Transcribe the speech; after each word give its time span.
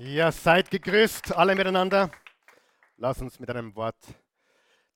Ja, 0.00 0.30
seid 0.30 0.70
gegrüßt, 0.70 1.34
alle 1.34 1.56
miteinander. 1.56 2.08
Lass 2.98 3.20
uns 3.20 3.40
mit 3.40 3.50
einem 3.50 3.74
Wort 3.74 3.96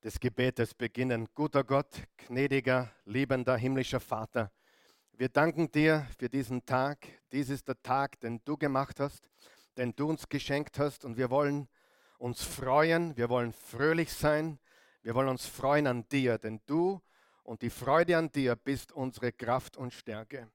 des 0.04 0.20
Gebetes 0.20 0.74
beginnen. 0.74 1.26
Guter 1.34 1.64
Gott, 1.64 1.88
gnädiger, 2.28 2.88
liebender, 3.04 3.56
himmlischer 3.56 3.98
Vater, 3.98 4.52
wir 5.14 5.28
danken 5.28 5.72
dir 5.72 6.06
für 6.20 6.28
diesen 6.28 6.64
Tag. 6.64 6.98
Dies 7.32 7.50
ist 7.50 7.66
der 7.66 7.82
Tag, 7.82 8.20
den 8.20 8.42
du 8.44 8.56
gemacht 8.56 9.00
hast, 9.00 9.28
den 9.76 9.92
du 9.96 10.08
uns 10.08 10.28
geschenkt 10.28 10.78
hast 10.78 11.04
und 11.04 11.16
wir 11.16 11.30
wollen 11.30 11.68
uns 12.18 12.44
freuen, 12.44 13.16
wir 13.16 13.28
wollen 13.28 13.52
fröhlich 13.52 14.12
sein, 14.12 14.60
wir 15.02 15.16
wollen 15.16 15.30
uns 15.30 15.46
freuen 15.46 15.88
an 15.88 16.08
dir, 16.10 16.38
denn 16.38 16.60
du 16.66 17.02
und 17.42 17.62
die 17.62 17.70
Freude 17.70 18.16
an 18.16 18.30
dir 18.30 18.54
bist 18.54 18.92
unsere 18.92 19.32
Kraft 19.32 19.76
und 19.76 19.92
Stärke. 19.92 20.48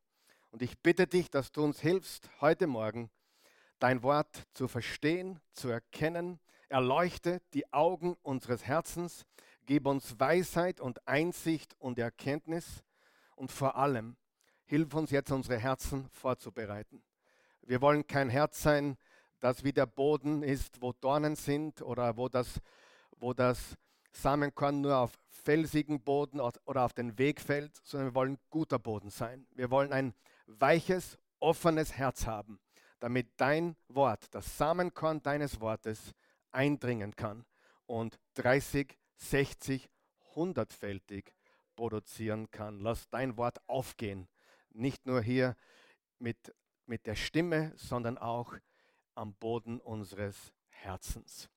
Und 0.52 0.62
ich 0.62 0.80
bitte 0.80 1.06
dich, 1.06 1.30
dass 1.30 1.52
du 1.52 1.66
uns 1.66 1.82
hilfst, 1.82 2.30
heute 2.40 2.66
Morgen 2.66 3.12
dein 3.80 4.04
Wort 4.04 4.44
zu 4.54 4.68
verstehen, 4.68 5.40
zu 5.54 5.70
erkennen. 5.70 6.40
Erleuchte 6.70 7.42
die 7.54 7.72
Augen 7.72 8.18
unseres 8.24 8.66
Herzens, 8.66 9.26
gib 9.66 9.86
uns 9.86 10.20
Weisheit 10.20 10.82
und 10.82 11.08
Einsicht 11.08 11.76
und 11.80 11.98
Erkenntnis 11.98 12.84
und 13.36 13.52
vor 13.52 13.78
allem 13.78 14.18
hilf 14.66 14.94
uns 14.94 15.12
jetzt 15.12 15.32
unsere 15.32 15.58
Herzen 15.58 16.10
vorzubereiten. 16.10 17.02
Wir 17.62 17.82
wollen 17.82 18.06
kein 18.06 18.30
Herz 18.30 18.62
sein, 18.62 18.98
das 19.40 19.64
wie 19.64 19.72
der 19.72 19.86
Boden 19.86 20.44
ist, 20.44 20.82
wo 20.82 20.94
Dornen 20.94 21.36
sind 21.36 21.82
oder 21.82 22.18
wo 22.18 22.28
das, 22.28 22.60
wo 23.18 23.34
das 23.34 23.76
Samenkorn 24.12 24.82
nur 24.82 24.98
auf 24.98 25.14
felsigen 25.30 26.02
Boden 26.02 26.42
oder 26.42 26.84
auf 26.84 26.94
den 26.94 27.18
Weg 27.18 27.40
fällt, 27.40 27.78
sondern 27.84 28.10
wir 28.10 28.16
wollen 28.16 28.40
guter 28.50 28.80
Boden 28.80 29.10
sein. 29.10 29.48
Wir 29.56 29.70
wollen 29.70 29.94
ein 29.94 30.14
weiches, 30.48 31.18
offenes 31.40 31.94
Herz 31.94 32.26
haben 32.26 32.60
damit 33.00 33.30
dein 33.38 33.76
Wort, 33.88 34.28
das 34.32 34.58
Samenkorn 34.58 35.22
deines 35.22 35.60
Wortes 35.60 36.14
eindringen 36.52 37.16
kann 37.16 37.46
und 37.86 38.20
30, 38.36 38.98
60, 39.16 39.90
100-fältig 40.36 41.34
produzieren 41.76 42.50
kann. 42.52 42.80
Lass 42.80 43.10
dein 43.10 43.38
Wort 43.38 43.60
aufgehen, 43.68 44.28
nicht 44.72 45.06
nur 45.06 45.22
hier 45.22 45.56
mit, 46.20 46.54
mit 46.86 47.06
der 47.08 47.16
Stimme, 47.16 47.74
sondern 47.76 48.18
auch 48.18 48.56
am 49.16 49.34
Boden 49.34 49.80
unseres 49.80 50.54
Herzens. 50.70 51.50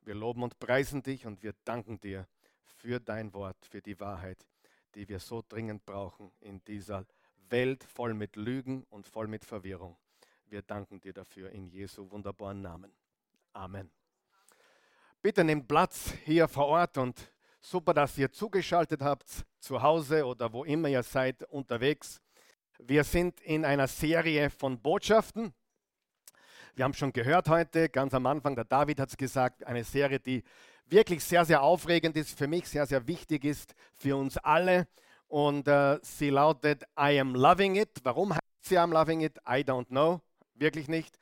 Wir 0.00 0.14
loben 0.14 0.42
und 0.42 0.58
preisen 0.58 1.02
dich 1.02 1.26
und 1.26 1.42
wir 1.42 1.54
danken 1.64 2.00
dir 2.00 2.28
für 2.64 3.00
dein 3.00 3.32
Wort, 3.32 3.56
für 3.66 3.80
die 3.80 3.98
Wahrheit, 4.00 4.46
die 4.94 5.08
wir 5.08 5.20
so 5.20 5.42
dringend 5.48 5.86
brauchen 5.86 6.32
in 6.40 6.62
dieser 6.64 7.06
Welt 7.48 7.84
voll 7.84 8.14
mit 8.14 8.36
Lügen 8.36 8.84
und 8.90 9.06
voll 9.06 9.28
mit 9.28 9.44
Verwirrung. 9.44 9.96
Wir 10.54 10.62
danken 10.62 11.00
dir 11.00 11.12
dafür 11.12 11.50
in 11.50 11.66
Jesu 11.66 12.08
wunderbaren 12.08 12.62
Namen. 12.62 12.92
Amen. 13.54 13.90
Bitte 15.20 15.42
nehmt 15.42 15.66
Platz 15.66 16.12
hier 16.24 16.46
vor 16.46 16.66
Ort 16.66 16.96
und 16.96 17.32
super, 17.60 17.92
dass 17.92 18.16
ihr 18.18 18.30
zugeschaltet 18.30 19.02
habt, 19.02 19.44
zu 19.58 19.82
Hause 19.82 20.24
oder 20.24 20.52
wo 20.52 20.62
immer 20.62 20.86
ihr 20.88 21.02
seid 21.02 21.42
unterwegs. 21.50 22.20
Wir 22.78 23.02
sind 23.02 23.40
in 23.40 23.64
einer 23.64 23.88
Serie 23.88 24.48
von 24.48 24.80
Botschaften. 24.80 25.52
Wir 26.76 26.84
haben 26.84 26.94
schon 26.94 27.12
gehört 27.12 27.48
heute, 27.48 27.88
ganz 27.88 28.14
am 28.14 28.24
Anfang, 28.26 28.54
der 28.54 28.64
David 28.64 29.00
hat 29.00 29.08
es 29.08 29.16
gesagt, 29.16 29.64
eine 29.64 29.82
Serie, 29.82 30.20
die 30.20 30.44
wirklich 30.86 31.24
sehr, 31.24 31.44
sehr 31.44 31.62
aufregend 31.64 32.16
ist, 32.16 32.38
für 32.38 32.46
mich 32.46 32.68
sehr, 32.68 32.86
sehr 32.86 33.08
wichtig 33.08 33.44
ist, 33.44 33.74
für 33.96 34.16
uns 34.16 34.38
alle. 34.38 34.86
Und 35.26 35.66
äh, 35.66 35.98
sie 36.02 36.30
lautet 36.30 36.84
I 36.96 37.18
am 37.18 37.34
loving 37.34 37.74
it. 37.74 37.90
Warum 38.04 38.34
heißt 38.34 38.40
sie 38.60 38.76
I 38.76 38.78
am 38.78 38.92
loving 38.92 39.20
it? 39.22 39.36
I 39.38 39.64
don't 39.64 39.88
know 39.88 40.22
wirklich 40.54 40.88
nicht. 40.88 41.18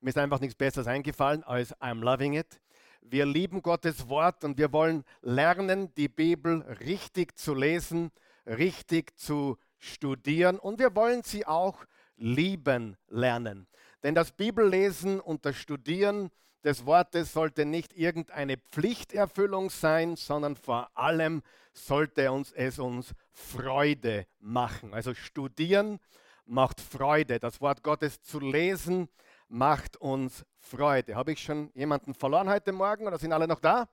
Mir 0.00 0.10
ist 0.10 0.18
einfach 0.18 0.40
nichts 0.40 0.54
Besseres 0.54 0.86
eingefallen 0.86 1.42
als 1.44 1.74
I'm 1.80 2.00
loving 2.00 2.34
it. 2.34 2.60
Wir 3.00 3.26
lieben 3.26 3.62
Gottes 3.62 4.08
Wort 4.08 4.44
und 4.44 4.58
wir 4.58 4.72
wollen 4.72 5.04
lernen, 5.22 5.94
die 5.94 6.08
Bibel 6.08 6.62
richtig 6.80 7.36
zu 7.38 7.54
lesen, 7.54 8.10
richtig 8.46 9.18
zu 9.18 9.58
studieren 9.78 10.58
und 10.58 10.78
wir 10.78 10.94
wollen 10.94 11.22
sie 11.22 11.46
auch 11.46 11.84
lieben 12.16 12.96
lernen. 13.08 13.66
Denn 14.02 14.14
das 14.14 14.32
Bibellesen 14.32 15.20
und 15.20 15.44
das 15.44 15.56
Studieren 15.56 16.30
des 16.64 16.86
Wortes 16.86 17.32
sollte 17.32 17.66
nicht 17.66 17.96
irgendeine 17.96 18.56
Pflichterfüllung 18.56 19.70
sein, 19.70 20.16
sondern 20.16 20.56
vor 20.56 20.90
allem 20.94 21.42
sollte 21.72 22.32
uns 22.32 22.52
es 22.52 22.78
uns 22.78 23.14
Freude 23.32 24.26
machen. 24.40 24.94
Also 24.94 25.14
studieren 25.14 26.00
macht 26.46 26.80
Freude. 26.80 27.38
Das 27.38 27.60
Wort 27.60 27.82
Gottes 27.82 28.20
zu 28.22 28.40
lesen 28.40 29.08
macht 29.48 29.96
uns 29.96 30.44
Freude. 30.58 31.14
Habe 31.14 31.32
ich 31.32 31.42
schon 31.42 31.70
jemanden 31.74 32.14
verloren 32.14 32.48
heute 32.48 32.72
Morgen 32.72 33.06
oder 33.06 33.18
sind 33.18 33.32
alle 33.32 33.46
noch 33.46 33.60
da? 33.60 33.88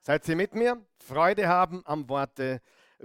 Seid 0.00 0.28
ihr 0.28 0.36
mit 0.36 0.54
mir? 0.54 0.84
Freude 0.98 1.48
haben 1.48 1.82
am 1.86 2.08
Worte 2.08 2.60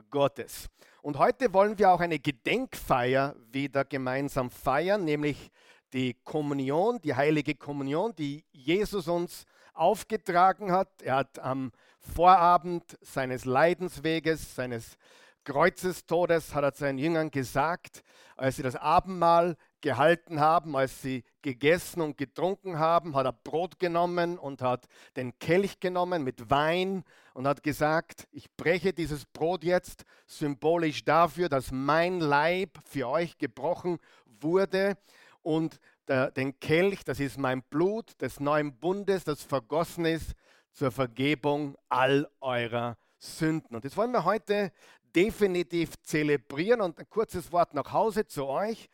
Gottes. 0.10 0.68
Und 1.02 1.18
heute 1.18 1.54
wollen 1.54 1.78
wir 1.78 1.92
auch 1.92 2.02
eine 2.02 2.20
Gedenkfeier 2.20 3.36
wieder 3.52 3.86
gemeinsam 3.86 4.50
feiern, 4.50 5.06
nämlich 5.06 5.50
die 5.94 6.14
Kommunion, 6.24 7.00
die 7.02 7.16
heilige 7.16 7.56
Kommunion, 7.56 8.16
die 8.16 8.46
Jesus 8.52 9.08
uns 9.08 9.46
aufgetragen 9.74 10.72
hat. 10.72 11.02
Er 11.02 11.16
hat 11.16 11.40
am 11.40 11.72
Vorabend 12.00 12.98
seines 13.02 13.46
Leidensweges, 13.46 14.56
seines 14.56 14.98
Kreuzestodes 15.44 16.54
hat 16.54 16.64
er 16.64 16.74
seinen 16.74 16.98
Jüngern 16.98 17.32
gesagt, 17.32 18.04
als 18.36 18.58
sie 18.58 18.64
das 18.64 18.76
Abendmahl 18.76 19.58
gehalten 19.82 20.40
haben, 20.40 20.76
als 20.76 21.02
sie 21.02 21.24
gegessen 21.42 22.02
und 22.02 22.18
getrunken 22.18 22.80
haben, 22.80 23.16
hat 23.16 23.26
er 23.26 23.34
Brot 23.34 23.80
genommen 23.80 24.38
und 24.38 24.62
hat 24.62 24.88
den 25.16 25.38
Kelch 25.40 25.80
genommen 25.80 26.24
mit 26.24 26.50
Wein 26.50 27.04
und 27.34 27.48
hat 27.48 27.64
gesagt, 27.64 28.28
ich 28.32 28.52
breche 28.56 28.94
dieses 28.94 29.26
Brot 29.26 29.64
jetzt 29.64 30.04
symbolisch 30.28 31.06
dafür, 31.06 31.50
dass 31.50 31.72
mein 31.72 32.20
Leib 32.20 32.78
für 32.86 33.08
euch 33.08 33.38
gebrochen 33.38 34.00
wurde 34.26 34.98
und 35.42 35.80
der, 36.08 36.32
den 36.32 36.60
Kelch, 36.60 37.04
das 37.06 37.20
ist 37.20 37.38
mein 37.38 37.62
Blut 37.64 38.20
des 38.22 38.40
neuen 38.40 38.76
Bundes, 38.78 39.24
das 39.24 39.44
vergossen 39.44 40.06
ist 40.06 40.34
zur 40.72 40.92
Vergebung 40.92 41.78
all 41.88 42.28
eurer 42.42 42.98
Sünden. 43.20 43.76
Und 43.76 43.86
das 43.86 43.96
wollen 43.98 44.12
wir 44.12 44.24
heute 44.24 44.72
definitiv 45.16 46.00
zelebrieren. 46.02 46.82
Und 46.82 47.00
ein 47.00 47.10
kurzes 47.10 47.52
Wort 47.52 47.74
nach 47.74 47.94
Hause 47.94 48.26
zu 48.26 48.46
euch. 48.48 48.90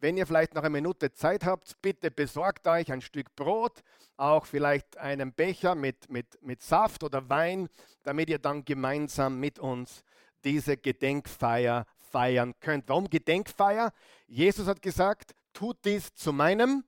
Wenn 0.00 0.16
ihr 0.16 0.26
vielleicht 0.26 0.54
noch 0.54 0.62
eine 0.62 0.70
Minute 0.70 1.12
Zeit 1.12 1.44
habt, 1.44 1.80
bitte 1.82 2.10
besorgt 2.10 2.68
euch 2.68 2.92
ein 2.92 3.00
Stück 3.00 3.34
Brot, 3.34 3.82
auch 4.16 4.46
vielleicht 4.46 4.96
einen 4.96 5.32
Becher 5.32 5.74
mit, 5.74 6.08
mit, 6.08 6.40
mit 6.40 6.62
Saft 6.62 7.02
oder 7.02 7.28
Wein, 7.28 7.68
damit 8.04 8.30
ihr 8.30 8.38
dann 8.38 8.64
gemeinsam 8.64 9.40
mit 9.40 9.58
uns 9.58 10.04
diese 10.44 10.76
Gedenkfeier 10.76 11.84
feiern 11.96 12.54
könnt. 12.60 12.88
Warum 12.88 13.10
Gedenkfeier? 13.10 13.92
Jesus 14.28 14.68
hat 14.68 14.82
gesagt, 14.82 15.34
tut 15.52 15.84
dies 15.84 16.14
zu 16.14 16.32
meinem 16.32 16.84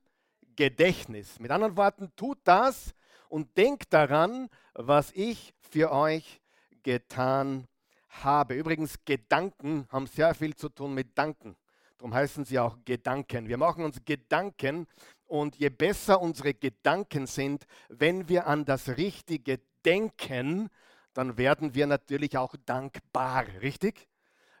Gedächtnis. 0.55 1.39
Mit 1.39 1.51
anderen 1.51 1.75
Worten, 1.75 2.11
tut 2.15 2.39
das 2.45 2.93
und 3.27 3.57
denkt 3.57 3.93
daran, 3.93 4.49
was 4.73 5.11
ich 5.11 5.53
für 5.59 5.91
euch 5.91 6.41
getan 6.83 7.67
habe. 8.23 8.55
Übrigens, 8.55 9.03
Gedanken 9.05 9.87
haben 9.89 10.07
sehr 10.07 10.33
viel 10.33 10.55
zu 10.55 10.69
tun 10.69 10.93
mit 10.93 11.17
Danken. 11.17 11.55
Darum 11.97 12.13
heißen 12.13 12.45
sie 12.45 12.59
auch 12.59 12.77
Gedanken. 12.83 13.47
Wir 13.47 13.57
machen 13.57 13.83
uns 13.83 14.03
Gedanken 14.03 14.87
und 15.27 15.55
je 15.57 15.69
besser 15.69 16.21
unsere 16.21 16.53
Gedanken 16.53 17.27
sind, 17.27 17.65
wenn 17.89 18.27
wir 18.27 18.47
an 18.47 18.65
das 18.65 18.89
Richtige 18.97 19.59
denken, 19.85 20.69
dann 21.13 21.37
werden 21.37 21.75
wir 21.75 21.87
natürlich 21.87 22.37
auch 22.37 22.55
dankbar, 22.65 23.45
richtig? 23.61 24.07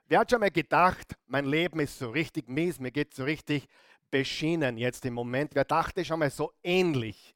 Wer 0.07 0.19
hat 0.19 0.29
schon 0.29 0.41
mal 0.41 0.51
gedacht, 0.51 1.15
mein 1.27 1.45
Leben 1.45 1.79
ist 1.79 1.97
so 1.97 2.09
richtig 2.09 2.49
mies, 2.49 2.79
mir 2.79 2.91
geht 2.91 3.13
so 3.13 3.23
richtig 3.23 3.67
beschienen 4.09 4.77
jetzt 4.77 5.05
im 5.05 5.13
Moment? 5.13 5.55
Wer 5.55 5.65
dachte 5.65 6.03
schon 6.03 6.19
mal 6.19 6.29
so 6.29 6.51
ähnlich? 6.63 7.33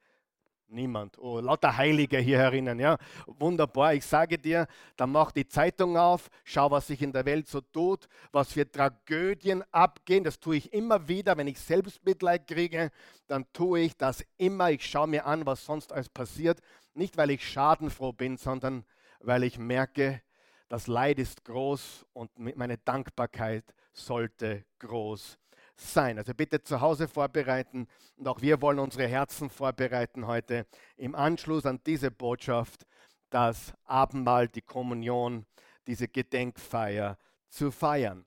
Niemand. 0.68 1.18
Oh, 1.20 1.40
lauter 1.40 1.78
Heilige 1.78 2.18
hier 2.18 2.40
herinnen, 2.40 2.80
ja. 2.80 2.98
Wunderbar. 3.28 3.94
Ich 3.94 4.06
sage 4.06 4.38
dir, 4.38 4.68
dann 4.98 5.12
mach 5.12 5.32
die 5.32 5.48
Zeitung 5.48 5.96
auf, 5.96 6.30
schau, 6.44 6.72
was 6.72 6.88
sich 6.88 7.02
in 7.04 7.14
der 7.14 7.26
Welt 7.26 7.48
so 7.48 7.62
tut, 7.62 8.08
was 8.32 8.52
für 8.52 8.70
Tragödien 8.70 9.64
abgehen. 9.72 10.24
Das 10.24 10.40
tue 10.40 10.56
ich 10.58 10.74
immer 10.74 11.08
wieder, 11.08 11.38
wenn 11.38 11.48
ich 11.48 11.60
Selbstmitleid 11.60 12.48
kriege, 12.48 12.92
dann 13.28 13.46
tue 13.54 13.82
ich 13.82 13.96
das 13.96 14.26
immer. 14.38 14.72
Ich 14.72 14.86
schaue 14.86 15.08
mir 15.08 15.26
an, 15.28 15.46
was 15.46 15.64
sonst 15.64 15.94
alles 15.94 16.10
passiert. 16.10 16.60
Nicht, 16.96 17.16
weil 17.16 17.30
ich 17.30 17.48
schadenfroh 17.48 18.14
bin, 18.14 18.38
sondern 18.38 18.86
weil 19.20 19.44
ich 19.44 19.60
merke, 19.60 20.22
das 20.68 20.88
Leid 20.88 21.20
ist 21.20 21.46
groß 21.46 22.06
und 22.14 22.32
meine 22.40 22.80
Dankbarkeit 22.80 23.64
sollte 23.94 24.66
groß 24.80 25.38
sein. 25.76 26.18
Also 26.18 26.34
bitte 26.34 26.62
zu 26.62 26.82
Hause 26.82 27.08
vorbereiten 27.08 27.88
und 28.18 28.28
auch 28.28 28.42
wir 28.42 28.62
wollen 28.62 28.80
unsere 28.80 29.08
Herzen 29.08 29.50
vorbereiten 29.50 30.28
heute 30.28 30.66
im 30.98 31.16
Anschluss 31.16 31.66
an 31.66 31.80
diese 31.86 32.12
Botschaft, 32.12 32.86
das 33.30 33.74
Abendmahl, 33.84 34.48
die 34.48 34.62
Kommunion, 34.62 35.46
diese 35.88 36.08
Gedenkfeier 36.08 37.18
zu 37.50 37.72
feiern. 37.72 38.26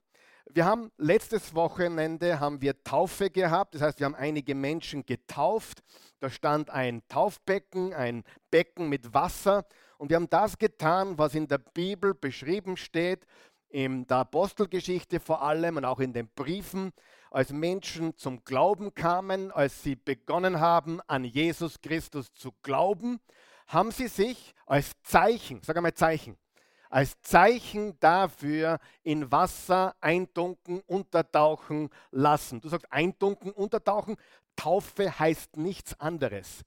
Wir 0.50 0.65
haben 0.65 0.91
letztes 0.97 1.55
Wochenende 1.55 2.41
haben 2.41 2.62
wir 2.62 2.83
Taufe 2.83 3.29
gehabt, 3.31 3.75
das 3.75 3.83
heißt, 3.83 4.00
wir 4.00 4.06
haben 4.06 4.15
einige 4.15 4.55
Menschen 4.55 5.05
getauft. 5.05 5.83
Da 6.21 6.31
stand 6.31 6.71
ein 6.71 7.03
Taufbecken, 7.09 7.93
ein 7.93 8.25
Becken 8.50 8.89
mit 8.89 9.12
Wasser 9.12 9.67
und 9.99 10.09
wir 10.09 10.17
haben 10.17 10.31
das 10.31 10.59
getan, 10.59 11.19
was 11.19 11.35
in 11.35 11.49
der 11.49 11.59
Bibel 11.59 12.15
beschrieben 12.15 12.77
steht, 12.77 13.27
in 13.69 14.06
der 14.06 14.19
Apostelgeschichte 14.19 15.21
vor 15.21 15.43
allem 15.43 15.77
und 15.77 15.85
auch 15.85 16.00
in 16.00 16.12
den 16.12 16.29
Briefen, 16.29 16.93
als 17.31 17.51
Menschen 17.51 18.17
zum 18.17 18.45
Glauben 18.45 18.95
kamen, 18.95 19.53
als 19.53 19.83
sie 19.83 19.97
begonnen 19.97 20.61
haben, 20.61 21.01
an 21.07 21.25
Jesus 21.25 21.81
Christus 21.81 22.33
zu 22.35 22.53
glauben, 22.63 23.21
haben 23.67 23.91
sie 23.91 24.09
sich 24.09 24.55
als 24.67 24.93
Zeichen, 25.03 25.61
sag 25.63 25.77
einmal 25.77 25.95
Zeichen, 25.95 26.37
als 26.91 27.21
Zeichen 27.21 27.99
dafür 28.01 28.79
in 29.03 29.31
Wasser 29.31 29.95
eintunken, 30.01 30.81
untertauchen 30.87 31.91
lassen. 32.11 32.61
Du 32.61 32.69
sagst 32.69 32.91
eintunken, 32.91 33.53
untertauchen. 33.53 34.17
Taufe 34.57 35.19
heißt 35.19 35.57
nichts 35.57 35.99
anderes. 36.01 36.65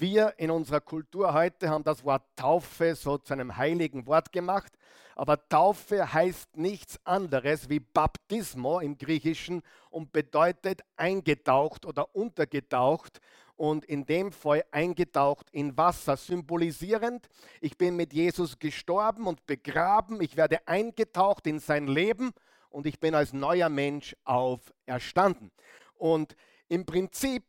Wir 0.00 0.34
in 0.36 0.52
unserer 0.52 0.80
Kultur 0.80 1.34
heute 1.34 1.70
haben 1.70 1.82
das 1.82 2.04
Wort 2.04 2.22
Taufe 2.36 2.94
so 2.94 3.18
zu 3.18 3.32
einem 3.32 3.56
heiligen 3.56 4.06
Wort 4.06 4.30
gemacht, 4.30 4.72
aber 5.16 5.48
Taufe 5.48 6.12
heißt 6.12 6.56
nichts 6.56 7.00
anderes 7.04 7.68
wie 7.68 7.80
Baptismo 7.80 8.78
im 8.78 8.96
Griechischen 8.96 9.60
und 9.90 10.12
bedeutet 10.12 10.82
eingetaucht 10.96 11.84
oder 11.84 12.14
untergetaucht 12.14 13.20
und 13.56 13.84
in 13.86 14.06
dem 14.06 14.30
Fall 14.30 14.64
eingetaucht 14.70 15.48
in 15.50 15.76
Wasser, 15.76 16.16
symbolisierend, 16.16 17.28
ich 17.60 17.76
bin 17.76 17.96
mit 17.96 18.12
Jesus 18.12 18.60
gestorben 18.60 19.26
und 19.26 19.46
begraben, 19.46 20.20
ich 20.20 20.36
werde 20.36 20.60
eingetaucht 20.68 21.44
in 21.48 21.58
sein 21.58 21.88
Leben 21.88 22.30
und 22.70 22.86
ich 22.86 23.00
bin 23.00 23.16
als 23.16 23.32
neuer 23.32 23.68
Mensch 23.68 24.14
auferstanden. 24.22 25.50
Und 25.94 26.36
im 26.68 26.86
Prinzip 26.86 27.42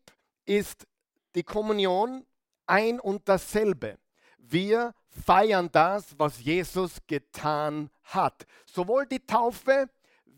ist 0.46 0.88
die 1.36 1.44
Kommunion 1.44 2.26
ein 2.70 3.00
und 3.00 3.28
dasselbe. 3.28 3.98
Wir 4.38 4.94
feiern 5.26 5.70
das, 5.72 6.18
was 6.18 6.40
Jesus 6.40 6.98
getan 7.08 7.90
hat. 8.04 8.46
Sowohl 8.66 9.06
die 9.06 9.26
Taufe 9.26 9.90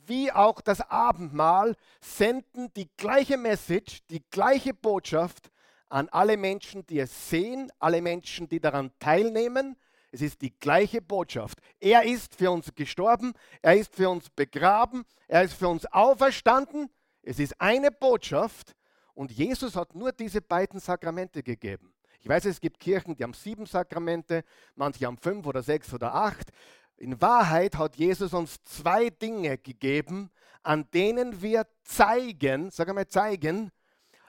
wie 0.06 0.32
auch 0.32 0.62
das 0.62 0.82
Abendmahl 0.82 1.76
senden 2.02 2.74
die 2.74 2.90
gleiche 2.98 3.38
Message, 3.38 4.00
die 4.10 4.24
gleiche 4.30 4.74
Botschaft 4.74 5.52
an 5.90 6.10
alle 6.10 6.38
Menschen, 6.38 6.86
die 6.88 7.00
es 7.00 7.30
sehen, 7.30 7.72
alle 7.80 8.02
Menschen, 8.02 8.48
die 8.48 8.60
daran 8.60 8.92
teilnehmen. 9.00 9.78
Es 10.12 10.22
ist 10.22 10.42
die 10.42 10.58
gleiche 10.58 11.02
Botschaft. 11.02 11.60
Er 11.80 12.04
ist 12.04 12.36
für 12.36 12.52
uns 12.52 12.74
gestorben, 12.74 13.34
er 13.62 13.76
ist 13.76 13.94
für 13.96 14.10
uns 14.10 14.30
begraben, 14.30 15.06
er 15.28 15.44
ist 15.44 15.54
für 15.54 15.68
uns 15.68 15.86
auferstanden. 15.86 16.90
Es 17.22 17.40
ist 17.40 17.60
eine 17.62 17.92
Botschaft 17.92 18.76
und 19.14 19.32
Jesus 19.32 19.76
hat 19.76 19.96
nur 19.96 20.12
diese 20.12 20.42
beiden 20.42 20.80
Sakramente 20.80 21.44
gegeben. 21.44 21.94
Ich 22.22 22.30
weiß, 22.30 22.46
es 22.46 22.62
gibt 22.62 22.80
Kirchen, 22.80 23.16
die 23.16 23.24
haben 23.24 23.34
sieben 23.34 23.66
Sakramente, 23.66 24.44
manche 24.76 25.08
haben 25.08 25.18
fünf 25.18 25.48
oder 25.48 25.64
sechs 25.64 25.92
oder 25.92 26.14
acht. 26.14 26.52
In 26.98 27.20
Wahrheit 27.20 27.80
hat 27.80 27.96
Jesus 27.96 28.36
uns 28.36 28.64
zwei 28.64 29.10
Dinge 29.10 29.58
gegeben, 29.58 30.30
an 30.62 30.88
denen 30.94 31.42
wir 31.42 31.66
zeigen, 31.84 32.70
sag 32.70 32.90
einmal 32.90 33.08
zeigen, 33.08 33.72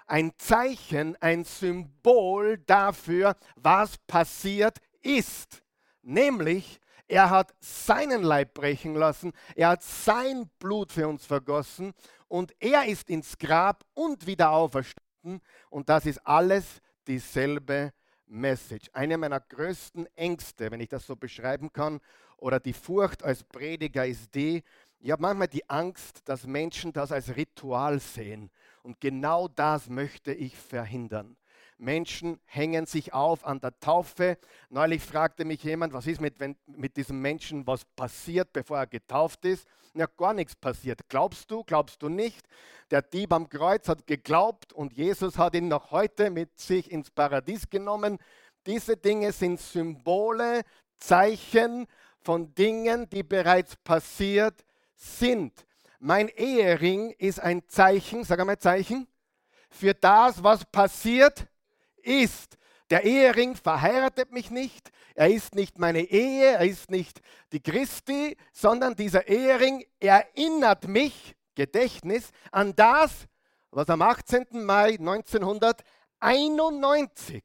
ein 0.06 0.32
Zeichen, 0.38 1.16
ein 1.20 1.44
Symbol 1.44 2.56
dafür, 2.66 3.36
was 3.56 3.98
passiert 3.98 4.78
ist. 5.02 5.62
Nämlich, 6.00 6.80
er 7.08 7.28
hat 7.28 7.54
seinen 7.60 8.22
Leib 8.22 8.54
brechen 8.54 8.94
lassen, 8.94 9.32
er 9.54 9.68
hat 9.68 9.82
sein 9.82 10.48
Blut 10.58 10.92
für 10.92 11.06
uns 11.08 11.26
vergossen 11.26 11.92
und 12.26 12.54
er 12.58 12.86
ist 12.86 13.10
ins 13.10 13.36
Grab 13.36 13.84
und 13.92 14.26
wieder 14.26 14.50
auferstanden. 14.50 15.42
Und 15.68 15.90
das 15.90 16.06
ist 16.06 16.26
alles 16.26 16.80
dieselbe 17.06 17.92
Message. 18.26 18.88
Eine 18.92 19.18
meiner 19.18 19.40
größten 19.40 20.06
Ängste, 20.16 20.70
wenn 20.70 20.80
ich 20.80 20.88
das 20.88 21.06
so 21.06 21.16
beschreiben 21.16 21.72
kann, 21.72 22.00
oder 22.38 22.58
die 22.58 22.72
Furcht 22.72 23.22
als 23.22 23.44
Prediger 23.44 24.06
ist 24.06 24.34
die, 24.34 24.62
ich 25.04 25.10
habe 25.10 25.22
manchmal 25.22 25.48
die 25.48 25.68
Angst, 25.68 26.20
dass 26.26 26.46
Menschen 26.46 26.92
das 26.92 27.10
als 27.10 27.34
Ritual 27.34 27.98
sehen. 27.98 28.50
Und 28.84 29.00
genau 29.00 29.48
das 29.48 29.88
möchte 29.88 30.32
ich 30.32 30.56
verhindern. 30.56 31.36
Menschen 31.82 32.40
hängen 32.44 32.86
sich 32.86 33.12
auf 33.12 33.44
an 33.44 33.60
der 33.60 33.78
Taufe. 33.80 34.38
Neulich 34.70 35.02
fragte 35.02 35.44
mich 35.44 35.62
jemand, 35.64 35.92
was 35.92 36.06
ist 36.06 36.20
mit, 36.20 36.38
wenn, 36.38 36.56
mit 36.66 36.96
diesem 36.96 37.20
Menschen, 37.20 37.66
was 37.66 37.84
passiert, 37.84 38.52
bevor 38.52 38.78
er 38.78 38.86
getauft 38.86 39.44
ist? 39.44 39.66
Ja, 39.94 40.06
gar 40.06 40.32
nichts 40.32 40.54
passiert. 40.54 41.00
Glaubst 41.08 41.50
du, 41.50 41.64
glaubst 41.64 42.00
du 42.02 42.08
nicht? 42.08 42.46
Der 42.90 43.02
Dieb 43.02 43.32
am 43.32 43.48
Kreuz 43.48 43.88
hat 43.88 44.06
geglaubt 44.06 44.72
und 44.72 44.92
Jesus 44.92 45.36
hat 45.36 45.54
ihn 45.54 45.68
noch 45.68 45.90
heute 45.90 46.30
mit 46.30 46.58
sich 46.58 46.90
ins 46.90 47.10
Paradies 47.10 47.68
genommen. 47.68 48.18
Diese 48.64 48.96
Dinge 48.96 49.32
sind 49.32 49.60
Symbole, 49.60 50.62
Zeichen 50.98 51.86
von 52.20 52.54
Dingen, 52.54 53.10
die 53.10 53.24
bereits 53.24 53.76
passiert 53.76 54.64
sind. 54.94 55.52
Mein 55.98 56.28
Ehering 56.28 57.10
ist 57.18 57.40
ein 57.40 57.68
Zeichen, 57.68 58.24
sag 58.24 58.40
einmal 58.40 58.58
Zeichen, 58.58 59.08
für 59.68 59.94
das, 59.94 60.42
was 60.42 60.64
passiert 60.64 61.46
ist. 62.04 62.58
Der 62.90 63.04
Ehering 63.04 63.54
verheiratet 63.56 64.32
mich 64.32 64.50
nicht, 64.50 64.90
er 65.14 65.30
ist 65.30 65.54
nicht 65.54 65.78
meine 65.78 66.02
Ehe, 66.02 66.52
er 66.52 66.66
ist 66.66 66.90
nicht 66.90 67.22
die 67.52 67.62
Christi, 67.62 68.36
sondern 68.52 68.94
dieser 68.94 69.26
Ehering 69.28 69.82
erinnert 69.98 70.86
mich, 70.86 71.34
Gedächtnis, 71.54 72.30
an 72.50 72.74
das, 72.74 73.26
was 73.70 73.88
am 73.88 74.02
18. 74.02 74.46
Mai 74.52 74.98
1991 74.98 77.42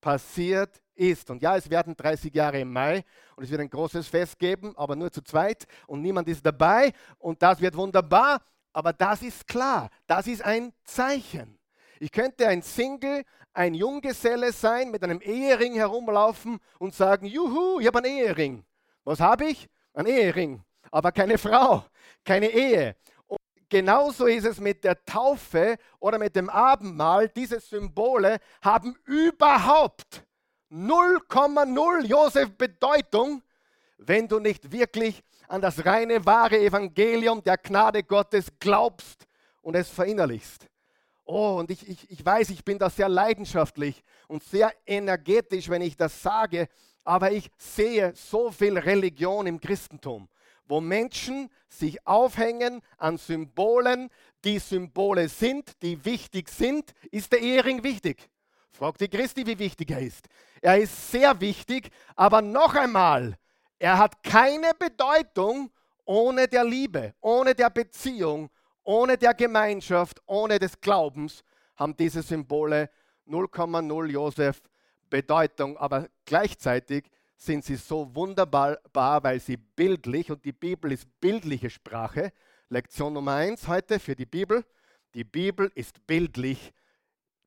passiert 0.00 0.80
ist. 0.94 1.30
Und 1.30 1.42
ja, 1.42 1.56
es 1.56 1.68
werden 1.70 1.96
30 1.96 2.34
Jahre 2.34 2.60
im 2.60 2.72
Mai 2.72 3.04
und 3.36 3.44
es 3.44 3.50
wird 3.50 3.60
ein 3.60 3.70
großes 3.70 4.08
Fest 4.08 4.38
geben, 4.38 4.76
aber 4.76 4.96
nur 4.96 5.10
zu 5.10 5.22
zweit 5.22 5.66
und 5.86 6.02
niemand 6.02 6.28
ist 6.28 6.44
dabei 6.44 6.92
und 7.18 7.42
das 7.42 7.60
wird 7.60 7.76
wunderbar, 7.76 8.42
aber 8.72 8.92
das 8.92 9.22
ist 9.22 9.46
klar, 9.46 9.90
das 10.06 10.26
ist 10.26 10.44
ein 10.44 10.72
Zeichen. 10.84 11.59
Ich 12.02 12.10
könnte 12.10 12.48
ein 12.48 12.62
Single, 12.62 13.24
ein 13.52 13.74
Junggeselle 13.74 14.52
sein, 14.52 14.90
mit 14.90 15.04
einem 15.04 15.20
Ehering 15.20 15.74
herumlaufen 15.74 16.58
und 16.78 16.94
sagen, 16.94 17.26
juhu, 17.26 17.78
ich 17.78 17.86
habe 17.86 17.98
einen 17.98 18.16
Ehering. 18.16 18.64
Was 19.04 19.20
habe 19.20 19.44
ich? 19.44 19.68
Ein 19.92 20.06
Ehering, 20.06 20.64
aber 20.90 21.12
keine 21.12 21.36
Frau, 21.36 21.84
keine 22.24 22.48
Ehe. 22.48 22.96
Und 23.26 23.38
genauso 23.68 24.24
ist 24.26 24.46
es 24.46 24.58
mit 24.60 24.82
der 24.82 25.04
Taufe 25.04 25.76
oder 25.98 26.18
mit 26.18 26.34
dem 26.36 26.48
Abendmahl. 26.48 27.28
Diese 27.28 27.60
Symbole 27.60 28.38
haben 28.62 28.96
überhaupt 29.04 30.24
0,0 30.70 32.06
Josef 32.06 32.56
Bedeutung, 32.56 33.42
wenn 33.98 34.26
du 34.26 34.38
nicht 34.38 34.72
wirklich 34.72 35.22
an 35.48 35.60
das 35.60 35.84
reine, 35.84 36.24
wahre 36.24 36.58
Evangelium 36.58 37.42
der 37.42 37.58
Gnade 37.58 38.04
Gottes 38.04 38.46
glaubst 38.58 39.26
und 39.60 39.74
es 39.74 39.90
verinnerlichst. 39.90 40.66
Oh, 41.32 41.58
und 41.60 41.70
ich, 41.70 41.88
ich, 41.88 42.10
ich 42.10 42.26
weiß, 42.26 42.50
ich 42.50 42.64
bin 42.64 42.76
da 42.76 42.90
sehr 42.90 43.08
leidenschaftlich 43.08 44.02
und 44.26 44.42
sehr 44.42 44.74
energetisch, 44.84 45.68
wenn 45.68 45.80
ich 45.80 45.96
das 45.96 46.20
sage, 46.20 46.68
aber 47.04 47.30
ich 47.30 47.52
sehe 47.56 48.12
so 48.16 48.50
viel 48.50 48.76
Religion 48.76 49.46
im 49.46 49.60
Christentum, 49.60 50.28
wo 50.66 50.80
Menschen 50.80 51.48
sich 51.68 52.04
aufhängen 52.04 52.82
an 52.98 53.16
Symbolen, 53.16 54.10
die 54.42 54.58
Symbole 54.58 55.28
sind, 55.28 55.80
die 55.82 56.04
wichtig 56.04 56.48
sind. 56.48 56.92
Ist 57.12 57.30
der 57.30 57.38
Ehering 57.38 57.84
wichtig? 57.84 58.28
Fragt 58.72 59.00
die 59.00 59.08
Christi, 59.08 59.46
wie 59.46 59.60
wichtig 59.60 59.92
er 59.92 60.00
ist. 60.00 60.26
Er 60.60 60.78
ist 60.78 61.12
sehr 61.12 61.40
wichtig, 61.40 61.90
aber 62.16 62.42
noch 62.42 62.74
einmal, 62.74 63.38
er 63.78 63.98
hat 63.98 64.20
keine 64.24 64.72
Bedeutung 64.76 65.70
ohne 66.04 66.48
der 66.48 66.64
Liebe, 66.64 67.14
ohne 67.20 67.54
der 67.54 67.70
Beziehung, 67.70 68.50
ohne 68.90 69.16
der 69.16 69.34
Gemeinschaft, 69.34 70.20
ohne 70.26 70.58
des 70.58 70.80
Glaubens 70.80 71.44
haben 71.76 71.96
diese 71.96 72.22
Symbole 72.22 72.90
0,0 73.28 74.06
Josef 74.06 74.60
Bedeutung, 75.08 75.76
aber 75.76 76.08
gleichzeitig 76.24 77.08
sind 77.36 77.64
sie 77.64 77.76
so 77.76 78.12
wunderbar, 78.16 78.78
weil 78.92 79.38
sie 79.38 79.56
bildlich, 79.56 80.32
und 80.32 80.44
die 80.44 80.52
Bibel 80.52 80.90
ist 80.90 81.06
bildliche 81.20 81.70
Sprache. 81.70 82.32
Lektion 82.68 83.12
Nummer 83.12 83.34
eins 83.34 83.68
heute 83.68 84.00
für 84.00 84.16
die 84.16 84.26
Bibel. 84.26 84.64
Die 85.14 85.24
Bibel 85.24 85.70
ist 85.76 86.04
bildlich 86.08 86.72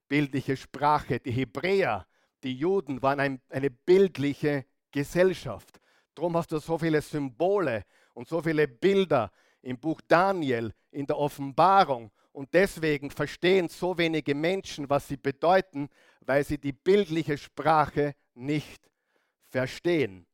bildliche 0.07 0.55
Sprache. 0.55 1.19
Die 1.19 1.31
Hebräer, 1.31 2.07
die 2.43 2.55
Juden 2.55 3.01
waren 3.01 3.19
ein, 3.19 3.41
eine 3.49 3.69
bildliche 3.69 4.65
Gesellschaft. 4.91 5.81
Darum 6.15 6.37
hast 6.37 6.53
du 6.53 6.59
so 6.59 6.77
viele 6.77 7.01
Symbole 7.01 7.83
und 8.13 8.29
so 8.29 8.41
viele 8.41 8.65
Bilder 8.65 9.29
im 9.63 9.79
Buch 9.79 9.99
Daniel, 10.07 10.73
in 10.91 11.07
der 11.07 11.17
Offenbarung. 11.17 12.11
Und 12.31 12.53
deswegen 12.53 13.09
verstehen 13.09 13.69
so 13.69 13.97
wenige 13.97 14.35
Menschen, 14.35 14.89
was 14.89 15.07
sie 15.07 15.17
bedeuten, 15.17 15.89
weil 16.21 16.43
sie 16.43 16.57
die 16.57 16.71
bildliche 16.71 17.37
Sprache 17.37 18.15
nicht 18.35 18.89
verstehen. 19.49 20.25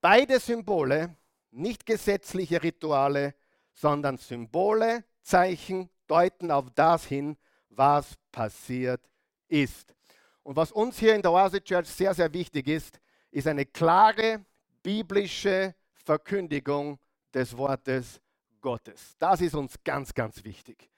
Beide 0.00 0.40
Symbole, 0.40 1.16
nicht 1.50 1.84
gesetzliche 1.84 2.62
Rituale, 2.62 3.34
sondern 3.72 4.16
Symbole, 4.16 5.04
Zeichen 5.22 5.90
deuten 6.06 6.50
auf 6.50 6.66
das 6.74 7.04
hin, 7.04 7.36
was 7.68 8.16
passiert 8.32 9.00
ist. 9.48 9.94
Und 10.42 10.56
was 10.56 10.72
uns 10.72 10.98
hier 10.98 11.14
in 11.14 11.22
der 11.22 11.32
Oase 11.32 11.62
Church 11.62 11.88
sehr, 11.88 12.14
sehr 12.14 12.32
wichtig 12.32 12.66
ist, 12.68 12.98
ist 13.30 13.46
eine 13.46 13.66
klare 13.66 14.44
biblische 14.82 15.74
Verkündigung 15.92 16.98
des 17.32 17.56
Wortes 17.56 18.20
Gottes. 18.60 19.16
Das 19.18 19.40
ist 19.40 19.54
uns 19.54 19.82
ganz, 19.84 20.14
ganz 20.14 20.44
wichtig. 20.44 20.90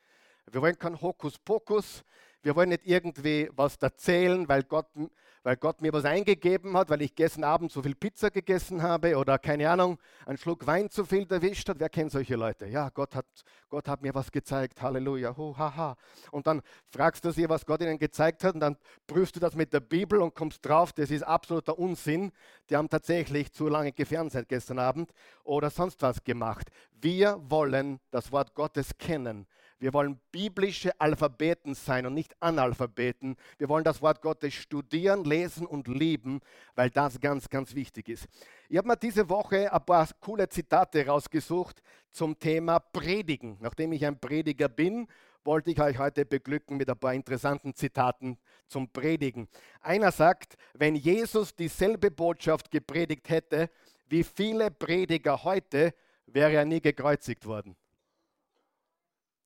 Wir 0.50 0.60
wollen 0.60 0.78
kein 0.78 1.00
Hokuspokus, 1.00 2.04
wir 2.42 2.56
wollen 2.56 2.70
nicht 2.70 2.84
irgendwie 2.84 3.48
was 3.54 3.76
erzählen, 3.76 4.48
weil 4.48 4.64
Gott, 4.64 4.86
weil 5.44 5.56
Gott 5.56 5.80
mir 5.80 5.92
was 5.92 6.04
eingegeben 6.04 6.76
hat, 6.76 6.90
weil 6.90 7.02
ich 7.02 7.14
gestern 7.14 7.44
Abend 7.44 7.70
zu 7.70 7.82
viel 7.82 7.94
Pizza 7.94 8.30
gegessen 8.30 8.82
habe 8.82 9.16
oder 9.16 9.38
keine 9.38 9.70
Ahnung, 9.70 9.98
einen 10.26 10.38
Schluck 10.38 10.66
Wein 10.66 10.90
zu 10.90 11.04
viel 11.04 11.26
erwischt 11.30 11.68
hat. 11.68 11.78
Wer 11.78 11.88
kennt 11.88 12.12
solche 12.12 12.36
Leute? 12.36 12.66
Ja, 12.66 12.88
Gott 12.90 13.14
hat, 13.14 13.26
Gott 13.68 13.88
hat 13.88 14.02
mir 14.02 14.14
was 14.14 14.30
gezeigt. 14.30 14.82
Halleluja. 14.82 15.36
Ho, 15.36 15.56
ha, 15.56 15.74
ha. 15.76 15.96
Und 16.30 16.46
dann 16.46 16.62
fragst 16.90 17.24
du 17.24 17.30
sie, 17.30 17.48
was 17.48 17.64
Gott 17.66 17.80
ihnen 17.80 17.98
gezeigt 17.98 18.44
hat 18.44 18.54
und 18.54 18.60
dann 18.60 18.76
prüfst 19.06 19.36
du 19.36 19.40
das 19.40 19.54
mit 19.54 19.72
der 19.72 19.80
Bibel 19.80 20.20
und 20.20 20.34
kommst 20.34 20.64
drauf, 20.66 20.92
das 20.92 21.10
ist 21.10 21.22
absoluter 21.22 21.78
Unsinn. 21.78 22.32
Die 22.70 22.76
haben 22.76 22.88
tatsächlich 22.88 23.52
zu 23.52 23.68
lange 23.68 23.92
gefernseht 23.92 24.48
gestern 24.48 24.78
Abend 24.78 25.12
oder 25.44 25.70
sonst 25.70 26.02
was 26.02 26.22
gemacht. 26.22 26.68
Wir 26.92 27.40
wollen 27.48 28.00
das 28.10 28.30
Wort 28.32 28.54
Gottes 28.54 28.96
kennen. 28.98 29.46
Wir 29.82 29.92
wollen 29.92 30.20
biblische 30.30 30.92
Alphabeten 31.00 31.74
sein 31.74 32.06
und 32.06 32.14
nicht 32.14 32.36
Analphabeten. 32.38 33.34
Wir 33.58 33.68
wollen 33.68 33.82
das 33.82 34.00
Wort 34.00 34.22
Gottes 34.22 34.54
studieren, 34.54 35.24
lesen 35.24 35.66
und 35.66 35.88
lieben, 35.88 36.38
weil 36.76 36.88
das 36.88 37.18
ganz, 37.18 37.50
ganz 37.50 37.74
wichtig 37.74 38.08
ist. 38.08 38.28
Ich 38.68 38.78
habe 38.78 38.86
mir 38.86 38.96
diese 38.96 39.28
Woche 39.28 39.72
ein 39.72 39.84
paar 39.84 40.08
coole 40.20 40.48
Zitate 40.48 41.04
rausgesucht 41.04 41.82
zum 42.12 42.38
Thema 42.38 42.78
Predigen. 42.78 43.56
Nachdem 43.58 43.90
ich 43.90 44.06
ein 44.06 44.20
Prediger 44.20 44.68
bin, 44.68 45.08
wollte 45.42 45.72
ich 45.72 45.80
euch 45.80 45.98
heute 45.98 46.26
beglücken 46.26 46.76
mit 46.76 46.88
ein 46.88 46.96
paar 46.96 47.14
interessanten 47.14 47.74
Zitaten 47.74 48.38
zum 48.68 48.88
Predigen. 48.88 49.48
Einer 49.80 50.12
sagt, 50.12 50.54
wenn 50.74 50.94
Jesus 50.94 51.56
dieselbe 51.56 52.12
Botschaft 52.12 52.70
gepredigt 52.70 53.28
hätte 53.28 53.68
wie 54.08 54.22
viele 54.22 54.70
Prediger 54.70 55.42
heute, 55.42 55.92
wäre 56.26 56.52
er 56.52 56.66
nie 56.66 56.80
gekreuzigt 56.80 57.46
worden. 57.46 57.74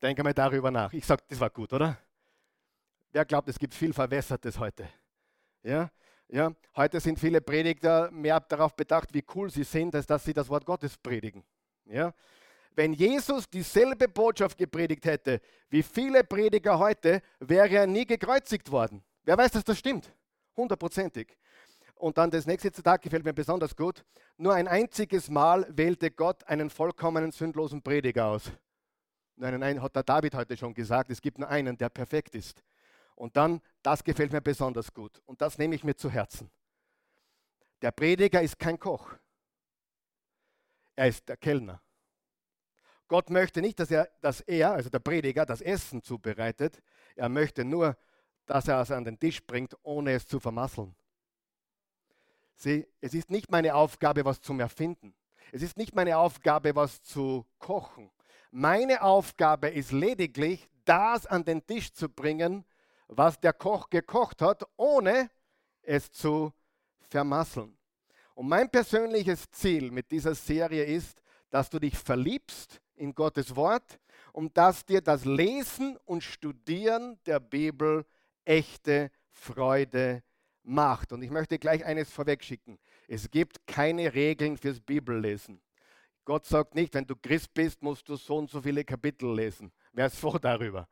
Denke 0.02 0.22
mal 0.22 0.34
darüber 0.34 0.70
nach. 0.70 0.92
Ich 0.92 1.06
sage, 1.06 1.22
das 1.28 1.40
war 1.40 1.50
gut, 1.50 1.72
oder? 1.72 1.98
Wer 3.12 3.24
glaubt, 3.24 3.48
es 3.48 3.58
gibt 3.58 3.74
viel 3.74 3.92
Verwässertes 3.92 4.58
heute? 4.58 4.88
Ja? 5.62 5.90
Ja? 6.28 6.52
Heute 6.76 7.00
sind 7.00 7.18
viele 7.18 7.40
Prediger 7.40 8.10
mehr 8.10 8.40
darauf 8.40 8.74
bedacht, 8.74 9.14
wie 9.14 9.24
cool 9.34 9.50
sie 9.50 9.64
sind, 9.64 9.94
als 9.94 10.06
dass 10.06 10.24
sie 10.24 10.34
das 10.34 10.48
Wort 10.48 10.66
Gottes 10.66 10.98
predigen. 10.98 11.42
Ja? 11.86 12.12
Wenn 12.74 12.92
Jesus 12.92 13.48
dieselbe 13.48 14.06
Botschaft 14.06 14.58
gepredigt 14.58 15.06
hätte 15.06 15.40
wie 15.70 15.82
viele 15.82 16.24
Prediger 16.24 16.78
heute, 16.78 17.22
wäre 17.40 17.74
er 17.74 17.86
nie 17.86 18.04
gekreuzigt 18.04 18.70
worden. 18.70 19.02
Wer 19.24 19.38
weiß, 19.38 19.52
dass 19.52 19.64
das 19.64 19.78
stimmt? 19.78 20.12
Hundertprozentig. 20.56 21.36
Und 21.94 22.18
dann 22.18 22.30
das 22.30 22.46
nächste 22.46 22.70
Zitat 22.70 23.00
gefällt 23.00 23.24
mir 23.24 23.32
besonders 23.32 23.74
gut. 23.74 24.04
Nur 24.36 24.52
ein 24.52 24.68
einziges 24.68 25.30
Mal 25.30 25.66
wählte 25.70 26.10
Gott 26.10 26.44
einen 26.44 26.68
vollkommenen, 26.68 27.32
sündlosen 27.32 27.82
Prediger 27.82 28.26
aus. 28.26 28.52
Nein, 29.36 29.60
nein, 29.60 29.82
hat 29.82 29.94
der 29.94 30.02
David 30.02 30.34
heute 30.34 30.56
schon 30.56 30.72
gesagt, 30.72 31.10
es 31.10 31.20
gibt 31.20 31.38
nur 31.38 31.48
einen, 31.48 31.76
der 31.76 31.90
perfekt 31.90 32.34
ist. 32.34 32.62
Und 33.14 33.36
dann, 33.36 33.60
das 33.82 34.02
gefällt 34.02 34.32
mir 34.32 34.40
besonders 34.40 34.92
gut. 34.92 35.20
Und 35.26 35.40
das 35.42 35.58
nehme 35.58 35.74
ich 35.74 35.84
mir 35.84 35.94
zu 35.94 36.10
Herzen. 36.10 36.50
Der 37.82 37.90
Prediger 37.90 38.40
ist 38.40 38.58
kein 38.58 38.78
Koch. 38.78 39.14
Er 40.94 41.08
ist 41.08 41.28
der 41.28 41.36
Kellner. 41.36 41.82
Gott 43.08 43.30
möchte 43.30 43.60
nicht, 43.60 43.78
dass 43.78 43.90
er, 43.90 44.08
dass 44.20 44.40
er, 44.40 44.72
also 44.72 44.88
der 44.88 44.98
Prediger, 44.98 45.44
das 45.46 45.60
Essen 45.60 46.02
zubereitet. 46.02 46.82
Er 47.14 47.28
möchte 47.28 47.64
nur, 47.64 47.96
dass 48.46 48.68
er 48.68 48.80
es 48.80 48.90
an 48.90 49.04
den 49.04 49.18
Tisch 49.18 49.44
bringt, 49.46 49.76
ohne 49.82 50.12
es 50.12 50.26
zu 50.26 50.40
vermasseln. 50.40 50.96
Sieh, 52.56 52.86
es 53.00 53.12
ist 53.12 53.30
nicht 53.30 53.50
meine 53.50 53.74
Aufgabe, 53.74 54.24
was 54.24 54.40
zum 54.40 54.60
Erfinden. 54.60 55.14
Es 55.52 55.62
ist 55.62 55.76
nicht 55.76 55.94
meine 55.94 56.16
Aufgabe, 56.16 56.74
was 56.74 57.02
zu 57.02 57.46
kochen. 57.58 58.10
Meine 58.50 59.02
Aufgabe 59.02 59.68
ist 59.68 59.92
lediglich, 59.92 60.68
das 60.84 61.26
an 61.26 61.44
den 61.44 61.66
Tisch 61.66 61.92
zu 61.92 62.08
bringen, 62.08 62.64
was 63.08 63.40
der 63.40 63.52
Koch 63.52 63.90
gekocht 63.90 64.42
hat, 64.42 64.64
ohne 64.76 65.30
es 65.82 66.10
zu 66.10 66.52
vermasseln. 67.08 67.76
Und 68.34 68.48
mein 68.48 68.70
persönliches 68.70 69.50
Ziel 69.50 69.90
mit 69.90 70.10
dieser 70.10 70.34
Serie 70.34 70.84
ist, 70.84 71.20
dass 71.50 71.70
du 71.70 71.78
dich 71.78 71.96
verliebst 71.96 72.80
in 72.94 73.14
Gottes 73.14 73.54
Wort 73.56 73.98
und 74.32 74.56
dass 74.56 74.84
dir 74.84 75.00
das 75.00 75.24
Lesen 75.24 75.96
und 76.04 76.22
Studieren 76.22 77.18
der 77.24 77.40
Bibel 77.40 78.04
echte 78.44 79.10
Freude 79.30 80.22
macht. 80.62 81.12
Und 81.12 81.22
ich 81.22 81.30
möchte 81.30 81.58
gleich 81.58 81.84
eines 81.84 82.10
vorwegschicken. 82.10 82.78
Es 83.08 83.30
gibt 83.30 83.66
keine 83.66 84.12
Regeln 84.12 84.56
fürs 84.56 84.80
Bibellesen. 84.80 85.60
Gott 86.26 86.44
sagt 86.44 86.74
nicht, 86.74 86.92
wenn 86.92 87.06
du 87.06 87.14
Christ 87.14 87.54
bist, 87.54 87.80
musst 87.82 88.08
du 88.08 88.16
so 88.16 88.36
und 88.36 88.50
so 88.50 88.60
viele 88.60 88.84
Kapitel 88.84 89.32
lesen. 89.32 89.70
Wer 89.92 90.06
ist 90.06 90.18
froh 90.18 90.38
darüber? 90.38 90.88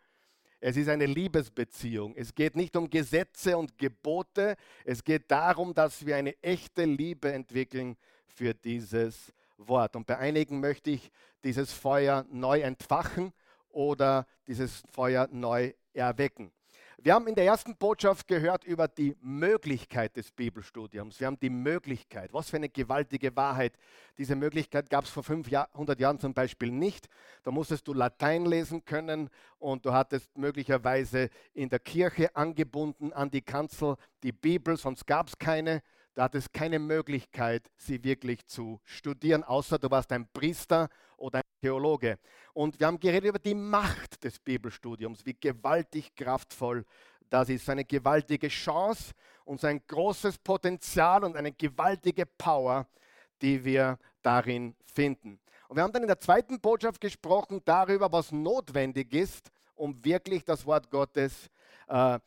Es 0.61 0.77
ist 0.77 0.89
eine 0.89 1.07
Liebesbeziehung. 1.07 2.15
Es 2.15 2.33
geht 2.33 2.55
nicht 2.55 2.77
um 2.77 2.89
Gesetze 2.89 3.59
und 3.59 3.77
Gebote. 3.77 4.57
Es 4.85 5.03
geht 5.03 5.29
darum, 5.29 5.75
dass 5.75 6.07
wir 6.07 6.15
eine 6.17 6.41
echte 6.41 6.85
Liebe 6.85 7.33
entwickeln 7.33 7.97
für 8.29 8.55
dieses 8.55 9.33
Wort. 9.59 9.97
Und 9.97 10.07
bei 10.07 10.17
einigen 10.19 10.61
möchte 10.61 10.91
ich 10.91 11.11
dieses 11.43 11.73
Feuer 11.73 12.25
neu 12.31 12.61
entfachen 12.61 13.33
oder 13.71 14.29
dieses 14.47 14.85
Feuer 14.93 15.29
neu 15.33 15.73
erwecken. 15.93 16.53
Wir 17.03 17.15
haben 17.15 17.27
in 17.27 17.35
der 17.35 17.45
ersten 17.45 17.77
Botschaft 17.77 18.29
gehört 18.29 18.65
über 18.65 18.87
die 18.87 19.17
Möglichkeit 19.21 20.17
des 20.17 20.31
Bibelstudiums. 20.31 21.19
Wir 21.19 21.27
haben 21.27 21.41
die 21.41 21.51
Möglichkeit. 21.51 22.33
Was 22.33 22.51
für 22.51 22.57
eine 22.57 22.69
gewaltige 22.69 23.35
Wahrheit. 23.37 23.77
Diese 24.17 24.37
Möglichkeit 24.37 24.89
gab 24.91 25.05
es 25.05 25.11
vor 25.11 25.25
500 25.25 26.01
Jahren 26.01 26.21
zum 26.21 26.35
Beispiel 26.35 26.71
nicht. 26.71 27.09
Da 27.43 27.51
musstest 27.51 27.89
du 27.89 27.95
Latein 27.95 28.47
lesen 28.47 28.85
können 28.85 29.29
und 29.59 29.85
du 29.85 29.93
hattest 29.93 30.37
möglicherweise 30.39 31.31
in 31.53 31.69
der 31.69 31.81
Kirche 31.81 32.35
angebunden 32.37 33.13
an 33.13 33.31
die 33.31 33.43
Kanzel 33.43 33.97
die 34.23 34.33
Bibel, 34.33 34.77
sonst 34.77 35.07
gab 35.07 35.29
es 35.29 35.39
keine. 35.39 35.83
Da 36.15 36.25
hattest 36.25 36.53
keine 36.53 36.79
Möglichkeit, 36.79 37.69
sie 37.77 38.03
wirklich 38.05 38.47
zu 38.47 38.81
studieren, 38.85 39.43
außer 39.43 39.79
du 39.79 39.91
warst 39.91 40.13
ein 40.13 40.29
Priester 40.33 40.89
oder 41.17 41.39
ein 41.39 41.45
Theologe. 41.61 42.19
Und 42.53 42.79
wir 42.79 42.87
haben 42.87 43.01
geredet 43.01 43.31
über 43.31 43.39
die 43.41 43.55
Macht 43.55 44.23
des 44.23 44.39
Bibelstudiums, 44.39 45.27
wie 45.27 45.35
gewaltig 45.35 46.15
kraftvoll 46.15 46.85
das 47.31 47.49
ist. 47.49 47.69
Eine 47.69 47.85
gewaltige 47.85 48.47
Chance 48.47 49.13
und 49.45 49.61
so 49.61 49.67
ein 49.67 49.83
großes 49.87 50.39
Potenzial 50.39 51.25
und 51.25 51.37
eine 51.37 51.51
gewaltige 51.51 52.27
Power, 52.27 52.87
die 53.43 53.65
wir 53.65 53.99
darin 54.23 54.77
finden. 54.85 55.41
Und 55.67 55.77
wir 55.77 55.83
haben 55.83 55.93
dann 55.93 56.03
in 56.03 56.09
der 56.09 56.21
zweiten 56.21 56.61
Botschaft 56.61 57.01
gesprochen 57.01 57.61
darüber, 57.65 58.13
was 58.13 58.31
notwendig 58.31 59.13
ist, 59.13 59.51
um 59.75 60.05
wirklich 60.05 60.45
das 60.45 60.65
Wort 60.65 60.91
Gottes, 60.91 61.51
äh, 61.89 62.21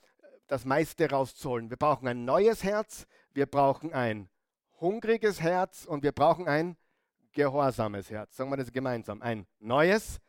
das 0.48 0.65
meiste 0.65 1.10
rauszuholen. 1.10 1.70
Wir 1.70 1.77
brauchen 1.77 2.08
ein 2.08 2.25
neues 2.25 2.63
Herz, 2.63 3.08
wir 3.38 3.46
brauchen 3.46 3.94
ein 3.94 4.29
hungriges 4.82 5.39
Herz 5.39 5.86
und 5.86 6.01
wir 6.01 6.12
brauchen 6.12 6.48
ein 6.48 6.75
gehorsames 7.34 8.10
Herz. 8.10 8.36
Sagen 8.36 8.50
wir 8.50 8.58
das 8.58 8.72
gemeinsam. 8.72 9.22
Ein 9.22 9.46
neues, 9.60 10.20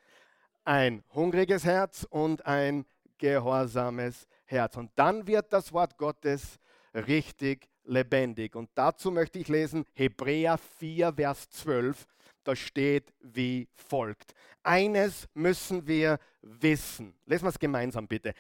ein 0.67 1.03
hungriges 1.15 1.65
Herz 1.65 2.07
und 2.11 2.45
ein 2.45 2.85
gehorsames 3.17 4.29
Herz. 4.45 4.77
Und 4.77 4.91
dann 4.95 5.27
wird 5.27 5.55
das 5.55 5.73
Wort 5.73 5.97
Gottes 5.97 6.59
richtig 6.93 7.67
lebendig. 7.85 8.55
Und 8.55 8.69
dazu 8.75 9.11
möchte 9.11 9.39
ich 9.39 9.49
lesen 9.49 9.87
Hebräer 9.95 10.59
4, 10.59 11.15
Vers 11.15 11.49
12. 11.49 12.07
Da 12.45 12.55
steht 12.55 13.15
wie 13.21 13.69
folgt. 13.73 14.35
Eines 14.63 15.27
müssen 15.33 15.87
wir 15.87 16.19
wissen. 16.43 17.15
Lesen 17.25 17.45
wir 17.45 17.51
es 17.51 17.59
gemeinsam 17.59 18.07
bitte. 18.07 18.35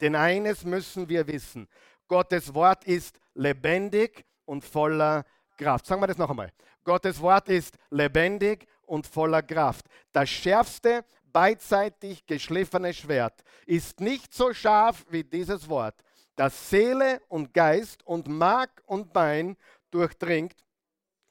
Denn 0.00 0.16
eines 0.16 0.64
müssen 0.64 1.10
wir 1.10 1.26
wissen. 1.26 1.68
Gottes 2.08 2.54
Wort 2.54 2.84
ist 2.84 3.18
lebendig 3.34 4.24
und 4.44 4.64
voller 4.64 5.24
Kraft. 5.56 5.86
Sagen 5.86 6.02
wir 6.02 6.06
das 6.06 6.18
noch 6.18 6.30
einmal. 6.30 6.50
Gottes 6.84 7.20
Wort 7.20 7.48
ist 7.48 7.76
lebendig 7.90 8.66
und 8.82 9.06
voller 9.06 9.42
Kraft. 9.42 9.86
Das 10.12 10.28
schärfste, 10.28 11.04
beidseitig 11.32 12.26
geschliffene 12.26 12.92
Schwert 12.94 13.42
ist 13.66 14.00
nicht 14.00 14.32
so 14.32 14.52
scharf 14.52 15.04
wie 15.10 15.24
dieses 15.24 15.68
Wort, 15.68 15.96
das 16.36 16.70
Seele 16.70 17.20
und 17.28 17.52
Geist 17.52 18.04
und 18.06 18.28
Mark 18.28 18.82
und 18.86 19.12
Bein 19.12 19.56
durchdringt 19.90 20.64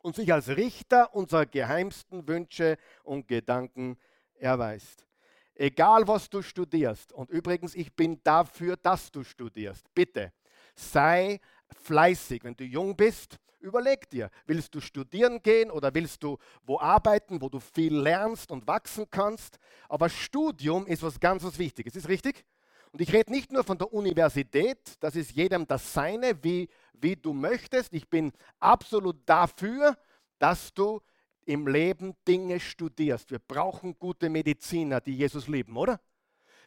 und 0.01 0.15
sich 0.15 0.31
als 0.33 0.49
Richter 0.49 1.13
unserer 1.15 1.45
geheimsten 1.45 2.27
Wünsche 2.27 2.77
und 3.03 3.27
Gedanken 3.27 3.97
erweist. 4.35 5.05
Egal 5.55 6.07
was 6.07 6.29
du 6.29 6.41
studierst, 6.41 7.13
und 7.13 7.29
übrigens, 7.29 7.75
ich 7.75 7.95
bin 7.95 8.21
dafür, 8.23 8.75
dass 8.75 9.11
du 9.11 9.23
studierst, 9.23 9.85
bitte 9.93 10.33
sei 10.75 11.39
fleißig. 11.73 12.43
Wenn 12.43 12.55
du 12.55 12.63
jung 12.63 12.95
bist, 12.95 13.39
Überleg 13.63 14.09
dir, 14.09 14.29
willst 14.45 14.75
du 14.75 14.81
studieren 14.81 15.41
gehen 15.41 15.71
oder 15.71 15.95
willst 15.95 16.21
du 16.21 16.37
wo 16.65 16.81
arbeiten, 16.81 17.41
wo 17.41 17.47
du 17.47 17.61
viel 17.61 17.95
lernst 17.95 18.51
und 18.51 18.67
wachsen 18.67 19.05
kannst? 19.09 19.57
Aber 19.87 20.09
Studium 20.09 20.85
ist 20.85 21.01
was 21.01 21.17
ganz 21.17 21.45
was 21.45 21.57
Wichtiges, 21.57 21.95
ist 21.95 22.09
richtig? 22.09 22.43
Und 22.91 22.99
ich 22.99 23.13
rede 23.13 23.31
nicht 23.31 23.53
nur 23.53 23.63
von 23.63 23.77
der 23.77 23.93
Universität, 23.93 24.77
das 24.99 25.15
ist 25.15 25.31
jedem 25.31 25.65
das 25.65 25.93
Seine, 25.93 26.43
wie, 26.43 26.67
wie 26.91 27.15
du 27.15 27.31
möchtest. 27.31 27.93
Ich 27.93 28.09
bin 28.09 28.33
absolut 28.59 29.17
dafür, 29.25 29.97
dass 30.39 30.73
du 30.73 30.99
im 31.45 31.65
Leben 31.65 32.15
Dinge 32.27 32.59
studierst. 32.59 33.31
Wir 33.31 33.39
brauchen 33.39 33.97
gute 33.97 34.29
Mediziner, 34.29 34.99
die 34.99 35.15
Jesus 35.15 35.47
lieben, 35.47 35.77
oder? 35.77 36.01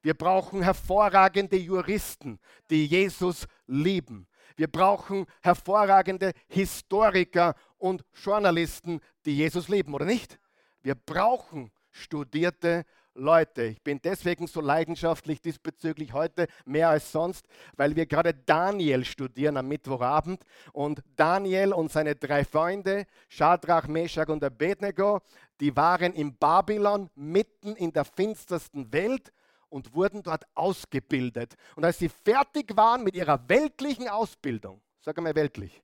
Wir 0.01 0.15
brauchen 0.15 0.63
hervorragende 0.63 1.57
Juristen, 1.57 2.39
die 2.71 2.87
Jesus 2.87 3.47
lieben. 3.67 4.27
Wir 4.57 4.69
brauchen 4.69 5.27
hervorragende 5.43 6.33
Historiker 6.49 7.55
und 7.77 8.05
Journalisten, 8.15 9.01
die 9.27 9.37
Jesus 9.37 9.69
lieben, 9.69 9.95
oder 9.95 10.07
nicht? 10.07 10.39
Wir 10.83 10.95
brauchen 10.95 11.71
studierte 11.91 12.85
Leute. 13.15 13.65
Ich 13.65 13.83
bin 13.83 14.01
deswegen 14.03 14.47
so 14.47 14.61
leidenschaftlich 14.61 15.41
diesbezüglich 15.41 16.13
heute 16.13 16.47
mehr 16.65 16.89
als 16.89 17.13
sonst, 17.13 17.47
weil 17.77 17.97
wir 17.97 18.07
gerade 18.07 18.35
Daniel 18.35 19.05
studieren 19.05 19.57
am 19.57 19.69
Mittwochabend. 19.69 20.43
Und 20.73 21.03
Daniel 21.17 21.73
und 21.73 21.91
seine 21.91 22.15
drei 22.15 22.45
Freunde, 22.45 23.07
Shadrach, 23.29 23.89
Meshach 23.89 24.29
und 24.29 24.45
Abednego, 24.45 25.21
die 25.61 25.75
waren 25.77 26.13
in 26.13 26.37
Babylon 26.37 27.11
mitten 27.15 27.75
in 27.77 27.93
der 27.93 28.05
finstersten 28.05 28.93
Welt 28.93 29.33
und 29.77 29.95
wurden 29.95 30.23
dort 30.23 30.45
ausgebildet. 30.55 31.55
Und 31.77 31.85
als 31.85 31.99
sie 31.99 32.09
fertig 32.09 32.75
waren 32.79 33.05
mit 33.05 33.15
ihrer 33.15 33.47
weltlichen 33.47 34.09
Ausbildung, 34.09 34.81
sag 35.03 35.21
mal 35.21 35.35
weltlich, 35.35 35.83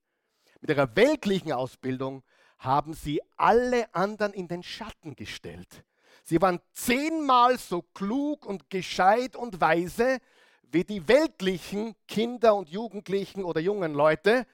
mit 0.63 0.71
ihrer 0.71 0.97
weltlichen 0.97 1.53
Ausbildung 1.53 2.23
haben 2.59 2.95
sie 2.95 3.21
alle 3.37 3.95
anderen 3.95 4.33
in 4.33 4.49
den 4.49 4.63
Schatten 4.63 5.15
gestellt. 5.15 5.85
Sie 6.25 6.41
waren 6.41 6.61
zehnmal 6.73 7.59
so 7.59 7.83
klug 7.83 8.47
und 8.47 8.71
gescheit 8.71 9.37
und 9.37 9.61
weise 9.61 10.21
wie 10.63 10.85
die 10.85 11.07
weltlichen 11.07 11.95
Kinder 12.09 12.55
und 12.55 12.71
Jugendlichen 12.71 13.45
oder 13.45 13.61
jungen 13.61 13.93
Leute 13.93 14.47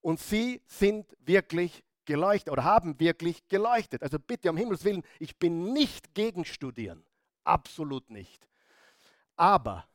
und 0.00 0.20
sie 0.20 0.62
sind 0.64 1.14
wirklich 1.20 1.84
geleuchtet 2.06 2.50
oder 2.50 2.64
haben 2.64 2.98
wirklich 2.98 3.46
geleuchtet. 3.48 4.02
Also 4.02 4.18
bitte 4.18 4.48
um 4.48 4.56
Himmels 4.56 4.84
Willen, 4.84 5.02
ich 5.18 5.36
bin 5.36 5.74
nicht 5.74 6.14
gegen 6.14 6.46
Studieren, 6.46 7.04
absolut 7.44 8.08
nicht. 8.08 8.46
Aber 9.36 9.86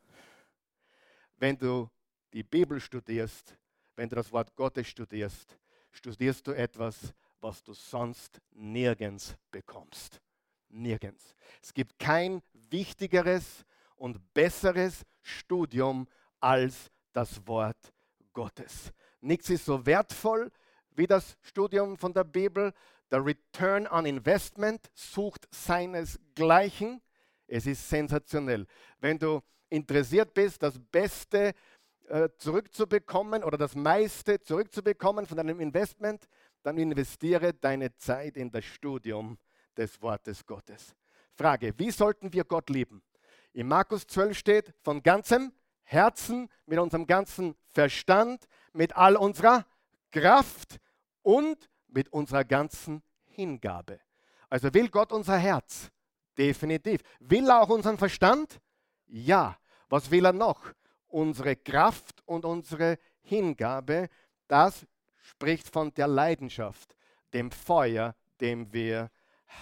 wenn 1.38 1.58
du 1.58 1.90
die 2.32 2.44
Bibel 2.44 2.80
studierst, 2.80 3.58
wenn 3.96 4.08
du 4.08 4.16
das 4.16 4.32
Wort 4.32 4.56
Gottes 4.56 4.88
studierst, 4.88 5.58
studierst 5.92 6.46
du 6.48 6.52
etwas, 6.52 7.14
was 7.42 7.64
du 7.64 7.74
sonst 7.74 8.40
nirgends 8.52 9.36
bekommst. 9.50 10.22
Nirgends. 10.70 11.36
Es 11.62 11.74
gibt 11.74 11.98
kein 12.00 12.42
wichtigeres 12.54 13.66
und 13.96 14.34
besseres 14.34 15.04
Studium 15.22 16.08
als 16.40 16.92
das 17.12 17.46
Wort 17.48 17.92
Gottes. 18.34 18.92
Nichts 19.20 19.50
ist 19.50 19.66
so 19.66 19.86
wertvoll 19.86 20.52
wie 20.92 21.08
das 21.08 21.38
Studium 21.42 21.98
von 21.98 22.14
der 22.14 22.24
Bibel. 22.24 22.74
Der 23.10 23.26
Return 23.26 23.88
on 23.88 24.06
Investment 24.06 24.90
sucht 24.94 25.48
seinesgleichen. 25.52 27.02
Es 27.51 27.65
ist 27.65 27.89
sensationell. 27.89 28.65
Wenn 29.01 29.20
du 29.20 29.41
interessiert 29.67 30.34
bist, 30.34 30.63
das 30.63 30.79
Beste 30.79 31.53
äh, 32.08 32.29
zurückzubekommen 32.38 33.43
oder 33.43 33.58
das 33.58 33.75
meiste 33.75 34.39
zurückzubekommen 34.39 35.25
von 35.25 35.36
deinem 35.36 35.60
Investment, 35.60 36.29
dann 36.63 36.77
investiere 36.77 37.53
deine 37.53 37.93
Zeit 37.98 38.38
in 38.38 38.50
das 38.51 38.63
Studium 38.63 39.38
des 39.75 40.01
Wortes 40.01 40.46
Gottes. 40.46 40.96
Frage, 41.34 41.74
wie 41.77 41.91
sollten 41.91 42.31
wir 42.31 42.46
Gott 42.46 42.70
lieben? 42.70 43.03
In 43.51 43.67
Markus 43.67 44.08
12 44.08 44.38
steht, 44.38 44.74
von 44.81 45.03
ganzem 45.03 45.51
Herzen, 45.84 46.48
mit 46.65 46.79
unserem 46.79 47.05
ganzen 47.05 47.55
Verstand, 47.67 48.46
mit 48.72 48.96
all 48.96 49.17
unserer 49.17 49.65
Kraft 50.10 50.77
und 51.22 51.70
mit 51.88 52.08
unserer 52.13 52.46
ganzen 52.46 53.03
Hingabe. 53.25 54.00
Also 54.50 54.74
will 54.74 54.87
Gott 54.87 55.11
unser 55.11 55.37
Herz? 55.37 55.92
Definitiv. 56.42 57.01
Will 57.20 57.48
er 57.48 57.62
auch 57.62 57.70
unseren 57.70 58.00
Verstand? 58.00 58.60
Ja. 59.06 59.56
Was 59.90 60.10
will 60.10 60.25
er 60.25 60.34
noch? 60.34 60.74
Unsere 61.06 61.56
Kraft 61.56 62.24
und 62.25 62.46
unsere 62.46 62.98
Hingabe. 63.22 64.10
Das 64.48 64.88
spricht 65.18 65.70
von 65.70 65.94
der 65.94 66.08
Leidenschaft, 66.08 66.96
dem 67.32 67.51
Feuer, 67.51 68.16
dem 68.40 68.74
wir 68.74 69.12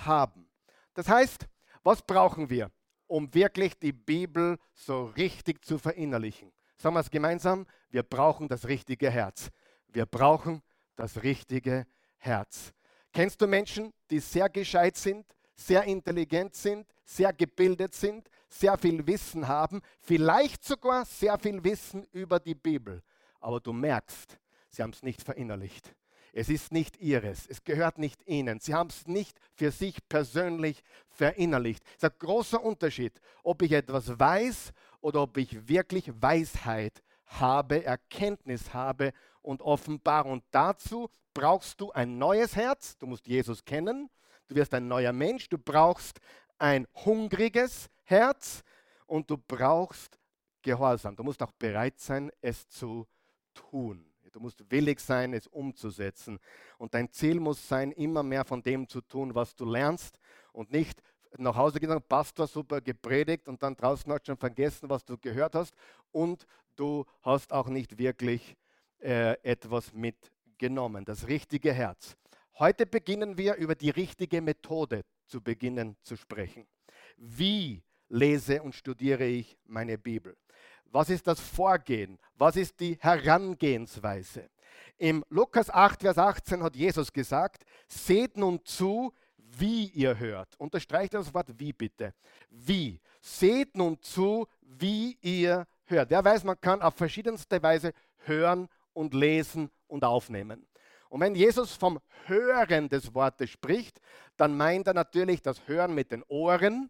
haben. 0.06 0.50
Das 0.94 1.10
heißt, 1.10 1.48
was 1.84 2.02
brauchen 2.02 2.50
wir, 2.50 2.72
um 3.08 3.34
wirklich 3.34 3.78
die 3.78 3.92
Bibel 3.92 4.58
so 4.74 5.04
richtig 5.18 5.66
zu 5.66 5.80
verinnerlichen? 5.80 6.54
Sagen 6.78 6.96
wir 6.96 7.02
es 7.02 7.12
gemeinsam, 7.12 7.68
wir 7.90 8.04
brauchen 8.04 8.48
das 8.48 8.68
richtige 8.70 9.10
Herz. 9.10 9.50
Wir 9.90 10.06
brauchen 10.06 10.62
das 10.96 11.24
richtige 11.24 11.86
Herz. 12.20 12.72
Kennst 13.12 13.42
du 13.42 13.48
Menschen, 13.48 13.92
die 14.10 14.20
sehr 14.20 14.48
gescheit 14.48 14.96
sind, 14.96 15.26
sehr 15.60 15.84
intelligent 15.84 16.56
sind, 16.56 16.88
sehr 17.04 17.34
gebildet 17.34 17.94
sind, 17.94 18.30
sehr 18.48 18.78
viel 18.78 19.06
Wissen 19.06 19.48
haben, 19.48 19.82
vielleicht 20.02 20.64
sogar 20.64 21.06
sehr 21.06 21.38
viel 21.38 21.64
Wissen 21.64 22.06
über 22.12 22.40
die 22.40 22.56
Bibel, 22.56 23.04
aber 23.40 23.60
du 23.60 23.74
merkst, 23.74 24.40
sie 24.70 24.82
haben 24.82 24.92
es 24.92 25.04
nicht 25.04 25.22
verinnerlicht. 25.22 25.94
Es 26.32 26.48
ist 26.48 26.72
nicht 26.72 27.02
ihres, 27.02 27.48
es 27.48 27.64
gehört 27.64 27.98
nicht 27.98 28.26
ihnen. 28.28 28.60
Sie 28.60 28.76
haben 28.76 28.90
es 28.90 29.08
nicht 29.08 29.40
für 29.56 29.72
sich 29.72 29.98
persönlich 30.08 30.84
verinnerlicht. 31.10 31.84
Es 31.88 32.04
ist 32.04 32.04
ein 32.04 32.20
großer 32.20 32.64
Unterschied, 32.64 33.20
ob 33.44 33.64
ich 33.64 33.72
etwas 33.72 34.20
weiß 34.20 34.72
oder 35.02 35.24
ob 35.24 35.38
ich 35.38 35.68
wirklich 35.68 36.12
Weisheit 36.22 37.04
habe, 37.26 37.84
Erkenntnis 37.84 38.74
habe 38.74 39.12
und 39.42 39.62
Offenbarung. 39.64 40.34
Und 40.34 40.44
dazu 40.52 41.10
brauchst 41.34 41.82
du 41.82 41.92
ein 41.92 42.20
neues 42.20 42.56
Herz, 42.56 42.96
du 42.98 43.08
musst 43.08 43.28
Jesus 43.28 43.66
kennen, 43.66 44.10
du 44.50 44.56
wirst 44.56 44.74
ein 44.74 44.88
neuer 44.88 45.14
Mensch, 45.14 45.48
du 45.48 45.58
brauchst 45.58 46.20
ein 46.58 46.86
hungriges 47.06 47.90
Herz 48.04 48.64
und 49.06 49.30
du 49.30 49.38
brauchst 49.38 50.20
Gehorsam. 50.62 51.16
Du 51.16 51.24
musst 51.24 51.42
auch 51.42 51.54
bereit 51.54 52.00
sein, 52.00 52.32
es 52.42 52.68
zu 52.68 53.08
tun. 53.54 54.06
Du 54.32 54.40
musst 54.40 54.70
willig 54.70 55.00
sein, 55.00 55.34
es 55.34 55.48
umzusetzen. 55.48 56.38
Und 56.78 56.94
dein 56.94 57.12
Ziel 57.12 57.40
muss 57.40 57.68
sein, 57.68 57.92
immer 57.94 58.24
mehr 58.24 58.46
von 58.46 58.62
dem 58.62 58.88
zu 58.88 59.02
tun, 59.02 59.34
was 59.34 59.56
du 59.56 59.66
lernst 59.66 60.20
und 60.52 60.72
nicht 60.72 61.02
nach 61.38 61.56
Hause 61.56 61.80
gehen, 61.80 61.98
Pastor 62.08 62.48
super 62.48 62.82
gepredigt 62.82 63.48
und 63.48 63.62
dann 63.64 63.76
draußen 63.76 64.12
hast 64.12 64.24
du 64.24 64.32
schon 64.32 64.38
vergessen, 64.38 64.90
was 64.90 65.06
du 65.06 65.18
gehört 65.18 65.56
hast 65.56 65.74
und 66.12 66.46
du 66.76 67.06
hast 67.22 67.54
auch 67.54 67.68
nicht 67.68 67.98
wirklich 67.98 68.56
äh, 69.00 69.34
etwas 69.44 69.94
mitgenommen, 69.94 71.06
das 71.06 71.28
richtige 71.28 71.72
Herz. 71.74 72.16
Heute 72.60 72.86
beginnen 72.86 73.38
wir 73.38 73.56
über 73.56 73.74
die 73.74 73.90
richtige 73.90 74.42
Methode 74.42 75.06
zu 75.26 75.40
beginnen 75.40 75.96
zu 76.02 76.18
sprechen. 76.18 76.68
Wie 77.16 77.82
lese 78.10 78.62
und 78.62 78.76
studiere 78.76 79.24
ich 79.24 79.58
meine 79.66 79.98
Bibel? 79.98 80.36
Was 80.84 81.10
ist 81.10 81.26
das 81.26 81.40
Vorgehen? 81.40 82.20
Was 82.36 82.58
ist 82.58 82.78
die 82.82 82.98
Herangehensweise? 83.00 84.50
Im 84.98 85.24
Lukas 85.30 85.70
8, 85.70 86.02
Vers 86.02 86.18
18 86.18 86.62
hat 86.62 86.76
Jesus 86.76 87.14
gesagt, 87.14 87.64
seht 87.88 88.36
nun 88.36 88.60
zu, 88.66 89.14
wie 89.38 89.86
ihr 89.92 90.20
hört. 90.20 90.54
Unterstreicht 90.58 91.14
das 91.14 91.34
Wort 91.34 91.58
wie 91.58 91.72
bitte. 91.72 92.14
Wie. 92.50 93.00
Seht 93.22 93.78
nun 93.78 94.02
zu, 94.02 94.48
wie 94.60 95.18
ihr 95.22 95.66
hört. 95.86 96.10
Wer 96.10 96.26
weiß, 96.26 96.44
man 96.44 96.60
kann 96.60 96.82
auf 96.82 96.96
verschiedenste 96.96 97.64
Weise 97.64 97.94
hören 98.26 98.68
und 98.92 99.14
lesen 99.14 99.70
und 99.88 100.04
aufnehmen. 100.04 100.68
Und 101.10 101.22
wenn 101.22 101.36
Jesus 101.36 101.74
vom 101.74 102.00
Hören 102.26 102.88
des 102.88 103.14
Wortes 103.14 103.50
spricht, 103.50 104.00
dann 104.38 104.56
meint 104.56 104.88
er 104.88 104.94
natürlich 104.94 105.42
das 105.42 105.68
Hören 105.68 105.94
mit 105.94 106.12
den 106.12 106.24
Ohren. 106.28 106.90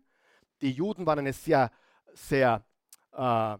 Die 0.62 0.72
Juden 0.72 1.06
waren 1.06 1.20
eine 1.20 1.34
sehr, 1.34 1.72
sehr 2.14 2.64
äh, 3.14 3.58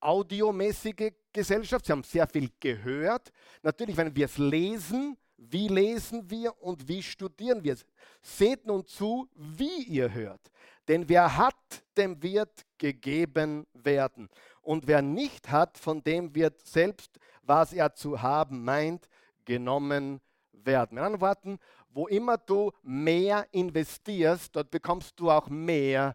audiomäßige 0.00 1.12
Gesellschaft. 1.32 1.86
Sie 1.86 1.92
haben 1.92 2.02
sehr 2.02 2.26
viel 2.26 2.50
gehört. 2.60 3.32
Natürlich, 3.62 3.96
wenn 3.96 4.14
wir 4.14 4.26
es 4.26 4.36
lesen, 4.36 5.16
wie 5.38 5.68
lesen 5.68 6.30
wir 6.30 6.60
und 6.62 6.86
wie 6.86 7.02
studieren 7.02 7.64
wir 7.64 7.72
es? 7.72 7.84
Seht 8.20 8.66
nun 8.66 8.86
zu, 8.86 9.28
wie 9.34 9.84
ihr 9.84 10.12
hört. 10.12 10.40
Denn 10.86 11.08
wer 11.08 11.36
hat, 11.36 11.84
dem 11.96 12.22
wird 12.22 12.66
gegeben 12.78 13.66
werden. 13.72 14.28
Und 14.60 14.86
wer 14.86 15.02
nicht 15.02 15.50
hat, 15.50 15.78
von 15.78 16.02
dem 16.02 16.34
wird 16.34 16.64
selbst, 16.66 17.18
was 17.42 17.72
er 17.72 17.94
zu 17.94 18.20
haben 18.20 18.64
meint, 18.64 19.08
genommen 19.44 20.20
werden. 20.52 20.94
Mit 20.94 21.04
anderen 21.04 21.20
Worten, 21.20 21.58
wo 21.90 22.06
immer 22.06 22.38
du 22.38 22.72
mehr 22.82 23.46
investierst, 23.52 24.54
dort 24.54 24.70
bekommst 24.70 25.18
du 25.18 25.30
auch 25.30 25.48
mehr 25.48 26.14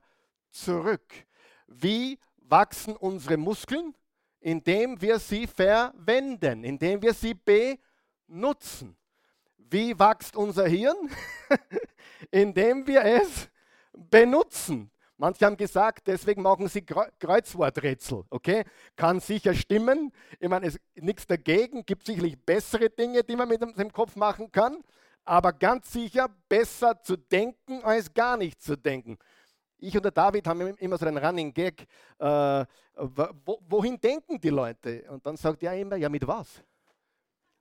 zurück. 0.49 1.13
Wie 1.67 2.17
wachsen 2.37 2.95
unsere 2.95 3.37
Muskeln, 3.37 3.93
indem 4.39 5.01
wir 5.01 5.19
sie 5.19 5.47
verwenden, 5.47 6.63
indem 6.63 7.01
wir 7.01 7.13
sie 7.13 7.35
nutzen. 8.27 8.97
Wie 9.57 9.97
wächst 9.99 10.35
unser 10.35 10.67
Hirn? 10.67 11.09
Indem 12.31 12.87
wir 12.87 13.03
es 13.03 13.49
benutzen. 13.93 14.89
Manche 15.17 15.45
haben 15.45 15.57
gesagt, 15.57 16.07
deswegen 16.07 16.43
machen 16.43 16.67
sie 16.67 16.83
Kreuzworträtsel. 16.83 18.23
Okay? 18.29 18.63
Kann 18.95 19.19
sicher 19.19 19.53
stimmen. 19.55 20.11
Ich 20.39 20.47
meine, 20.47 20.67
es 20.67 20.79
nichts 20.95 21.25
dagegen. 21.25 21.85
Gibt 21.85 22.05
sicherlich 22.05 22.37
bessere 22.39 22.89
Dinge, 22.89 23.23
die 23.23 23.35
man 23.35 23.49
mit 23.49 23.61
dem 23.61 23.91
Kopf 23.91 24.15
machen 24.15 24.51
kann. 24.51 24.83
Aber 25.25 25.53
ganz 25.53 25.91
sicher 25.91 26.29
besser 26.47 27.01
zu 27.01 27.17
denken, 27.17 27.83
als 27.83 28.13
gar 28.13 28.37
nicht 28.37 28.61
zu 28.61 28.77
denken. 28.77 29.17
Ich 29.79 29.95
und 29.95 30.03
der 30.03 30.11
David 30.11 30.47
haben 30.47 30.61
immer 30.77 30.97
so 30.97 31.05
einen 31.05 31.17
Running 31.17 31.53
Gag. 31.53 31.87
Äh, 32.19 32.65
wohin 32.95 33.99
denken 33.99 34.39
die 34.39 34.49
Leute? 34.49 35.03
Und 35.09 35.25
dann 35.25 35.35
sagt 35.35 35.63
er 35.63 35.75
immer, 35.75 35.95
ja, 35.95 36.09
mit 36.09 36.25
was? 36.27 36.63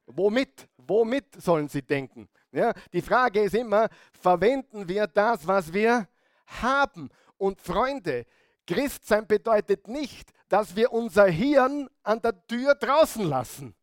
Womit? 0.07 0.69
Womit 0.77 1.41
sollen 1.43 1.69
sie 1.69 1.83
denken? 1.83 2.29
Ja, 2.53 2.73
die 2.93 3.03
Frage 3.03 3.43
ist 3.43 3.55
immer, 3.55 3.89
verwenden 4.13 4.89
wir 4.89 5.07
das, 5.07 5.47
was 5.47 5.73
wir 5.73 6.07
haben? 6.47 7.11
Und 7.39 7.61
Freunde, 7.61 8.27
Christsein 8.67 9.27
bedeutet 9.27 9.89
nicht, 9.89 10.31
dass 10.49 10.75
wir 10.77 10.93
unser 10.93 11.27
Hirn 11.27 11.89
an 12.03 12.21
der 12.21 12.47
Tür 12.47 12.75
draußen 12.75 13.25
lassen. 13.25 13.75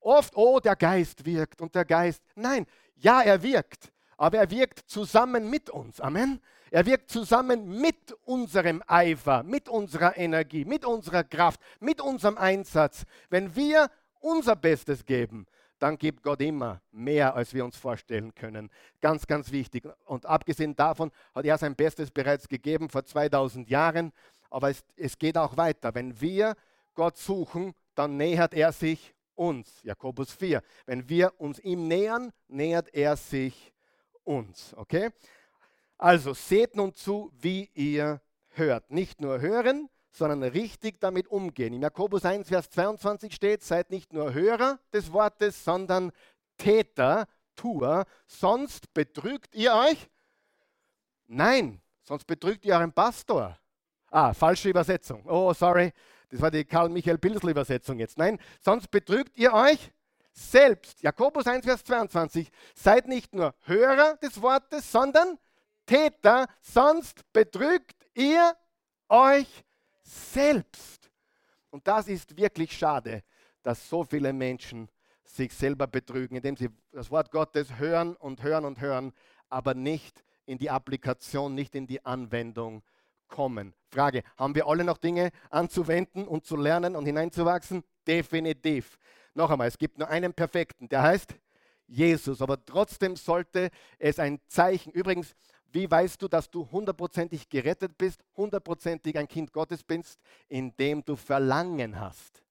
Oft, 0.00 0.36
oh, 0.36 0.58
der 0.58 0.76
Geist 0.76 1.24
wirkt 1.24 1.60
und 1.60 1.74
der 1.74 1.84
Geist. 1.84 2.22
Nein, 2.34 2.66
ja, 2.96 3.22
er 3.22 3.42
wirkt, 3.42 3.92
aber 4.16 4.38
er 4.38 4.50
wirkt 4.50 4.80
zusammen 4.90 5.48
mit 5.48 5.70
uns. 5.70 6.00
Amen. 6.00 6.40
Er 6.70 6.86
wirkt 6.86 7.10
zusammen 7.10 7.80
mit 7.80 8.12
unserem 8.24 8.82
Eifer, 8.86 9.42
mit 9.42 9.68
unserer 9.68 10.16
Energie, 10.16 10.64
mit 10.64 10.84
unserer 10.86 11.22
Kraft, 11.22 11.60
mit 11.80 12.00
unserem 12.00 12.38
Einsatz. 12.38 13.04
Wenn 13.28 13.54
wir 13.54 13.90
unser 14.20 14.56
Bestes 14.56 15.04
geben, 15.04 15.46
dann 15.82 15.98
gibt 15.98 16.22
Gott 16.22 16.40
immer 16.40 16.80
mehr, 16.92 17.34
als 17.34 17.52
wir 17.54 17.64
uns 17.64 17.76
vorstellen 17.76 18.32
können. 18.36 18.70
Ganz, 19.00 19.26
ganz 19.26 19.50
wichtig. 19.50 19.82
Und 20.04 20.26
abgesehen 20.26 20.76
davon 20.76 21.10
hat 21.34 21.44
er 21.44 21.58
sein 21.58 21.74
Bestes 21.74 22.12
bereits 22.12 22.48
gegeben 22.48 22.88
vor 22.88 23.04
2000 23.04 23.68
Jahren. 23.68 24.12
Aber 24.48 24.70
es, 24.70 24.84
es 24.96 25.18
geht 25.18 25.36
auch 25.36 25.56
weiter. 25.56 25.92
Wenn 25.92 26.20
wir 26.20 26.54
Gott 26.94 27.16
suchen, 27.16 27.74
dann 27.96 28.16
nähert 28.16 28.54
er 28.54 28.70
sich 28.70 29.12
uns. 29.34 29.82
Jakobus 29.82 30.32
4. 30.32 30.62
Wenn 30.86 31.08
wir 31.08 31.32
uns 31.40 31.58
ihm 31.58 31.88
nähern, 31.88 32.32
nähert 32.46 32.94
er 32.94 33.16
sich 33.16 33.72
uns. 34.22 34.74
Okay? 34.76 35.10
Also 35.98 36.32
seht 36.32 36.76
nun 36.76 36.94
zu, 36.94 37.32
wie 37.40 37.68
ihr 37.74 38.20
hört. 38.50 38.88
Nicht 38.92 39.20
nur 39.20 39.40
hören, 39.40 39.88
sondern 40.12 40.42
richtig 40.42 41.00
damit 41.00 41.26
umgehen. 41.28 41.72
In 41.72 41.82
Jakobus 41.82 42.24
1, 42.24 42.48
Vers 42.48 42.70
22 42.70 43.34
steht, 43.34 43.62
seid 43.62 43.90
nicht 43.90 44.12
nur 44.12 44.34
Hörer 44.34 44.78
des 44.92 45.12
Wortes, 45.12 45.64
sondern 45.64 46.12
Täter, 46.58 47.26
Tuer, 47.56 48.04
sonst 48.26 48.92
betrügt 48.94 49.54
ihr 49.54 49.74
euch? 49.74 50.08
Nein, 51.26 51.80
sonst 52.02 52.26
betrügt 52.26 52.64
ihr 52.64 52.74
euren 52.74 52.92
Pastor. 52.92 53.58
Ah, 54.10 54.34
falsche 54.34 54.68
Übersetzung. 54.68 55.24
Oh, 55.26 55.54
sorry, 55.54 55.92
das 56.28 56.40
war 56.40 56.50
die 56.50 56.64
Karl-Michael 56.64 57.18
Pilsel 57.18 57.50
Übersetzung 57.50 57.98
jetzt. 57.98 58.18
Nein, 58.18 58.38
sonst 58.60 58.90
betrügt 58.90 59.36
ihr 59.38 59.52
euch 59.54 59.90
selbst. 60.32 61.02
Jakobus 61.02 61.46
1, 61.46 61.64
Vers 61.64 61.84
22. 61.84 62.50
Seid 62.74 63.08
nicht 63.08 63.34
nur 63.34 63.54
Hörer 63.64 64.16
des 64.16 64.40
Wortes, 64.42 64.92
sondern 64.92 65.38
Täter, 65.86 66.46
sonst 66.60 67.20
betrügt 67.32 68.06
ihr 68.14 68.54
euch 69.08 69.64
selbst. 70.02 71.10
Und 71.70 71.86
das 71.86 72.08
ist 72.08 72.36
wirklich 72.36 72.76
schade, 72.76 73.22
dass 73.62 73.88
so 73.88 74.04
viele 74.04 74.32
Menschen 74.32 74.88
sich 75.24 75.52
selber 75.54 75.86
betrügen, 75.86 76.36
indem 76.36 76.56
sie 76.56 76.68
das 76.90 77.10
Wort 77.10 77.30
Gottes 77.30 77.78
hören 77.78 78.16
und 78.16 78.42
hören 78.42 78.64
und 78.64 78.80
hören, 78.80 79.12
aber 79.48 79.74
nicht 79.74 80.22
in 80.44 80.58
die 80.58 80.70
Applikation, 80.70 81.54
nicht 81.54 81.74
in 81.74 81.86
die 81.86 82.04
Anwendung 82.04 82.82
kommen. 83.28 83.72
Frage, 83.88 84.22
haben 84.36 84.54
wir 84.54 84.66
alle 84.66 84.84
noch 84.84 84.98
Dinge 84.98 85.30
anzuwenden 85.50 86.26
und 86.26 86.44
zu 86.44 86.56
lernen 86.56 86.96
und 86.96 87.06
hineinzuwachsen? 87.06 87.82
Definitiv. 88.06 88.98
Noch 89.34 89.50
einmal, 89.50 89.68
es 89.68 89.78
gibt 89.78 89.98
nur 89.98 90.08
einen 90.08 90.34
Perfekten, 90.34 90.88
der 90.88 91.02
heißt 91.02 91.34
Jesus, 91.92 92.40
aber 92.40 92.64
trotzdem 92.64 93.16
sollte 93.16 93.70
es 93.98 94.18
ein 94.18 94.40
Zeichen, 94.46 94.92
übrigens, 94.92 95.34
wie 95.72 95.90
weißt 95.90 96.20
du, 96.22 96.28
dass 96.28 96.50
du 96.50 96.70
hundertprozentig 96.70 97.48
gerettet 97.48 97.96
bist, 97.98 98.22
hundertprozentig 98.36 99.16
ein 99.18 99.28
Kind 99.28 99.52
Gottes 99.52 99.82
bist? 99.82 100.18
Indem 100.48 101.04
du 101.04 101.16
Verlangen 101.16 101.98
hast, 101.98 102.42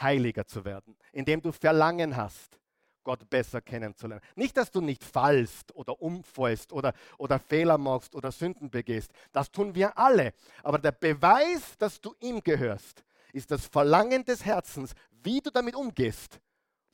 heiliger 0.00 0.46
zu 0.46 0.64
werden. 0.64 0.96
Indem 1.12 1.40
du 1.42 1.52
Verlangen 1.52 2.16
hast, 2.16 2.58
Gott 3.04 3.28
besser 3.30 3.60
kennenzulernen. 3.60 4.24
Nicht, 4.34 4.56
dass 4.56 4.70
du 4.70 4.80
nicht 4.80 5.04
fallst 5.04 5.74
oder 5.74 6.00
umfällst 6.00 6.72
oder, 6.72 6.92
oder 7.18 7.38
Fehler 7.38 7.78
machst 7.78 8.14
oder 8.14 8.32
Sünden 8.32 8.70
begehst. 8.70 9.12
Das 9.32 9.50
tun 9.50 9.74
wir 9.74 9.96
alle. 9.96 10.32
Aber 10.62 10.78
der 10.78 10.92
Beweis, 10.92 11.76
dass 11.78 12.00
du 12.00 12.14
ihm 12.20 12.42
gehörst, 12.42 13.04
ist 13.32 13.50
das 13.50 13.66
Verlangen 13.66 14.24
des 14.24 14.44
Herzens, 14.44 14.94
wie 15.22 15.40
du 15.40 15.50
damit 15.50 15.76
umgehst, 15.76 16.40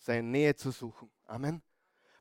seine 0.03 0.27
Nähe 0.27 0.55
zu 0.55 0.71
suchen. 0.71 1.11
Amen. 1.27 1.63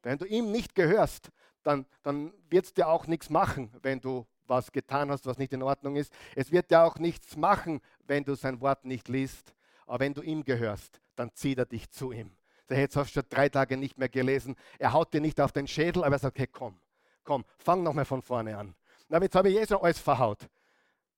Wenn 0.03 0.17
du 0.17 0.25
ihm 0.25 0.51
nicht 0.51 0.75
gehörst, 0.75 1.29
dann, 1.63 1.85
dann 2.03 2.33
wird 2.49 2.65
es 2.65 2.73
dir 2.73 2.87
auch 2.87 3.07
nichts 3.07 3.29
machen, 3.29 3.71
wenn 3.81 3.99
du 3.99 4.25
was 4.47 4.71
getan 4.71 5.11
hast, 5.11 5.25
was 5.25 5.37
nicht 5.37 5.53
in 5.53 5.63
Ordnung 5.63 5.95
ist. 5.95 6.11
Es 6.35 6.51
wird 6.51 6.71
dir 6.71 6.83
auch 6.83 6.97
nichts 6.97 7.37
machen, 7.37 7.81
wenn 8.05 8.23
du 8.23 8.35
sein 8.35 8.61
Wort 8.61 8.85
nicht 8.85 9.07
liest. 9.07 9.53
Aber 9.85 9.99
wenn 9.99 10.13
du 10.13 10.21
ihm 10.21 10.43
gehörst, 10.43 10.99
dann 11.15 11.33
zieht 11.33 11.57
er 11.57 11.65
dich 11.65 11.89
zu 11.89 12.11
ihm. 12.11 12.31
Der 12.69 12.79
jetzt 12.79 12.95
hast 12.95 13.09
du 13.09 13.21
schon 13.21 13.29
drei 13.29 13.49
Tage 13.49 13.77
nicht 13.77 13.97
mehr 13.97 14.09
gelesen. 14.09 14.55
Er 14.79 14.93
haut 14.93 15.13
dir 15.13 15.21
nicht 15.21 15.39
auf 15.39 15.51
den 15.51 15.67
Schädel, 15.67 16.03
aber 16.03 16.15
er 16.15 16.19
sagt, 16.19 16.39
hey 16.39 16.47
komm, 16.47 16.79
komm, 17.23 17.45
fang 17.57 17.83
nochmal 17.83 18.05
von 18.05 18.21
vorne 18.21 18.57
an. 18.57 18.75
Na, 19.09 19.21
jetzt 19.21 19.35
habe 19.35 19.49
ich 19.49 19.57
eh 19.57 19.67
schon 19.67 19.81
alles 19.81 19.99
verhaut. 19.99 20.47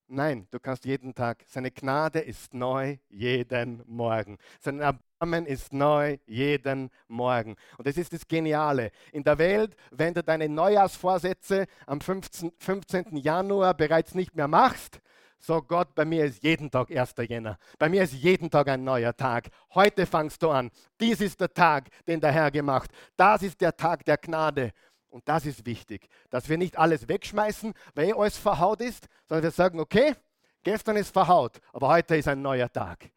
Nein, 0.07 0.47
du 0.51 0.59
kannst 0.59 0.85
jeden 0.85 1.15
Tag. 1.15 1.43
Seine 1.47 1.71
Gnade 1.71 2.19
ist 2.19 2.53
neu 2.53 2.97
jeden 3.09 3.83
Morgen. 3.87 4.37
Sein 4.59 4.81
Erbarmen 5.23 5.45
ist 5.45 5.71
neu 5.71 6.17
jeden 6.25 6.89
Morgen. 7.07 7.55
Und 7.77 7.87
das 7.87 7.95
ist 7.95 8.11
das 8.11 8.27
Geniale. 8.27 8.91
In 9.13 9.23
der 9.23 9.37
Welt, 9.37 9.73
wenn 9.89 10.13
du 10.13 10.21
deine 10.21 10.49
Neujahrsvorsätze 10.49 11.65
am 11.87 12.01
15, 12.01 12.51
15. 12.57 13.15
Januar 13.15 13.73
bereits 13.73 14.15
nicht 14.15 14.35
mehr 14.35 14.49
machst, 14.49 14.99
so 15.39 15.61
Gott, 15.61 15.95
bei 15.95 16.03
mir 16.03 16.25
ist 16.25 16.43
jeden 16.43 16.69
Tag 16.69 16.91
1. 16.91 17.13
Jänner. 17.29 17.57
Bei 17.79 17.87
mir 17.87 18.03
ist 18.03 18.11
jeden 18.11 18.51
Tag 18.51 18.67
ein 18.67 18.83
neuer 18.83 19.15
Tag. 19.15 19.47
Heute 19.73 20.05
fangst 20.05 20.43
du 20.43 20.49
an. 20.49 20.69
Dies 20.99 21.21
ist 21.21 21.39
der 21.39 21.53
Tag, 21.53 21.87
den 22.05 22.19
der 22.19 22.33
Herr 22.33 22.51
gemacht. 22.51 22.91
Das 23.15 23.43
ist 23.43 23.61
der 23.61 23.77
Tag 23.77 24.03
der 24.03 24.17
Gnade. 24.17 24.71
Und 25.09 25.25
das 25.29 25.45
ist 25.45 25.65
wichtig, 25.65 26.09
dass 26.31 26.49
wir 26.49 26.57
nicht 26.57 26.77
alles 26.77 27.07
wegschmeißen, 27.07 27.73
weil 27.95 28.09
eh 28.09 28.13
alles 28.13 28.35
verhaut 28.35 28.81
ist, 28.81 29.07
sondern 29.29 29.43
wir 29.43 29.51
sagen, 29.51 29.79
okay, 29.79 30.15
gestern 30.63 30.97
ist 30.97 31.13
verhaut, 31.13 31.61
aber 31.71 31.87
heute 31.87 32.17
ist 32.17 32.27
ein 32.27 32.41
neuer 32.41 32.69
Tag. 32.69 33.09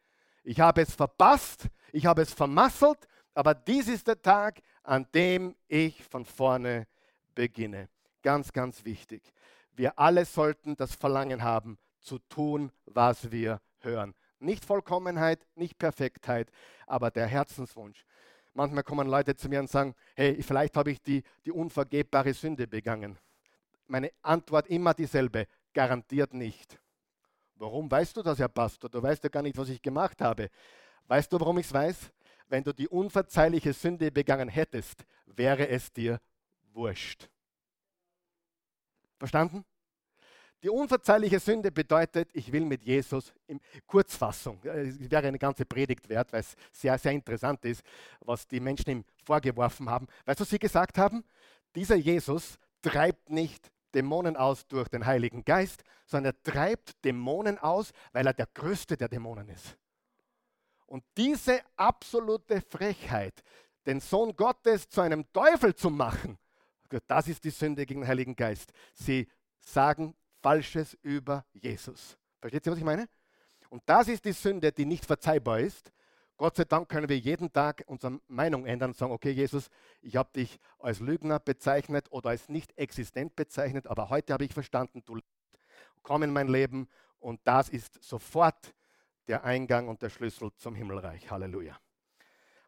Ich 0.47 0.61
habe 0.61 0.81
es 0.81 0.95
verpasst, 0.95 1.67
ich 1.91 2.05
habe 2.05 2.21
es 2.21 2.33
vermasselt, 2.33 3.07
aber 3.33 3.53
dies 3.53 3.87
ist 3.87 4.07
der 4.07 4.21
Tag, 4.21 4.61
an 4.83 5.05
dem 5.13 5.55
ich 5.67 6.03
von 6.03 6.25
vorne 6.25 6.87
beginne. 7.35 7.89
Ganz, 8.23 8.51
ganz 8.51 8.83
wichtig. 8.83 9.21
Wir 9.73 9.97
alle 9.99 10.25
sollten 10.25 10.75
das 10.75 10.95
Verlangen 10.95 11.43
haben, 11.43 11.77
zu 11.99 12.19
tun, 12.19 12.71
was 12.85 13.31
wir 13.31 13.61
hören. 13.79 14.15
Nicht 14.39 14.65
Vollkommenheit, 14.65 15.45
nicht 15.55 15.77
Perfektheit, 15.77 16.51
aber 16.85 17.11
der 17.11 17.27
Herzenswunsch. 17.27 18.05
Manchmal 18.53 18.83
kommen 18.83 19.07
Leute 19.07 19.35
zu 19.35 19.49
mir 19.49 19.59
und 19.59 19.69
sagen, 19.69 19.93
hey, 20.15 20.41
vielleicht 20.41 20.77
habe 20.77 20.91
ich 20.91 21.01
die, 21.01 21.23
die 21.45 21.51
unvergebbare 21.51 22.33
Sünde 22.33 22.67
begangen. 22.67 23.19
Meine 23.87 24.11
Antwort 24.23 24.67
immer 24.67 24.93
dieselbe, 24.93 25.47
garantiert 25.73 26.33
nicht. 26.33 26.79
Warum 27.55 27.89
weißt 27.89 28.17
du 28.17 28.23
das, 28.23 28.39
Herr 28.39 28.49
Pastor? 28.49 28.89
Du 28.89 29.01
weißt 29.01 29.23
ja 29.23 29.29
gar 29.29 29.43
nicht, 29.43 29.57
was 29.57 29.69
ich 29.69 29.81
gemacht 29.81 30.21
habe. 30.21 30.49
Weißt 31.07 31.31
du, 31.31 31.39
warum 31.39 31.57
ich 31.57 31.65
es 31.65 31.73
weiß? 31.73 31.97
Wenn 32.47 32.63
du 32.63 32.73
die 32.73 32.87
unverzeihliche 32.87 33.73
Sünde 33.73 34.11
begangen 34.11 34.49
hättest, 34.49 35.05
wäre 35.25 35.67
es 35.67 35.91
dir 35.91 36.19
wurscht. 36.73 37.29
Verstanden? 39.17 39.65
Die 40.63 40.69
unverzeihliche 40.69 41.39
Sünde 41.39 41.71
bedeutet, 41.71 42.29
ich 42.33 42.51
will 42.51 42.65
mit 42.65 42.83
Jesus 42.83 43.31
in 43.45 43.59
Kurzfassung. 43.85 44.59
Äh, 44.63 44.87
es 44.87 45.11
wäre 45.11 45.27
eine 45.27 45.37
ganze 45.37 45.65
Predigt 45.65 46.09
wert, 46.09 46.33
weil 46.33 46.39
es 46.39 46.55
sehr, 46.71 46.97
sehr 46.97 47.11
interessant 47.11 47.63
ist, 47.63 47.83
was 48.21 48.47
die 48.47 48.59
Menschen 48.59 48.89
ihm 48.89 49.05
vorgeworfen 49.23 49.89
haben. 49.89 50.07
Weißt 50.25 50.39
du, 50.39 50.41
was 50.41 50.49
sie 50.49 50.59
gesagt 50.59 50.97
haben? 50.97 51.23
Dieser 51.75 51.95
Jesus 51.95 52.57
treibt 52.81 53.29
nicht 53.29 53.71
Dämonen 53.93 54.35
aus 54.35 54.67
durch 54.67 54.87
den 54.87 55.05
Heiligen 55.05 55.45
Geist, 55.45 55.83
sondern 56.05 56.33
er 56.33 56.43
treibt 56.43 57.03
Dämonen 57.05 57.59
aus, 57.59 57.91
weil 58.11 58.25
er 58.25 58.33
der 58.33 58.47
Größte 58.53 58.97
der 58.97 59.09
Dämonen 59.09 59.49
ist. 59.49 59.77
Und 60.87 61.03
diese 61.15 61.61
absolute 61.75 62.61
Frechheit, 62.61 63.43
den 63.85 63.99
Sohn 63.99 64.35
Gottes 64.35 64.89
zu 64.89 65.01
einem 65.01 65.31
Teufel 65.31 65.75
zu 65.75 65.89
machen, 65.89 66.37
das 67.07 67.27
ist 67.27 67.43
die 67.43 67.49
Sünde 67.49 67.85
gegen 67.85 68.01
den 68.01 68.07
Heiligen 68.07 68.35
Geist. 68.35 68.71
Sie 68.93 69.27
sagen 69.59 70.15
Falsches 70.41 70.97
über 71.01 71.45
Jesus. 71.53 72.17
Versteht 72.39 72.65
ihr, 72.65 72.71
was 72.71 72.79
ich 72.79 72.85
meine? 72.85 73.09
Und 73.69 73.83
das 73.85 74.07
ist 74.07 74.23
die 74.23 74.31
Sünde, 74.31 74.71
die 74.71 74.85
nicht 74.85 75.05
verzeihbar 75.05 75.59
ist. 75.59 75.91
Gott 76.37 76.55
sei 76.55 76.63
Dank 76.63 76.87
können 76.87 77.09
wir 77.09 77.17
jeden 77.17 77.51
Tag 77.51 77.83
unsere 77.87 78.21
Meinung 78.27 78.65
ändern 78.65 78.91
und 78.91 78.97
sagen, 78.97 79.11
okay 79.11 79.31
Jesus, 79.31 79.69
ich 80.01 80.15
habe 80.15 80.29
dich 80.33 80.59
als 80.79 80.99
Lügner 80.99 81.39
bezeichnet 81.39 82.11
oder 82.11 82.29
als 82.29 82.47
nicht 82.47 82.77
existent 82.77 83.35
bezeichnet, 83.35 83.87
aber 83.87 84.09
heute 84.09 84.33
habe 84.33 84.45
ich 84.45 84.53
verstanden, 84.53 85.03
du 85.05 85.19
komm 86.03 86.23
in 86.23 86.31
mein 86.31 86.47
Leben 86.47 86.87
und 87.19 87.41
das 87.43 87.69
ist 87.69 88.01
sofort 88.03 88.73
der 89.27 89.43
Eingang 89.43 89.87
und 89.87 90.01
der 90.01 90.09
Schlüssel 90.09 90.51
zum 90.57 90.75
Himmelreich. 90.75 91.29
Halleluja. 91.29 91.77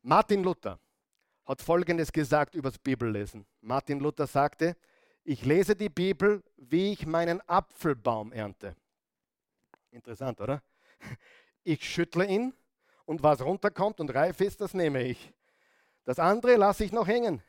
Martin 0.01 0.43
Luther 0.43 0.79
hat 1.45 1.61
Folgendes 1.61 2.11
gesagt 2.11 2.55
über 2.55 2.69
das 2.69 2.79
Bibellesen. 2.79 3.45
Martin 3.61 3.99
Luther 3.99 4.27
sagte, 4.27 4.75
ich 5.23 5.45
lese 5.45 5.75
die 5.75 5.89
Bibel, 5.89 6.43
wie 6.57 6.93
ich 6.93 7.05
meinen 7.05 7.41
Apfelbaum 7.47 8.31
ernte. 8.31 8.75
Interessant, 9.91 10.39
oder? 10.41 10.61
Ich 11.63 11.87
schüttle 11.87 12.25
ihn 12.25 12.53
und 13.05 13.21
was 13.23 13.41
runterkommt 13.41 13.99
und 13.99 14.13
reif 14.13 14.39
ist, 14.41 14.61
das 14.61 14.73
nehme 14.73 15.03
ich. 15.03 15.33
Das 16.05 16.19
andere 16.19 16.55
lasse 16.55 16.83
ich 16.83 16.91
noch 16.91 17.07
hängen. 17.07 17.43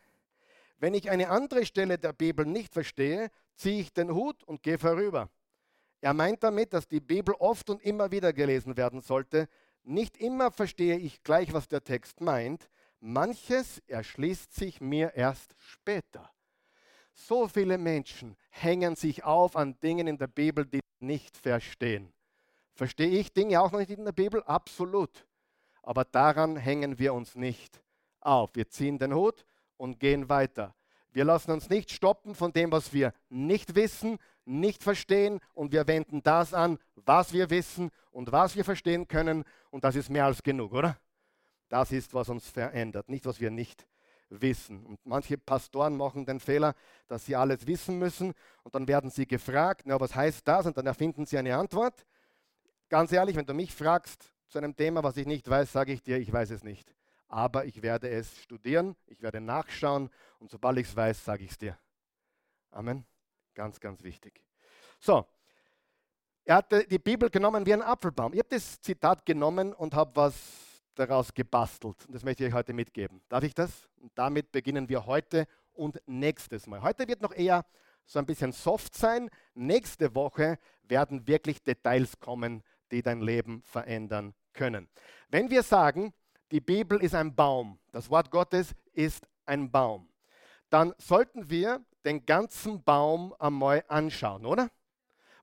Wenn 0.78 0.94
ich 0.94 1.10
eine 1.10 1.28
andere 1.28 1.64
Stelle 1.64 1.98
der 1.98 2.12
Bibel 2.12 2.44
nicht 2.46 2.72
verstehe, 2.72 3.30
ziehe 3.54 3.80
ich 3.80 3.92
den 3.92 4.12
Hut 4.12 4.42
und 4.44 4.62
gehe 4.62 4.78
vorüber. 4.78 5.28
Er 6.00 6.14
meint 6.14 6.42
damit, 6.42 6.72
dass 6.72 6.88
die 6.88 7.00
Bibel 7.00 7.34
oft 7.38 7.68
und 7.70 7.82
immer 7.82 8.10
wieder 8.10 8.32
gelesen 8.32 8.76
werden 8.76 9.00
sollte. 9.00 9.48
Nicht 9.82 10.16
immer 10.16 10.50
verstehe 10.50 10.96
ich 10.96 11.22
gleich, 11.22 11.52
was 11.52 11.68
der 11.68 11.84
Text 11.84 12.20
meint. 12.20 12.68
Manches 13.00 13.82
erschließt 13.86 14.54
sich 14.54 14.80
mir 14.80 15.14
erst 15.14 15.54
später. 15.58 16.30
So 17.12 17.48
viele 17.48 17.76
Menschen 17.76 18.36
hängen 18.50 18.96
sich 18.96 19.24
auf 19.24 19.56
an 19.56 19.78
Dingen 19.80 20.06
in 20.06 20.16
der 20.16 20.26
Bibel, 20.26 20.64
die 20.64 20.78
sie 20.78 21.06
nicht 21.06 21.36
verstehen. 21.36 22.12
Verstehe 22.72 23.08
ich 23.08 23.32
Dinge 23.32 23.60
auch 23.60 23.72
noch 23.72 23.78
nicht 23.78 23.90
in 23.90 24.04
der 24.04 24.12
Bibel? 24.12 24.42
Absolut. 24.44 25.26
Aber 25.82 26.04
daran 26.04 26.56
hängen 26.56 26.98
wir 26.98 27.12
uns 27.12 27.34
nicht 27.34 27.82
auf. 28.20 28.50
Wir 28.54 28.68
ziehen 28.68 28.98
den 28.98 29.14
Hut 29.14 29.44
und 29.76 29.98
gehen 29.98 30.28
weiter. 30.28 30.74
Wir 31.12 31.24
lassen 31.24 31.50
uns 31.50 31.68
nicht 31.68 31.90
stoppen 31.90 32.34
von 32.34 32.52
dem, 32.52 32.70
was 32.70 32.92
wir 32.92 33.12
nicht 33.28 33.74
wissen, 33.74 34.18
nicht 34.50 34.82
verstehen 34.82 35.40
und 35.54 35.72
wir 35.72 35.86
wenden 35.86 36.22
das 36.22 36.52
an, 36.52 36.78
was 36.96 37.32
wir 37.32 37.50
wissen 37.50 37.90
und 38.10 38.32
was 38.32 38.56
wir 38.56 38.64
verstehen 38.64 39.08
können 39.08 39.44
und 39.70 39.84
das 39.84 39.96
ist 39.96 40.10
mehr 40.10 40.26
als 40.26 40.42
genug, 40.42 40.72
oder? 40.72 40.98
Das 41.68 41.92
ist, 41.92 42.12
was 42.14 42.28
uns 42.28 42.48
verändert, 42.48 43.08
nicht 43.08 43.26
was 43.26 43.40
wir 43.40 43.50
nicht 43.50 43.86
wissen. 44.28 44.84
Und 44.86 44.98
manche 45.04 45.38
Pastoren 45.38 45.96
machen 45.96 46.24
den 46.24 46.40
Fehler, 46.40 46.74
dass 47.06 47.26
sie 47.26 47.36
alles 47.36 47.66
wissen 47.66 47.98
müssen 47.98 48.34
und 48.62 48.74
dann 48.74 48.88
werden 48.88 49.10
sie 49.10 49.26
gefragt, 49.26 49.82
na, 49.84 50.00
was 50.00 50.14
heißt 50.14 50.46
das? 50.46 50.66
Und 50.66 50.76
dann 50.76 50.86
erfinden 50.86 51.26
sie 51.26 51.38
eine 51.38 51.56
Antwort. 51.56 52.06
Ganz 52.88 53.12
ehrlich, 53.12 53.36
wenn 53.36 53.46
du 53.46 53.54
mich 53.54 53.74
fragst 53.74 54.32
zu 54.48 54.58
einem 54.58 54.74
Thema, 54.74 55.02
was 55.02 55.16
ich 55.16 55.26
nicht 55.26 55.48
weiß, 55.48 55.72
sage 55.72 55.92
ich 55.92 56.02
dir, 56.02 56.18
ich 56.18 56.32
weiß 56.32 56.50
es 56.50 56.64
nicht. 56.64 56.92
Aber 57.28 57.64
ich 57.64 57.82
werde 57.82 58.08
es 58.08 58.36
studieren, 58.42 58.96
ich 59.06 59.22
werde 59.22 59.40
nachschauen 59.40 60.10
und 60.40 60.50
sobald 60.50 60.78
ich 60.78 60.88
es 60.88 60.96
weiß, 60.96 61.24
sage 61.24 61.44
ich 61.44 61.52
es 61.52 61.58
dir. 61.58 61.78
Amen. 62.72 63.04
Ganz, 63.54 63.80
ganz 63.80 64.02
wichtig. 64.02 64.42
So, 64.98 65.26
er 66.44 66.56
hat 66.56 66.72
die 66.90 66.98
Bibel 66.98 67.30
genommen 67.30 67.64
wie 67.66 67.72
ein 67.72 67.82
Apfelbaum. 67.82 68.32
Ich 68.32 68.38
habe 68.38 68.48
das 68.48 68.80
Zitat 68.80 69.24
genommen 69.26 69.72
und 69.72 69.94
habe 69.94 70.10
was 70.14 70.34
daraus 70.94 71.32
gebastelt. 71.32 71.96
Das 72.08 72.24
möchte 72.24 72.44
ich 72.44 72.50
euch 72.50 72.54
heute 72.54 72.72
mitgeben. 72.72 73.20
Darf 73.28 73.44
ich 73.44 73.54
das? 73.54 73.88
Und 74.00 74.12
damit 74.16 74.52
beginnen 74.52 74.88
wir 74.88 75.06
heute 75.06 75.46
und 75.72 76.00
nächstes 76.06 76.66
Mal. 76.66 76.82
Heute 76.82 77.06
wird 77.08 77.22
noch 77.22 77.32
eher 77.32 77.64
so 78.04 78.18
ein 78.18 78.26
bisschen 78.26 78.52
soft 78.52 78.94
sein. 78.96 79.30
Nächste 79.54 80.14
Woche 80.14 80.58
werden 80.82 81.26
wirklich 81.26 81.62
Details 81.62 82.18
kommen, 82.18 82.62
die 82.90 83.02
dein 83.02 83.20
Leben 83.20 83.62
verändern 83.62 84.34
können. 84.52 84.88
Wenn 85.28 85.50
wir 85.50 85.62
sagen, 85.62 86.12
die 86.50 86.60
Bibel 86.60 87.02
ist 87.02 87.14
ein 87.14 87.34
Baum, 87.34 87.78
das 87.92 88.10
Wort 88.10 88.30
Gottes 88.30 88.74
ist 88.92 89.26
ein 89.46 89.70
Baum, 89.70 90.08
dann 90.68 90.94
sollten 90.98 91.48
wir 91.48 91.84
den 92.04 92.24
ganzen 92.24 92.82
Baum 92.82 93.34
einmal 93.38 93.84
anschauen, 93.88 94.46
oder? 94.46 94.70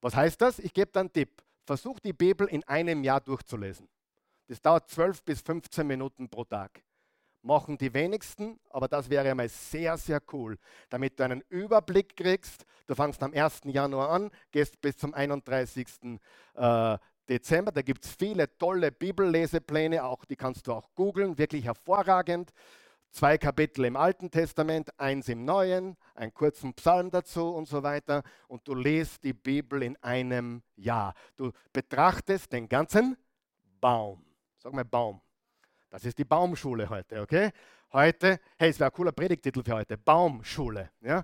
Was 0.02 0.16
heißt 0.16 0.42
das? 0.42 0.60
Ich 0.60 0.74
gebe 0.74 0.92
dann 0.92 1.08
einen 1.08 1.14
Tipp. 1.14 1.44
Versuch 1.66 2.00
die 2.00 2.14
Bibel 2.14 2.48
in 2.48 2.64
einem 2.66 3.04
Jahr 3.04 3.20
durchzulesen. 3.20 3.88
Das 4.48 4.62
dauert 4.62 4.90
12 4.90 5.24
bis 5.24 5.42
15 5.42 5.86
Minuten 5.86 6.30
pro 6.30 6.46
Tag. 6.46 6.82
Machen 7.42 7.78
die 7.78 7.94
wenigsten, 7.94 8.60
aber 8.70 8.88
das 8.88 9.10
wäre 9.10 9.30
einmal 9.30 9.50
sehr, 9.50 9.98
sehr 9.98 10.22
cool, 10.34 10.58
damit 10.90 11.20
du 11.20 11.24
einen 11.24 11.42
Überblick 11.50 12.16
kriegst. 12.16 12.66
Du 12.88 12.96
fangst 12.96 13.22
am 13.22 13.34
1. 13.34 13.62
Januar 13.66 14.10
an, 14.10 14.32
gehst 14.52 14.80
bis 14.82 14.98
zum 14.98 15.14
31. 15.14 15.88
Äh, 16.56 16.98
Dezember. 17.28 17.72
Da 17.72 17.82
gibt 17.82 18.06
es 18.06 18.16
viele 18.16 18.58
tolle 18.58 18.92
Bibellesepläne, 18.92 20.04
auch 20.04 20.26
die 20.26 20.36
kannst 20.36 20.68
du 20.68 20.74
auch 20.74 20.90
googeln, 20.96 21.38
wirklich 21.38 21.66
hervorragend. 21.66 22.52
Zwei 23.12 23.38
Kapitel 23.38 23.86
im 23.86 23.96
Alten 23.96 24.30
Testament, 24.30 24.90
eins 25.00 25.28
im 25.28 25.44
Neuen, 25.44 25.98
einen 26.14 26.34
kurzen 26.34 26.74
Psalm 26.76 27.10
dazu 27.10 27.50
und 27.50 27.68
so 27.68 27.82
weiter. 27.82 28.22
Und 28.48 28.68
du 28.68 28.76
liest 28.76 29.24
die 29.24 29.34
Bibel 29.34 29.82
in 29.82 29.96
einem 30.04 30.62
Jahr. 30.76 31.14
Du 31.36 31.52
betrachtest 31.74 32.52
den 32.54 32.70
ganzen 32.70 33.18
Baum. 33.82 34.24
Sag 34.58 34.74
mal 34.74 34.86
Baum. 34.86 35.22
Das 35.90 36.06
ist 36.06 36.18
die 36.18 36.26
Baumschule 36.26 36.90
heute, 36.90 37.22
okay? 37.22 37.52
Heute, 37.94 38.40
hey, 38.58 38.70
es 38.70 38.80
wäre 38.80 38.92
ein 38.92 38.94
cooler 38.94 39.14
Predigtitel 39.14 39.64
für 39.64 39.74
heute, 39.74 39.98
Baumschule. 39.98 40.92
Ja? 41.02 41.24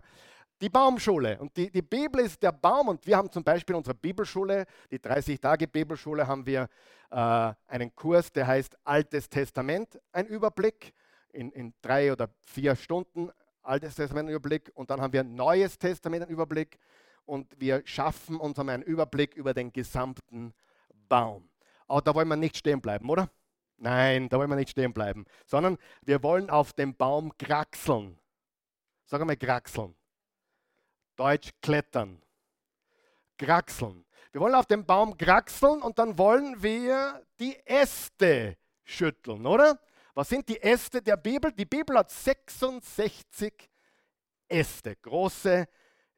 Die 0.62 0.70
Baumschule. 0.70 1.38
Und 1.40 1.56
die, 1.58 1.70
die 1.70 1.82
Bibel 1.82 2.22
ist 2.22 2.42
der 2.42 2.54
Baum. 2.54 2.88
Und 2.88 3.06
wir 3.06 3.18
haben 3.18 3.30
zum 3.30 3.44
Beispiel 3.44 3.74
in 3.74 3.80
unserer 3.80 3.96
Bibelschule, 3.96 4.66
die 4.90 4.98
30-Tage-Bibelschule, 4.98 6.26
haben 6.26 6.46
wir 6.46 6.70
äh, 7.12 7.54
einen 7.68 7.94
Kurs, 7.94 8.32
der 8.32 8.48
heißt 8.48 8.78
Altes 8.86 9.28
Testament, 9.28 10.00
ein 10.14 10.26
Überblick 10.26 10.94
in, 11.34 11.52
in 11.52 11.74
drei 11.82 12.12
oder 12.12 12.30
vier 12.46 12.76
Stunden 12.76 13.32
Altes 13.62 13.96
Testament 13.96 14.30
Überblick 14.30 14.72
und 14.76 14.90
dann 14.90 15.02
haben 15.02 15.14
wir 15.14 15.24
Neues 15.24 15.78
Testament 15.78 16.30
Überblick 16.30 16.78
und 17.26 17.48
wir 17.60 17.82
schaffen 17.86 18.38
uns 18.38 18.60
einen 18.60 18.84
Überblick 18.84 19.36
über 19.36 19.54
den 19.54 19.72
gesamten 19.72 20.54
Baum. 21.08 21.50
Aber 21.88 22.02
da 22.02 22.14
wollen 22.14 22.28
wir 22.28 22.36
nicht 22.36 22.58
stehen 22.58 22.82
bleiben, 22.82 23.10
oder? 23.10 23.30
Nein, 23.78 24.30
da 24.30 24.38
wollen 24.38 24.50
wir 24.50 24.56
nicht 24.56 24.72
stehen 24.72 24.94
bleiben, 24.94 25.26
sondern 25.46 25.78
wir 26.02 26.24
wollen 26.24 26.50
auf 26.50 26.74
dem 26.74 26.96
Baum 26.96 27.36
kraxeln. 27.38 28.18
Sag 29.06 29.22
einmal 29.22 29.38
kraxeln. 29.38 29.96
Deutsch 31.16 31.52
klettern. 31.62 32.22
Kraxeln. 33.38 34.06
Wir 34.32 34.42
wollen 34.42 34.56
auf 34.56 34.66
dem 34.66 34.86
Baum 34.86 35.18
kraxeln 35.18 35.82
und 35.82 36.00
dann 36.00 36.18
wollen 36.18 36.62
wir 36.64 37.26
die 37.40 37.56
Äste 37.66 38.58
schütteln, 38.84 39.46
oder? 39.46 39.80
Was 40.14 40.30
sind 40.30 40.48
die 40.48 40.62
Äste 40.62 41.02
der 41.02 41.18
Bibel? 41.18 41.52
Die 41.52 41.66
Bibel 41.66 41.98
hat 41.98 42.12
66 42.12 43.70
Äste, 44.48 44.96
große 44.98 45.68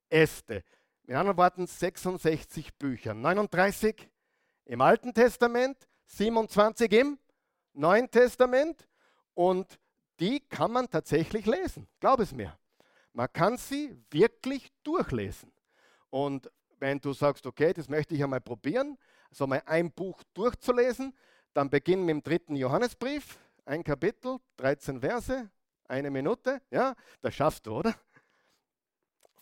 Äste. 0.10 0.64
Mit 1.04 1.16
anderen 1.16 1.38
Worten 1.38 1.66
66 1.66 2.74
Bücher. 2.76 3.14
39 3.14 4.10
im 4.66 4.82
Alten 4.82 5.14
Testament, 5.14 5.88
27 6.08 6.92
im 6.92 7.20
Neuen 7.74 8.10
Testament 8.12 8.88
und 9.34 9.80
die 10.20 10.40
kann 10.42 10.72
man 10.72 10.90
tatsächlich 10.90 11.46
lesen. 11.46 11.88
Glaub 12.00 12.20
es 12.20 12.34
mir. 12.34 12.58
Man 13.14 13.32
kann 13.32 13.58
sie 13.58 13.96
wirklich 14.12 14.72
durchlesen. 14.84 15.54
Und 16.10 16.52
wenn 16.80 17.00
du 17.00 17.14
sagst, 17.14 17.46
okay, 17.46 17.72
das 17.74 17.88
möchte 17.88 18.16
ich 18.16 18.24
einmal 18.24 18.42
probieren, 18.42 18.98
so 19.32 19.48
mal 19.48 19.62
ein 19.66 19.92
Buch 19.92 20.22
durchzulesen, 20.34 21.16
dann 21.54 21.70
beginn 21.70 22.04
mit 22.04 22.14
dem 22.14 22.24
dritten 22.24 22.56
Johannesbrief, 22.56 23.38
ein 23.66 23.84
Kapitel, 23.84 24.38
13 24.58 25.00
Verse, 25.00 25.50
eine 25.88 26.12
Minute, 26.12 26.62
ja, 26.72 26.96
das 27.22 27.36
schaffst 27.36 27.66
du, 27.66 27.78
oder? 27.78 27.94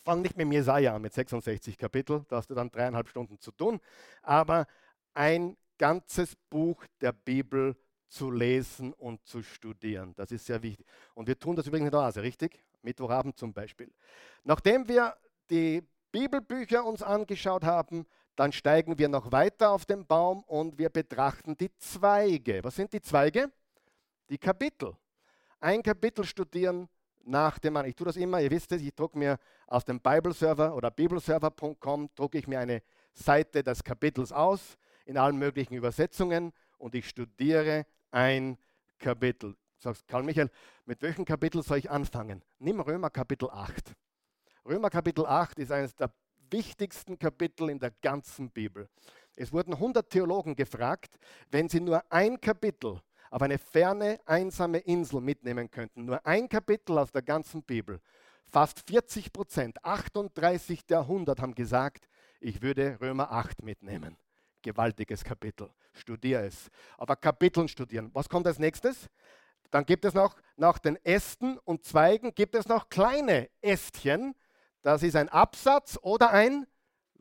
Fang 0.04 0.22
nicht 0.22 0.36
mit 0.36 0.52
Jesaja 0.52 0.96
an, 0.96 1.02
mit 1.02 1.14
66 1.14 1.78
Kapitel, 1.78 2.26
da 2.28 2.38
hast 2.38 2.50
du 2.50 2.56
dann 2.56 2.70
dreieinhalb 2.70 3.08
Stunden 3.08 3.40
zu 3.40 3.52
tun, 3.52 3.80
aber 4.22 4.66
ein 5.14 5.56
ganzes 5.78 6.36
Buch 6.50 6.84
der 7.02 7.14
Bibel 7.14 7.76
zu 8.10 8.30
lesen 8.30 8.94
und 8.94 9.26
zu 9.26 9.42
studieren, 9.42 10.14
das 10.16 10.32
ist 10.32 10.46
sehr 10.46 10.62
wichtig. 10.62 10.86
Und 11.14 11.28
wir 11.28 11.40
tun 11.40 11.56
das 11.56 11.68
übrigens 11.68 11.88
in 11.88 11.92
der 11.92 12.02
Oase, 12.02 12.22
richtig? 12.22 12.64
Mittwochabend 12.82 13.38
zum 13.38 13.54
Beispiel. 13.54 13.92
Nachdem 14.44 14.88
wir 14.88 15.16
die 15.50 15.84
Bibelbücher 16.12 16.86
uns 16.86 17.02
angeschaut 17.02 17.64
haben, 17.64 18.06
dann 18.36 18.52
steigen 18.52 18.98
wir 18.98 19.10
noch 19.10 19.32
weiter 19.32 19.72
auf 19.72 19.86
den 19.86 20.06
Baum 20.06 20.44
und 20.44 20.78
wir 20.78 20.90
betrachten 20.90 21.58
die 21.58 21.76
Zweige. 21.78 22.64
Was 22.64 22.76
sind 22.76 22.94
die 22.94 23.02
Zweige? 23.02 23.52
Die 24.30 24.38
Kapitel. 24.38 24.96
Ein 25.60 25.82
Kapitel 25.82 26.26
studieren 26.26 26.90
nach 27.26 27.60
dem 27.60 27.76
anderen. 27.78 27.90
Ich 27.90 27.96
tue 27.96 28.06
das 28.06 28.18
immer, 28.18 28.42
ihr 28.42 28.52
wisst 28.52 28.72
es, 28.72 28.82
ich 28.82 28.94
drucke 28.94 29.18
mir 29.18 29.38
auf 29.68 29.84
dem 29.84 30.00
Bibleserver 30.00 30.76
oder 30.76 30.92
bibleserver.com, 30.92 32.10
drucke 32.16 32.38
ich 32.38 32.48
mir 32.48 32.60
eine 32.60 32.82
Seite 33.14 33.64
des 33.64 33.84
Kapitels 33.84 34.32
aus 34.32 34.78
in 35.06 35.18
allen 35.18 35.38
möglichen 35.38 35.76
Übersetzungen 35.76 36.54
und 36.78 36.96
ich 36.96 37.08
studiere 37.08 37.86
ein 38.12 38.58
Kapitel. 39.00 39.56
Sagst, 39.78 40.08
Karl 40.08 40.24
Michael, 40.24 40.50
mit 40.86 41.02
welchem 41.02 41.26
Kapitel 41.26 41.62
soll 41.62 41.78
ich 41.78 41.92
anfangen? 41.92 42.42
Nimm 42.60 42.80
Römer 42.80 43.10
Kapitel 43.10 43.50
8. 43.50 43.94
Römer 44.66 44.90
Kapitel 44.90 45.26
8 45.26 45.60
ist 45.60 45.72
eines 45.72 45.96
der 45.96 46.14
wichtigsten 46.50 47.20
Kapitel 47.20 47.70
in 47.70 47.80
der 47.80 47.92
ganzen 48.02 48.50
Bibel. 48.50 48.88
Es 49.36 49.52
wurden 49.52 49.74
100 49.74 50.10
Theologen 50.10 50.56
gefragt, 50.56 51.18
wenn 51.50 51.68
sie 51.68 51.82
nur 51.82 52.04
ein 52.12 52.40
Kapitel 52.40 53.02
auf 53.34 53.42
eine 53.42 53.58
ferne, 53.58 54.20
einsame 54.26 54.78
Insel 54.78 55.20
mitnehmen 55.20 55.72
könnten, 55.72 56.06
nur 56.06 56.24
ein 56.24 56.48
Kapitel 56.48 57.00
aus 57.00 57.12
der 57.12 57.24
ganzen 57.24 57.64
Bibel, 57.64 58.00
fast 58.46 58.88
40 58.88 59.34
Prozent, 59.34 59.84
38 59.84 60.86
der 60.86 61.00
100 61.00 61.42
haben 61.42 61.56
gesagt, 61.56 62.08
ich 62.40 62.62
würde 62.62 63.00
Römer 63.02 63.32
8 63.32 63.64
mitnehmen. 63.64 64.18
Gewaltiges 64.62 65.24
Kapitel. 65.24 65.72
Studier 65.94 66.42
es. 66.42 66.70
Aber 66.96 67.16
Kapiteln 67.16 67.68
studieren. 67.68 68.12
Was 68.14 68.30
kommt 68.30 68.46
als 68.46 68.60
nächstes? 68.60 69.10
Dann 69.72 69.86
gibt 69.88 70.06
es 70.06 70.14
noch 70.14 70.36
nach 70.56 70.78
den 70.78 71.04
Ästen 71.04 71.58
und 71.58 71.84
Zweigen 71.84 72.36
gibt 72.36 72.54
es 72.54 72.68
noch 72.68 72.90
kleine 72.90 73.50
Ästchen. 73.62 74.36
Das 74.84 75.02
ist 75.02 75.16
ein 75.16 75.30
Absatz 75.30 75.98
oder 76.04 76.30
ein 76.30 76.68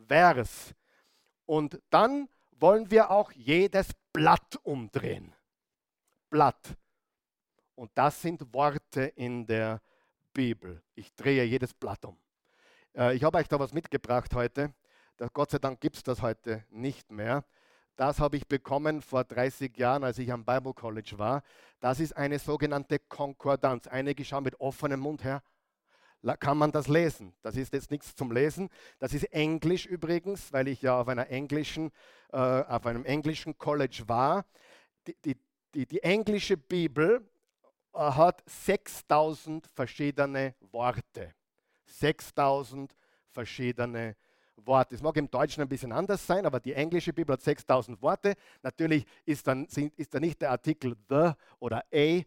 Vers. 0.08 0.74
Und 1.46 1.80
dann 1.88 2.28
wollen 2.50 2.90
wir 2.90 3.10
auch 3.10 3.32
jedes 3.32 3.88
Blatt 4.12 4.58
umdrehen. 4.62 5.34
Blatt. 6.32 6.78
Und 7.74 7.90
das 7.94 8.22
sind 8.22 8.54
Worte 8.54 9.02
in 9.02 9.46
der 9.46 9.82
Bibel. 10.32 10.82
Ich 10.94 11.14
drehe 11.14 11.44
jedes 11.44 11.74
Blatt 11.74 12.06
um. 12.06 12.16
Äh, 12.96 13.14
ich 13.14 13.22
habe 13.22 13.36
euch 13.36 13.48
da 13.48 13.60
was 13.60 13.74
mitgebracht 13.74 14.34
heute. 14.34 14.72
Gott 15.34 15.50
sei 15.50 15.58
Dank 15.58 15.78
gibt 15.82 15.96
es 15.96 16.02
das 16.02 16.22
heute 16.22 16.64
nicht 16.70 17.12
mehr. 17.12 17.44
Das 17.96 18.18
habe 18.18 18.38
ich 18.38 18.48
bekommen 18.48 19.02
vor 19.02 19.24
30 19.24 19.76
Jahren, 19.76 20.04
als 20.04 20.18
ich 20.18 20.32
am 20.32 20.42
Bible 20.46 20.72
College 20.72 21.18
war. 21.18 21.42
Das 21.80 22.00
ist 22.00 22.16
eine 22.16 22.38
sogenannte 22.38 22.98
Konkordanz. 22.98 23.86
Einige 23.86 24.24
schauen 24.24 24.44
mit 24.44 24.58
offenem 24.58 25.00
Mund 25.00 25.24
her. 25.24 25.42
Kann 26.40 26.56
man 26.56 26.72
das 26.72 26.88
lesen? 26.88 27.34
Das 27.42 27.56
ist 27.56 27.74
jetzt 27.74 27.90
nichts 27.90 28.16
zum 28.16 28.32
Lesen. 28.32 28.70
Das 28.98 29.12
ist 29.12 29.24
Englisch 29.24 29.84
übrigens, 29.84 30.50
weil 30.50 30.66
ich 30.68 30.80
ja 30.80 30.98
auf, 30.98 31.08
einer 31.08 31.28
englischen, 31.28 31.92
äh, 32.32 32.38
auf 32.38 32.86
einem 32.86 33.04
englischen 33.04 33.58
College 33.58 34.04
war. 34.06 34.46
Die, 35.06 35.16
die, 35.24 35.36
die, 35.74 35.86
die 35.86 36.02
englische 36.02 36.56
Bibel 36.56 37.26
äh, 37.94 37.98
hat 37.98 38.42
6000 38.46 39.66
verschiedene 39.66 40.54
Worte. 40.70 41.34
6000 41.86 42.94
verschiedene 43.30 44.08
Worte. 44.08 44.32
Wort. 44.66 44.92
Es 44.92 45.02
mag 45.02 45.16
im 45.16 45.30
Deutschen 45.30 45.62
ein 45.62 45.68
bisschen 45.68 45.92
anders 45.92 46.26
sein, 46.26 46.46
aber 46.46 46.60
die 46.60 46.72
englische 46.72 47.12
Bibel 47.12 47.32
hat 47.32 47.42
6000 47.42 48.00
Worte. 48.02 48.34
Natürlich 48.62 49.04
ist, 49.24 49.46
dann, 49.46 49.66
ist 49.96 50.14
da 50.14 50.20
nicht 50.20 50.40
der 50.40 50.50
Artikel 50.50 50.96
the 51.08 51.32
oder 51.58 51.78
a 51.78 51.96
äh, 51.96 52.24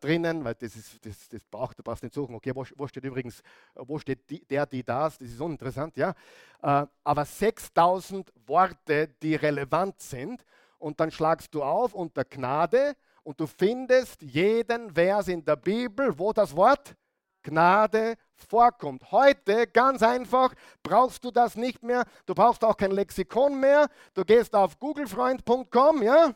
drinnen, 0.00 0.44
weil 0.44 0.54
das, 0.54 0.76
ist, 0.76 1.04
das, 1.04 1.28
das 1.28 1.44
braucht, 1.44 1.78
du 1.78 1.82
brauchst 1.82 2.02
nicht 2.02 2.14
suchen. 2.14 2.34
Okay, 2.34 2.52
wo, 2.54 2.64
wo 2.76 2.86
steht 2.86 3.04
übrigens, 3.04 3.42
wo 3.74 3.98
steht 3.98 4.28
die, 4.28 4.44
der, 4.44 4.66
die, 4.66 4.82
das? 4.82 5.18
Das 5.18 5.28
ist 5.28 5.40
uninteressant, 5.40 5.96
ja. 5.96 6.14
Äh, 6.62 6.86
aber 7.04 7.24
6000 7.24 8.32
Worte, 8.46 9.08
die 9.22 9.34
relevant 9.34 10.00
sind. 10.00 10.44
Und 10.78 11.00
dann 11.00 11.10
schlagst 11.10 11.54
du 11.54 11.62
auf 11.62 11.94
unter 11.94 12.24
Gnade 12.24 12.94
und 13.22 13.38
du 13.40 13.46
findest 13.46 14.22
jeden 14.22 14.94
Vers 14.94 15.28
in 15.28 15.44
der 15.44 15.56
Bibel, 15.56 16.18
wo 16.18 16.32
das 16.32 16.54
Wort 16.56 16.94
Gnade 17.42 18.16
vorkommt. 18.34 19.10
Heute 19.10 19.66
ganz 19.66 20.02
einfach 20.02 20.54
brauchst 20.82 21.24
du 21.24 21.30
das 21.30 21.56
nicht 21.56 21.82
mehr. 21.82 22.04
Du 22.26 22.34
brauchst 22.34 22.64
auch 22.64 22.76
kein 22.76 22.90
Lexikon 22.90 23.58
mehr. 23.58 23.88
Du 24.14 24.24
gehst 24.24 24.54
auf 24.54 24.78
googlefreund.com, 24.78 26.02
ja? 26.02 26.34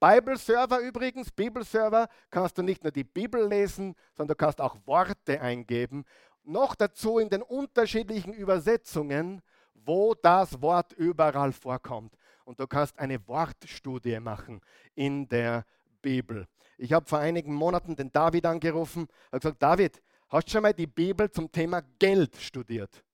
Bibelserver 0.00 0.78
übrigens, 0.78 1.30
Bibelserver, 1.32 2.08
kannst 2.30 2.56
du 2.56 2.62
nicht 2.62 2.84
nur 2.84 2.92
die 2.92 3.04
Bibel 3.04 3.46
lesen, 3.48 3.96
sondern 4.16 4.36
du 4.36 4.44
kannst 4.44 4.60
auch 4.60 4.76
Worte 4.86 5.40
eingeben. 5.40 6.04
Noch 6.44 6.76
dazu 6.76 7.18
in 7.18 7.28
den 7.28 7.42
unterschiedlichen 7.42 8.32
Übersetzungen, 8.32 9.42
wo 9.74 10.14
das 10.14 10.62
Wort 10.62 10.92
überall 10.92 11.52
vorkommt. 11.52 12.14
Und 12.48 12.58
du 12.58 12.66
kannst 12.66 12.98
eine 12.98 13.28
Wortstudie 13.28 14.18
machen 14.20 14.62
in 14.94 15.28
der 15.28 15.66
Bibel. 16.00 16.48
Ich 16.78 16.94
habe 16.94 17.04
vor 17.04 17.18
einigen 17.18 17.52
Monaten 17.52 17.94
den 17.94 18.10
David 18.10 18.46
angerufen 18.46 19.06
und 19.30 19.42
gesagt, 19.42 19.62
David, 19.62 20.02
hast 20.30 20.46
du 20.46 20.52
schon 20.52 20.62
mal 20.62 20.72
die 20.72 20.86
Bibel 20.86 21.30
zum 21.30 21.52
Thema 21.52 21.82
Geld 21.98 22.34
studiert? 22.36 23.04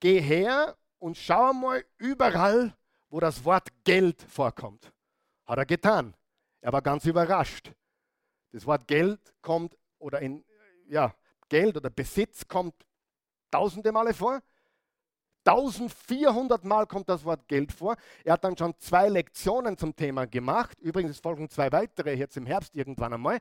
Geh 0.00 0.22
her 0.22 0.74
und 0.98 1.18
schau 1.18 1.52
mal 1.52 1.84
überall, 1.98 2.74
wo 3.10 3.20
das 3.20 3.44
Wort 3.44 3.68
Geld 3.84 4.22
vorkommt. 4.22 4.90
Hat 5.44 5.58
er 5.58 5.66
getan. 5.66 6.16
Er 6.62 6.72
war 6.72 6.80
ganz 6.80 7.04
überrascht. 7.04 7.72
Das 8.52 8.64
Wort 8.64 8.88
Geld 8.88 9.20
kommt 9.42 9.76
oder 9.98 10.22
in 10.22 10.42
ja, 10.88 11.14
Geld 11.50 11.76
oder 11.76 11.90
Besitz 11.90 12.48
kommt 12.48 12.86
tausende 13.50 13.92
Male 13.92 14.14
vor. 14.14 14.40
1400 15.44 16.64
Mal 16.64 16.86
kommt 16.86 17.08
das 17.08 17.24
Wort 17.24 17.46
Geld 17.48 17.72
vor. 17.72 17.96
Er 18.24 18.34
hat 18.34 18.44
dann 18.44 18.56
schon 18.56 18.74
zwei 18.78 19.08
Lektionen 19.08 19.76
zum 19.76 19.94
Thema 19.94 20.26
gemacht. 20.26 20.80
Übrigens 20.80 21.20
folgen 21.20 21.48
zwei 21.48 21.70
weitere 21.72 22.14
jetzt 22.14 22.36
im 22.36 22.46
Herbst 22.46 22.74
irgendwann 22.74 23.12
einmal. 23.12 23.38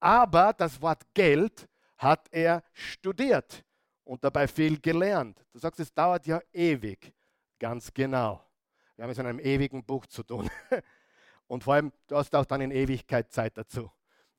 Aber 0.00 0.52
das 0.52 0.80
Wort 0.80 1.02
Geld 1.14 1.68
hat 1.98 2.28
er 2.30 2.62
studiert 2.72 3.64
und 4.04 4.24
dabei 4.24 4.48
viel 4.48 4.80
gelernt. 4.80 5.44
Du 5.52 5.58
sagst, 5.58 5.80
es 5.80 5.92
dauert 5.92 6.26
ja 6.26 6.40
ewig. 6.52 7.12
Ganz 7.58 7.92
genau. 7.92 8.44
Wir 8.96 9.04
haben 9.04 9.10
es 9.10 9.18
in 9.18 9.26
einem 9.26 9.40
ewigen 9.40 9.84
Buch 9.84 10.06
zu 10.06 10.22
tun. 10.22 10.50
Und 11.46 11.64
vor 11.64 11.74
allem, 11.74 11.92
du 12.06 12.16
hast 12.16 12.34
auch 12.34 12.44
dann 12.44 12.60
in 12.60 12.70
Ewigkeit 12.70 13.30
Zeit 13.32 13.58
dazu. 13.58 13.90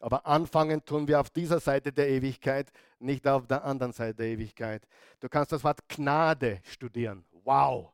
Aber 0.03 0.25
anfangen 0.25 0.83
tun 0.83 1.07
wir 1.07 1.21
auf 1.21 1.29
dieser 1.29 1.61
Seite 1.61 1.93
der 1.93 2.09
Ewigkeit, 2.09 2.73
nicht 2.99 3.25
auf 3.25 3.47
der 3.47 3.63
anderen 3.63 3.93
Seite 3.93 4.15
der 4.15 4.25
Ewigkeit. 4.27 4.85
Du 5.21 5.29
kannst 5.29 5.53
das 5.53 5.63
Wort 5.63 5.87
Gnade 5.87 6.59
studieren. 6.65 7.23
Wow! 7.45 7.93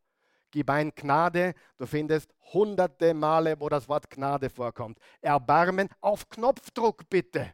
Gib 0.50 0.72
ein 0.72 0.92
Gnade, 0.96 1.54
du 1.78 1.86
findest 1.86 2.34
hunderte 2.52 3.14
Male, 3.14 3.60
wo 3.60 3.70
das 3.70 3.88
Wort 3.88 4.10
Gnade 4.10 4.50
vorkommt. 4.50 4.98
Erbarmen 5.22 5.88
auf 6.02 6.28
Knopfdruck 6.28 7.08
bitte. 7.12 7.54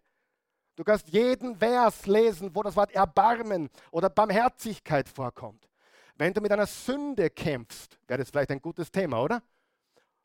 Du 0.77 0.85
kannst 0.85 1.09
jeden 1.09 1.57
Vers 1.57 2.05
lesen, 2.05 2.49
wo 2.55 2.63
das 2.63 2.77
Wort 2.77 2.95
Erbarmen 2.95 3.69
oder 3.91 4.09
Barmherzigkeit 4.09 5.09
vorkommt. 5.09 5.67
Wenn 6.15 6.33
du 6.33 6.39
mit 6.39 6.53
einer 6.53 6.65
Sünde 6.65 7.29
kämpfst, 7.29 7.99
wäre 8.07 8.19
das 8.19 8.29
vielleicht 8.29 8.51
ein 8.51 8.61
gutes 8.61 8.89
Thema, 8.89 9.21
oder? 9.21 9.43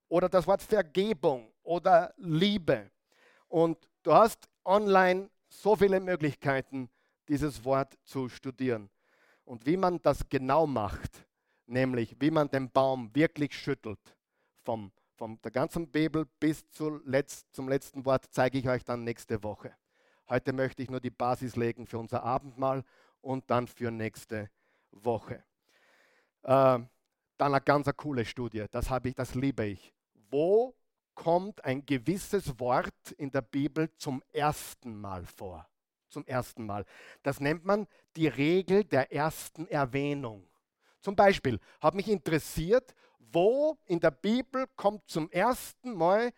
Oder 0.08 0.28
das 0.28 0.46
Wort 0.46 0.62
Vergebung 0.62 1.50
oder 1.64 2.14
Liebe. 2.16 2.92
Und 3.48 3.89
Du 4.02 4.14
hast 4.14 4.48
online 4.64 5.28
so 5.48 5.76
viele 5.76 6.00
Möglichkeiten, 6.00 6.88
dieses 7.28 7.64
Wort 7.64 7.98
zu 8.02 8.28
studieren. 8.28 8.88
Und 9.44 9.66
wie 9.66 9.76
man 9.76 10.00
das 10.00 10.26
genau 10.28 10.66
macht, 10.66 11.26
nämlich 11.66 12.16
wie 12.18 12.30
man 12.30 12.48
den 12.48 12.70
Baum 12.70 13.14
wirklich 13.14 13.52
schüttelt, 13.54 14.00
vom, 14.64 14.90
von 15.16 15.38
der 15.42 15.50
ganzen 15.50 15.90
Bibel 15.90 16.26
bis 16.38 16.68
zu 16.70 17.00
zum 17.52 17.68
letzten 17.68 18.04
Wort, 18.04 18.26
zeige 18.30 18.58
ich 18.58 18.68
euch 18.68 18.84
dann 18.84 19.04
nächste 19.04 19.42
Woche. 19.42 19.74
Heute 20.28 20.52
möchte 20.52 20.82
ich 20.82 20.90
nur 20.90 21.00
die 21.00 21.10
Basis 21.10 21.56
legen 21.56 21.86
für 21.86 21.98
unser 21.98 22.22
Abendmahl 22.22 22.84
und 23.20 23.50
dann 23.50 23.66
für 23.66 23.90
nächste 23.90 24.50
Woche. 24.92 25.44
Äh, 26.42 26.78
dann 27.36 27.54
eine 27.54 27.60
ganz 27.60 27.90
coole 27.96 28.24
Studie, 28.24 28.64
das, 28.70 28.88
ich, 29.04 29.14
das 29.14 29.34
liebe 29.34 29.66
ich. 29.66 29.92
Wo 30.30 30.74
kommt 31.14 31.64
ein 31.64 31.84
gewisses 31.84 32.58
Wort 32.58 33.12
in 33.16 33.30
der 33.30 33.42
Bibel 33.42 33.90
zum 33.96 34.22
ersten 34.32 35.00
Mal 35.00 35.24
vor. 35.24 35.66
Zum 36.08 36.26
ersten 36.26 36.66
Mal. 36.66 36.84
Das 37.22 37.40
nennt 37.40 37.64
man 37.64 37.86
die 38.16 38.26
Regel 38.26 38.84
der 38.84 39.12
ersten 39.12 39.66
Erwähnung. 39.68 40.46
Zum 41.00 41.16
Beispiel 41.16 41.58
hat 41.80 41.94
mich 41.94 42.08
interessiert, 42.08 42.94
wo 43.18 43.78
in 43.86 44.00
der 44.00 44.10
Bibel 44.10 44.66
kommt 44.76 45.08
zum 45.08 45.30
ersten 45.30 45.94
Mal 45.94 46.32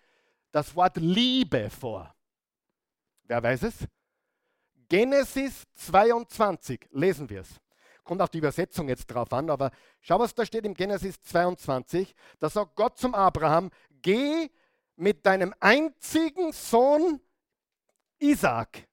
das 0.50 0.74
Wort 0.76 0.96
Liebe 0.98 1.70
vor. 1.70 2.14
Wer 3.24 3.42
weiß 3.42 3.62
es? 3.62 3.86
Genesis 4.88 5.64
22, 5.74 6.88
lesen 6.90 7.28
wir 7.30 7.40
es. 7.40 7.60
Kommt 8.04 8.20
auf 8.20 8.28
die 8.28 8.38
Übersetzung 8.38 8.88
jetzt 8.88 9.06
drauf 9.06 9.32
an, 9.32 9.48
aber 9.48 9.70
schau, 10.00 10.18
was 10.18 10.34
da 10.34 10.44
steht 10.44 10.66
im 10.66 10.74
Genesis 10.74 11.20
22. 11.22 12.14
Da 12.38 12.50
sagt 12.50 12.76
Gott 12.76 12.98
zum 12.98 13.14
Abraham, 13.14 13.70
geh 14.02 14.50
mit 15.02 15.26
deinem 15.26 15.52
einzigen 15.58 16.52
Sohn 16.52 17.20
Isaac. 18.20 18.88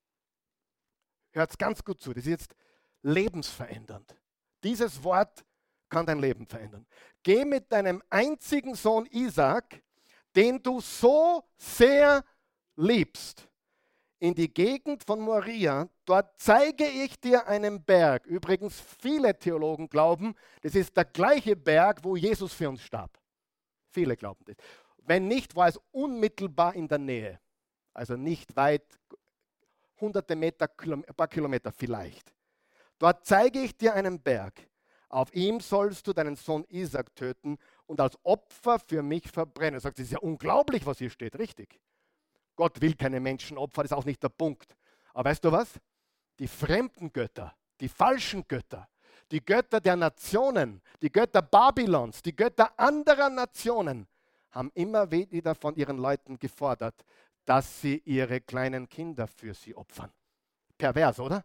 Hört 1.31 1.59
ganz 1.59 1.83
gut 1.83 2.01
zu, 2.01 2.13
das 2.13 2.25
ist 2.25 2.29
jetzt 2.31 2.55
lebensverändernd. 3.03 4.15
Dieses 4.63 5.03
Wort 5.03 5.45
kann 5.87 6.07
dein 6.07 6.19
Leben 6.19 6.47
verändern. 6.47 6.87
Geh 7.21 7.45
mit 7.45 7.71
deinem 7.71 8.01
einzigen 8.09 8.73
Sohn 8.73 9.05
Isaac, 9.11 9.83
den 10.35 10.61
du 10.61 10.81
so 10.81 11.47
sehr 11.57 12.25
liebst, 12.75 13.47
in 14.17 14.33
die 14.33 14.51
Gegend 14.51 15.03
von 15.03 15.19
Moria. 15.19 15.87
Dort 16.05 16.41
zeige 16.41 16.87
ich 16.87 17.19
dir 17.19 17.45
einen 17.47 17.83
Berg. 17.83 18.25
Übrigens, 18.25 18.81
viele 18.99 19.37
Theologen 19.37 19.87
glauben, 19.87 20.35
das 20.61 20.73
ist 20.73 20.97
der 20.97 21.05
gleiche 21.05 21.55
Berg, 21.55 22.03
wo 22.03 22.15
Jesus 22.15 22.51
für 22.51 22.67
uns 22.67 22.81
starb. 22.81 23.19
Viele 23.91 24.17
glauben 24.17 24.43
das. 24.45 24.55
Wenn 25.05 25.27
nicht, 25.27 25.55
war 25.55 25.67
es 25.67 25.79
unmittelbar 25.91 26.75
in 26.75 26.87
der 26.87 26.97
Nähe. 26.97 27.39
Also 27.93 28.15
nicht 28.15 28.55
weit, 28.55 28.83
hunderte 29.99 30.35
Meter, 30.35 30.69
ein 30.85 31.03
paar 31.15 31.27
Kilometer 31.27 31.71
vielleicht. 31.71 32.33
Dort 32.97 33.25
zeige 33.25 33.59
ich 33.59 33.77
dir 33.77 33.93
einen 33.93 34.21
Berg. 34.21 34.67
Auf 35.09 35.33
ihm 35.33 35.59
sollst 35.59 36.05
du 36.05 36.13
deinen 36.13 36.35
Sohn 36.35 36.65
Isaac 36.69 37.15
töten 37.15 37.57
und 37.87 37.99
als 37.99 38.17
Opfer 38.23 38.77
für 38.79 39.01
mich 39.01 39.27
verbrennen. 39.29 39.75
Er 39.75 39.79
sagt, 39.81 39.97
das 39.97 40.05
ist 40.05 40.11
ja 40.11 40.19
unglaublich, 40.19 40.85
was 40.85 40.99
hier 40.99 41.09
steht, 41.09 41.39
richtig. 41.39 41.79
Gott 42.55 42.79
will 42.81 42.93
keine 42.93 43.19
Menschenopfer, 43.19 43.81
das 43.81 43.91
ist 43.91 43.97
auch 43.97 44.05
nicht 44.05 44.21
der 44.21 44.29
Punkt. 44.29 44.75
Aber 45.13 45.29
weißt 45.29 45.43
du 45.43 45.51
was? 45.51 45.79
Die 46.37 46.47
fremden 46.47 47.11
Götter, 47.11 47.55
die 47.79 47.89
falschen 47.89 48.47
Götter, 48.47 48.87
die 49.31 49.43
Götter 49.43 49.81
der 49.81 49.95
Nationen, 49.95 50.81
die 51.01 51.11
Götter 51.11 51.41
Babylons, 51.41 52.21
die 52.21 52.35
Götter 52.35 52.77
anderer 52.77 53.29
Nationen 53.29 54.07
haben 54.51 54.71
immer 54.73 55.11
wieder 55.11 55.55
von 55.55 55.75
ihren 55.75 55.97
Leuten 55.97 56.37
gefordert, 56.39 57.05
dass 57.45 57.81
sie 57.81 58.01
ihre 58.05 58.41
kleinen 58.41 58.87
Kinder 58.87 59.27
für 59.27 59.53
sie 59.53 59.75
opfern. 59.75 60.11
Pervers, 60.77 61.19
oder? 61.19 61.43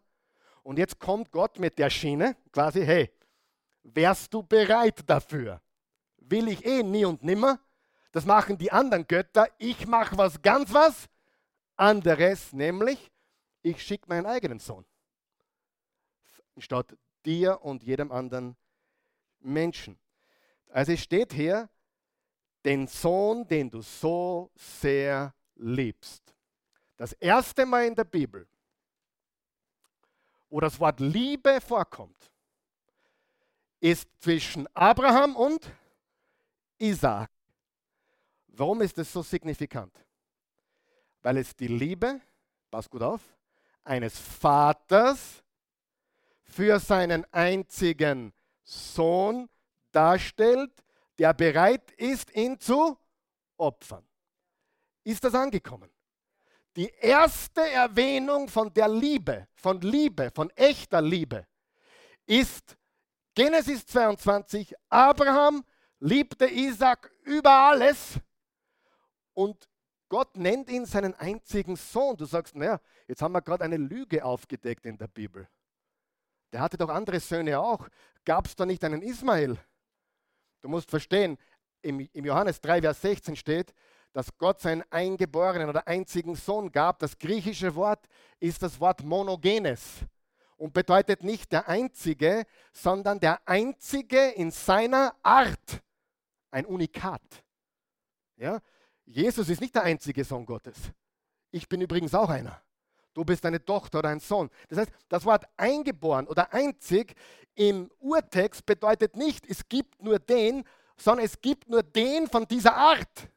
Und 0.62 0.78
jetzt 0.78 0.98
kommt 0.98 1.30
Gott 1.30 1.58
mit 1.58 1.78
der 1.78 1.90
Schiene, 1.90 2.36
quasi, 2.52 2.84
hey, 2.84 3.10
wärst 3.82 4.32
du 4.32 4.42
bereit 4.42 5.00
dafür? 5.06 5.60
Will 6.18 6.48
ich 6.48 6.64
eh 6.64 6.82
nie 6.82 7.04
und 7.04 7.22
nimmer. 7.22 7.60
Das 8.12 8.24
machen 8.24 8.56
die 8.56 8.72
anderen 8.72 9.06
Götter. 9.06 9.48
Ich 9.58 9.86
mache 9.86 10.16
was 10.16 10.40
ganz 10.40 10.72
was 10.72 11.08
anderes, 11.76 12.52
nämlich 12.52 13.10
ich 13.62 13.82
schicke 13.82 14.08
meinen 14.08 14.26
eigenen 14.26 14.58
Sohn. 14.58 14.84
Statt 16.58 16.96
dir 17.26 17.60
und 17.62 17.82
jedem 17.82 18.12
anderen 18.12 18.56
Menschen. 19.40 19.98
Also 20.68 20.92
es 20.92 21.00
steht 21.00 21.32
hier, 21.32 21.68
den 22.64 22.86
Sohn, 22.86 23.46
den 23.46 23.70
du 23.70 23.82
so 23.82 24.50
sehr 24.54 25.34
liebst. 25.56 26.34
Das 26.96 27.12
erste 27.14 27.66
Mal 27.66 27.86
in 27.86 27.94
der 27.94 28.04
Bibel, 28.04 28.46
wo 30.48 30.60
das 30.60 30.78
Wort 30.78 31.00
Liebe 31.00 31.60
vorkommt, 31.60 32.30
ist 33.80 34.08
zwischen 34.20 34.66
Abraham 34.74 35.36
und 35.36 35.70
Isaac. 36.78 37.30
Warum 38.48 38.80
ist 38.82 38.96
das 38.96 39.12
so 39.12 39.22
signifikant? 39.22 39.92
Weil 41.22 41.38
es 41.38 41.54
die 41.56 41.66
Liebe, 41.66 42.20
pass 42.70 42.88
gut 42.88 43.02
auf, 43.02 43.20
eines 43.82 44.18
Vaters 44.18 45.42
für 46.42 46.78
seinen 46.78 47.24
einzigen 47.32 48.32
Sohn 48.62 49.48
darstellt, 49.90 50.83
der 51.18 51.32
bereit 51.34 51.90
ist, 51.92 52.34
ihn 52.34 52.58
zu 52.58 52.98
opfern. 53.56 54.06
Ist 55.04 55.22
das 55.24 55.34
angekommen? 55.34 55.90
Die 56.76 56.90
erste 57.00 57.70
Erwähnung 57.70 58.48
von 58.48 58.72
der 58.72 58.88
Liebe, 58.88 59.46
von 59.54 59.80
Liebe, 59.80 60.30
von 60.34 60.50
echter 60.50 61.00
Liebe, 61.00 61.46
ist 62.26 62.76
Genesis 63.34 63.86
22. 63.86 64.74
Abraham 64.88 65.64
liebte 66.00 66.46
Isaac 66.46 67.10
über 67.24 67.50
alles 67.50 68.18
und 69.34 69.68
Gott 70.08 70.36
nennt 70.36 70.70
ihn 70.70 70.86
seinen 70.86 71.14
einzigen 71.14 71.76
Sohn. 71.76 72.16
Du 72.16 72.24
sagst, 72.24 72.54
naja, 72.54 72.80
jetzt 73.08 73.22
haben 73.22 73.32
wir 73.32 73.42
gerade 73.42 73.64
eine 73.64 73.76
Lüge 73.76 74.24
aufgedeckt 74.24 74.86
in 74.86 74.96
der 74.96 75.08
Bibel. 75.08 75.48
Der 76.52 76.60
hatte 76.60 76.76
doch 76.76 76.88
andere 76.88 77.18
Söhne 77.18 77.58
auch. 77.58 77.88
Gab 78.24 78.46
es 78.46 78.54
da 78.54 78.64
nicht 78.64 78.84
einen 78.84 79.02
Ismael? 79.02 79.58
Du 80.64 80.70
musst 80.70 80.88
verstehen, 80.88 81.36
im, 81.82 82.08
Johannes 82.14 82.58
3, 82.62 82.80
Vers 82.80 83.02
16 83.02 83.36
steht, 83.36 83.74
dass 84.14 84.34
Gott 84.38 84.62
seinen 84.62 84.82
eingeborenen 84.90 85.68
oder 85.68 85.86
einzigen 85.86 86.36
Sohn 86.36 86.72
gab. 86.72 87.00
Das 87.00 87.18
griechische 87.18 87.74
Wort 87.74 88.08
ist 88.40 88.62
das 88.62 88.80
Wort 88.80 89.04
monogenes 89.04 90.06
und 90.56 90.72
bedeutet 90.72 91.22
nicht 91.22 91.52
der 91.52 91.68
Einzige, 91.68 92.46
sondern 92.72 93.20
der 93.20 93.46
Einzige 93.46 94.28
in 94.30 94.50
seiner 94.50 95.14
Art. 95.22 95.82
Ein 96.50 96.64
Unikat. 96.64 97.44
Ja? 98.36 98.58
Jesus 99.04 99.50
ist 99.50 99.60
nicht 99.60 99.74
der 99.74 99.82
einzige 99.82 100.24
Sohn 100.24 100.46
Gottes. 100.46 100.78
Ich 101.50 101.68
bin 101.68 101.82
übrigens 101.82 102.14
auch 102.14 102.30
einer. 102.30 102.63
Du 103.14 103.24
bist 103.24 103.46
eine 103.46 103.64
Tochter 103.64 104.00
oder 104.00 104.10
ein 104.10 104.20
Sohn. 104.20 104.50
Das 104.68 104.78
heißt, 104.80 104.92
das 105.08 105.24
Wort 105.24 105.44
eingeboren 105.56 106.26
oder 106.26 106.52
einzig 106.52 107.14
im 107.54 107.90
Urtext 108.00 108.66
bedeutet 108.66 109.16
nicht, 109.16 109.46
es 109.48 109.68
gibt 109.68 110.02
nur 110.02 110.18
den, 110.18 110.64
sondern 110.96 111.24
es 111.24 111.40
gibt 111.40 111.68
nur 111.68 111.82
den 111.82 112.28
von 112.28 112.46
dieser 112.46 112.74
Art. 112.76 113.28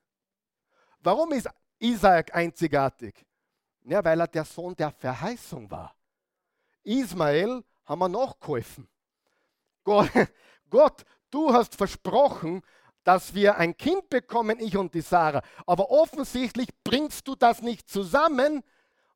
Warum 0.99 1.31
ist 1.31 1.47
Isaak 1.79 2.33
einzigartig? 2.35 3.25
Ja, 3.85 4.03
weil 4.03 4.19
er 4.19 4.27
der 4.27 4.43
Sohn 4.43 4.75
der 4.75 4.91
Verheißung 4.91 5.69
war. 5.69 5.95
Ismael 6.83 7.63
haben 7.85 7.99
wir 7.99 8.09
noch 8.09 8.39
geholfen. 8.39 8.87
Gott, 9.83 10.09
Gott, 10.69 11.05
du 11.29 11.53
hast 11.53 11.75
versprochen, 11.75 12.61
dass 13.03 13.33
wir 13.33 13.57
ein 13.57 13.77
Kind 13.77 14.09
bekommen, 14.09 14.59
ich 14.59 14.75
und 14.75 14.93
die 14.93 15.01
Sarah. 15.01 15.41
Aber 15.65 15.89
offensichtlich 15.89 16.67
bringst 16.83 17.27
du 17.27 17.35
das 17.35 17.61
nicht 17.61 17.89
zusammen. 17.89 18.63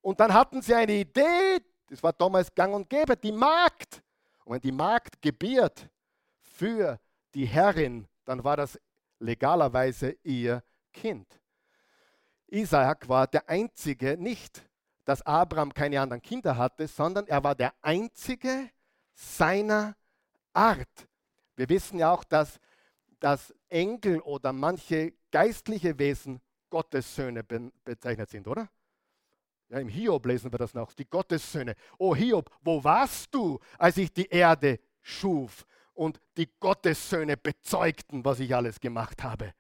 Und 0.01 0.19
dann 0.19 0.33
hatten 0.33 0.61
sie 0.61 0.73
eine 0.73 0.93
Idee, 0.93 1.59
das 1.87 2.01
war 2.01 2.13
damals 2.13 2.53
gang 2.53 2.73
und 2.73 2.89
gäbe, 2.89 3.15
die 3.15 3.31
Magd. 3.31 4.01
Und 4.45 4.55
wenn 4.55 4.61
die 4.61 4.71
Magd 4.71 5.21
gebiert 5.21 5.89
für 6.39 6.99
die 7.33 7.45
Herrin, 7.45 8.07
dann 8.25 8.43
war 8.43 8.57
das 8.57 8.79
legalerweise 9.19 10.17
ihr 10.23 10.63
Kind. 10.91 11.27
Isaak 12.47 13.07
war 13.07 13.27
der 13.27 13.47
einzige, 13.47 14.17
nicht, 14.17 14.67
dass 15.05 15.21
Abraham 15.21 15.73
keine 15.73 16.01
anderen 16.01 16.21
Kinder 16.21 16.57
hatte, 16.57 16.87
sondern 16.87 17.27
er 17.27 17.43
war 17.43 17.55
der 17.55 17.73
einzige 17.81 18.69
seiner 19.13 19.95
Art. 20.53 21.07
Wir 21.55 21.69
wissen 21.69 21.99
ja 21.99 22.11
auch, 22.11 22.23
dass 22.23 22.59
dass 23.21 23.53
Engel 23.69 24.19
oder 24.19 24.51
manche 24.51 25.13
geistliche 25.31 25.97
Wesen 25.97 26.41
Gottessöhne 26.69 27.43
bezeichnet 27.43 28.29
sind, 28.29 28.47
oder? 28.47 28.67
Ja, 29.71 29.79
Im 29.79 29.87
Hiob 29.87 30.25
lesen 30.25 30.51
wir 30.51 30.59
das 30.59 30.73
noch, 30.73 30.91
die 30.91 31.09
Gottessöhne. 31.09 31.77
Oh 31.97 32.13
Hiob, 32.13 32.51
wo 32.61 32.83
warst 32.83 33.33
du, 33.33 33.57
als 33.77 33.95
ich 33.95 34.11
die 34.11 34.27
Erde 34.27 34.81
schuf 34.99 35.65
und 35.93 36.19
die 36.35 36.49
Gottessöhne 36.59 37.37
bezeugten, 37.37 38.25
was 38.25 38.41
ich 38.41 38.53
alles 38.53 38.81
gemacht 38.81 39.23
habe? 39.23 39.53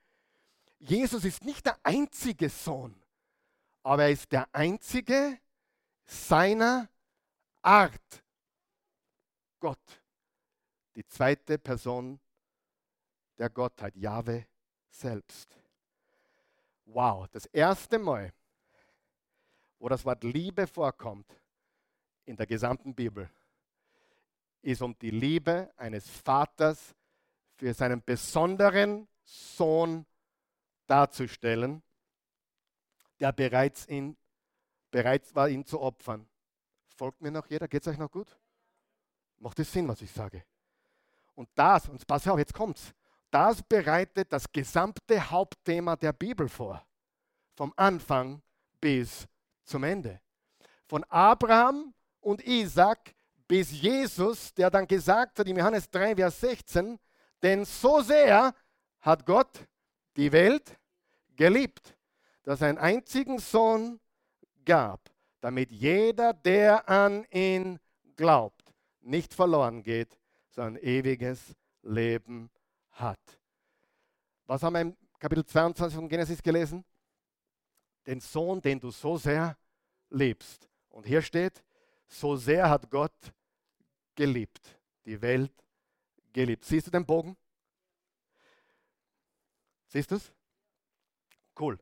Jesus 0.79 1.23
ist 1.23 1.45
nicht 1.45 1.65
der 1.65 1.77
einzige 1.83 2.49
Sohn, 2.49 3.01
aber 3.83 4.03
er 4.03 4.11
ist 4.11 4.29
der 4.33 4.53
einzige 4.53 5.39
seiner 6.03 6.89
Art. 7.61 8.23
Gott, 9.61 10.01
die 10.95 11.05
zweite 11.05 11.57
Person 11.57 12.19
der 13.37 13.49
Gottheit, 13.49 13.95
Jahwe 13.95 14.45
selbst. 14.89 15.57
Wow, 16.83 17.29
das 17.29 17.45
erste 17.45 17.97
Mal, 17.97 18.33
wo 19.81 19.89
das 19.89 20.05
Wort 20.05 20.23
Liebe 20.23 20.67
vorkommt 20.67 21.25
in 22.25 22.37
der 22.37 22.45
gesamten 22.45 22.93
Bibel, 22.93 23.27
ist 24.61 24.83
um 24.83 24.97
die 24.99 25.09
Liebe 25.09 25.73
eines 25.75 26.07
Vaters 26.07 26.95
für 27.55 27.73
seinen 27.73 28.03
besonderen 28.03 29.07
Sohn 29.23 30.05
darzustellen, 30.85 31.81
der 33.19 33.31
bereits 33.31 33.87
ihn, 33.87 34.15
bereit 34.91 35.33
war, 35.33 35.49
ihn 35.49 35.65
zu 35.65 35.81
opfern. 35.81 36.29
Folgt 36.95 37.19
mir 37.19 37.31
noch 37.31 37.47
jeder? 37.47 37.67
Geht 37.67 37.81
es 37.81 37.87
euch 37.87 37.97
noch 37.97 38.11
gut? 38.11 38.37
Macht 39.39 39.57
es 39.57 39.71
Sinn, 39.71 39.87
was 39.87 40.03
ich 40.03 40.11
sage? 40.11 40.43
Und 41.33 41.49
das, 41.55 41.89
und 41.89 42.05
pass 42.05 42.27
auf, 42.27 42.37
jetzt 42.37 42.53
kommt's. 42.53 42.93
Das 43.31 43.63
bereitet 43.63 44.31
das 44.31 44.51
gesamte 44.51 45.31
Hauptthema 45.31 45.95
der 45.95 46.13
Bibel 46.13 46.47
vor. 46.47 46.85
Vom 47.55 47.73
Anfang 47.77 48.43
bis 48.79 49.27
zum 49.71 49.83
Ende. 49.83 50.19
Von 50.85 51.03
Abraham 51.05 51.93
und 52.19 52.45
Isaac 52.45 53.15
bis 53.47 53.71
Jesus, 53.71 54.53
der 54.53 54.69
dann 54.69 54.87
gesagt 54.87 55.39
hat 55.39 55.47
im 55.47 55.57
Johannes 55.57 55.89
3, 55.89 56.15
Vers 56.15 56.39
16, 56.41 56.99
denn 57.41 57.65
so 57.65 58.01
sehr 58.01 58.53
hat 58.99 59.25
Gott 59.25 59.67
die 60.15 60.31
Welt 60.31 60.77
geliebt, 61.35 61.97
dass 62.43 62.61
er 62.61 62.69
einen 62.69 62.77
einzigen 62.77 63.39
Sohn 63.39 63.99
gab, 64.63 65.09
damit 65.39 65.71
jeder, 65.71 66.33
der 66.33 66.87
an 66.87 67.25
ihn 67.31 67.79
glaubt, 68.15 68.73
nicht 68.99 69.33
verloren 69.33 69.81
geht, 69.83 70.19
sondern 70.49 70.83
ewiges 70.83 71.55
Leben 71.81 72.51
hat. 72.91 73.19
Was 74.45 74.61
haben 74.63 74.73
wir 74.73 74.81
im 74.81 74.97
Kapitel 75.17 75.45
22 75.45 75.95
von 75.95 76.09
Genesis 76.09 76.41
gelesen? 76.41 76.83
Den 78.05 78.19
Sohn, 78.19 78.61
den 78.61 78.79
du 78.79 78.91
so 78.91 79.17
sehr 79.17 79.57
liebst. 80.11 80.69
Und 80.89 81.05
hier 81.05 81.21
steht, 81.21 81.63
so 82.07 82.35
sehr 82.35 82.69
hat 82.69 82.89
Gott 82.91 83.33
geliebt, 84.15 84.77
die 85.05 85.21
Welt 85.21 85.53
geliebt. 86.33 86.65
Siehst 86.65 86.87
du 86.87 86.91
den 86.91 87.05
Bogen? 87.05 87.35
Siehst 89.87 90.11
du 90.11 90.15
es? 90.15 90.31
Cool. 91.59 91.79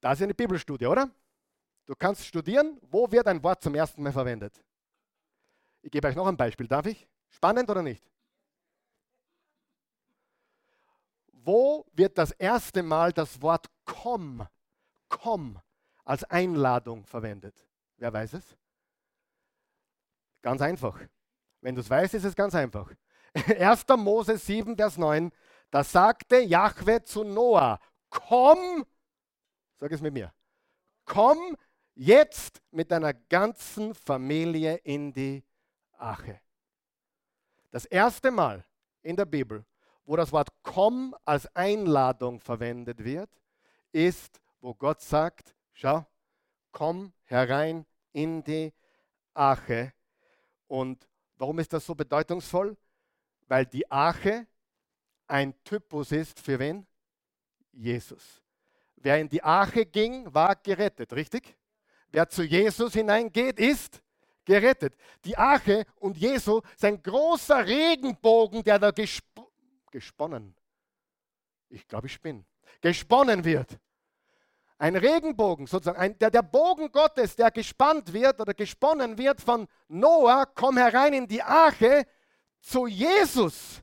Das 0.00 0.18
ist 0.18 0.22
eine 0.22 0.34
Bibelstudie, 0.34 0.86
oder? 0.86 1.10
Du 1.86 1.94
kannst 1.94 2.24
studieren, 2.24 2.78
wo 2.82 3.10
wird 3.10 3.26
ein 3.28 3.42
Wort 3.42 3.62
zum 3.62 3.74
ersten 3.74 4.02
Mal 4.02 4.12
verwendet. 4.12 4.62
Ich 5.82 5.90
gebe 5.90 6.08
euch 6.08 6.16
noch 6.16 6.26
ein 6.26 6.36
Beispiel, 6.36 6.66
darf 6.66 6.86
ich? 6.86 7.06
Spannend 7.28 7.70
oder 7.70 7.82
nicht? 7.82 8.04
Wo 11.32 11.86
wird 11.92 12.18
das 12.18 12.32
erste 12.32 12.82
Mal 12.82 13.12
das 13.12 13.40
Wort 13.40 13.70
komm, 13.84 14.46
komm 15.08 15.60
als 16.06 16.24
Einladung 16.24 17.04
verwendet? 17.04 17.66
Wer 17.98 18.12
weiß 18.12 18.34
es? 18.34 18.56
Ganz 20.40 20.62
einfach. 20.62 20.98
Wenn 21.60 21.74
du 21.74 21.80
es 21.80 21.90
weißt, 21.90 22.14
ist 22.14 22.24
es 22.24 22.36
ganz 22.36 22.54
einfach. 22.54 22.90
1. 23.34 23.84
Mose 23.96 24.38
7, 24.38 24.76
Vers 24.76 24.96
9, 24.96 25.30
da 25.70 25.82
sagte 25.82 26.38
Jahwe 26.38 27.02
zu 27.02 27.24
Noah, 27.24 27.80
komm, 28.08 28.86
sag 29.78 29.90
es 29.92 30.00
mit 30.00 30.14
mir, 30.14 30.32
komm 31.04 31.56
jetzt 31.94 32.62
mit 32.70 32.90
deiner 32.90 33.12
ganzen 33.12 33.94
Familie 33.94 34.76
in 34.76 35.12
die 35.12 35.44
Arche. 35.98 36.40
Das 37.72 37.84
erste 37.84 38.30
Mal 38.30 38.64
in 39.02 39.16
der 39.16 39.24
Bibel, 39.24 39.64
wo 40.04 40.14
das 40.14 40.30
Wort 40.30 40.50
komm 40.62 41.16
als 41.24 41.46
Einladung 41.56 42.38
verwendet 42.38 43.02
wird, 43.02 43.30
ist, 43.90 44.40
wo 44.60 44.72
Gott 44.72 45.00
sagt, 45.00 45.55
schau, 45.76 46.06
komm 46.72 47.12
herein 47.24 47.86
in 48.12 48.42
die 48.42 48.72
Arche. 49.34 49.92
Und 50.66 51.06
warum 51.36 51.58
ist 51.58 51.72
das 51.72 51.86
so 51.86 51.94
bedeutungsvoll? 51.94 52.76
Weil 53.46 53.66
die 53.66 53.88
Arche 53.90 54.46
ein 55.28 55.54
Typus 55.62 56.12
ist 56.12 56.40
für 56.40 56.58
wen? 56.58 56.86
Jesus. 57.72 58.42
Wer 58.96 59.20
in 59.20 59.28
die 59.28 59.42
Arche 59.42 59.84
ging, 59.84 60.32
war 60.32 60.56
gerettet, 60.56 61.12
richtig? 61.12 61.56
Wer 62.10 62.28
zu 62.28 62.42
Jesus 62.42 62.94
hineingeht, 62.94 63.60
ist 63.60 64.02
gerettet. 64.44 64.96
Die 65.24 65.36
Arche 65.36 65.84
und 65.96 66.16
Jesu 66.16 66.62
sein 66.76 67.02
großer 67.02 67.66
Regenbogen, 67.66 68.62
der 68.64 68.78
da 68.78 68.90
gesp 68.90 69.24
gesponnen, 69.90 70.54
ich 71.70 71.86
glaube, 71.86 72.06
ich 72.06 72.20
bin, 72.20 72.44
gesponnen 72.80 73.44
wird. 73.44 73.78
Ein 74.78 74.96
Regenbogen, 74.96 75.66
sozusagen, 75.66 75.98
ein, 75.98 76.18
der, 76.18 76.30
der 76.30 76.42
Bogen 76.42 76.92
Gottes, 76.92 77.34
der 77.34 77.50
gespannt 77.50 78.12
wird 78.12 78.40
oder 78.40 78.52
gesponnen 78.52 79.16
wird 79.16 79.40
von 79.40 79.66
Noah, 79.88 80.44
komm 80.54 80.76
herein 80.76 81.14
in 81.14 81.26
die 81.26 81.42
Arche 81.42 82.06
zu 82.60 82.86
Jesus, 82.86 83.80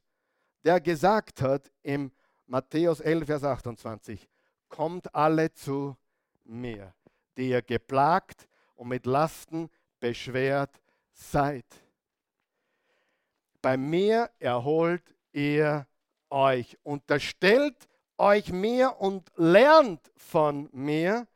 der 0.64 0.80
gesagt 0.80 1.42
hat 1.42 1.72
im 1.82 2.12
Matthäus 2.46 3.00
11, 3.00 3.26
Vers 3.26 3.44
28, 3.44 4.30
kommt 4.70 5.14
alle 5.16 5.52
zu 5.54 5.98
mir, 6.44 6.94
die 7.38 7.50
ihr 7.50 7.62
geplagt 7.62 8.48
und 8.76 8.90
mit 8.90 9.06
Lasten 9.08 9.70
beschwert 10.00 10.80
seid. 11.12 11.66
Bei 13.62 13.78
mir 13.78 14.30
erholt 14.40 15.16
ihr 15.32 15.88
euch. 16.30 16.78
Unterstellt 16.84 17.88
euch 18.24 18.52
mir 18.52 19.00
und 19.00 19.30
lernt 19.36 20.12
von 20.16 20.70
mir, 20.72 21.28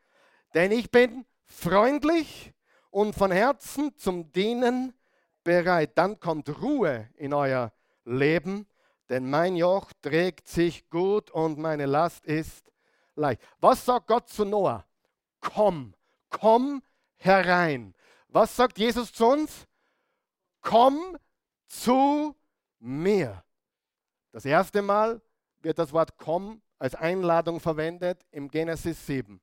denn 0.54 0.72
ich 0.72 0.90
bin 0.90 1.26
freundlich 1.46 2.54
und 2.90 3.14
von 3.14 3.32
Herzen 3.32 3.96
zum 3.98 4.32
Dienen 4.32 4.94
bereit. 5.44 5.98
Dann 5.98 6.20
kommt 6.20 6.62
Ruhe 6.62 7.10
in 7.16 7.34
euer 7.34 7.74
Leben, 8.06 8.68
denn 9.10 9.30
mein 9.30 9.56
Joch 9.56 9.92
trägt 10.02 10.48
sich 10.48 10.90
gut 10.90 11.30
und 11.30 11.58
meine 11.60 11.86
Last 11.86 12.26
ist 12.26 12.72
leicht. 13.16 13.42
Was 13.60 13.86
sagt 13.86 14.08
Gott 14.08 14.30
zu 14.30 14.46
Noah? 14.46 14.86
Komm, 15.42 15.94
komm 16.30 16.82
herein. 17.18 17.94
Was 18.30 18.56
sagt 18.56 18.80
Jesus 18.80 19.12
zu 19.12 19.26
uns? 19.28 19.68
Komm 20.62 21.18
zu 21.68 22.36
mir. 22.80 23.44
Das 24.32 24.46
erste 24.46 24.82
Mal 24.82 25.22
wird 25.62 25.80
das 25.80 25.92
Wort 25.92 26.18
komm 26.18 26.62
als 26.80 26.96
Einladung 26.96 27.60
verwendet 27.60 28.26
im 28.32 28.50
Genesis 28.50 29.06
7. 29.06 29.42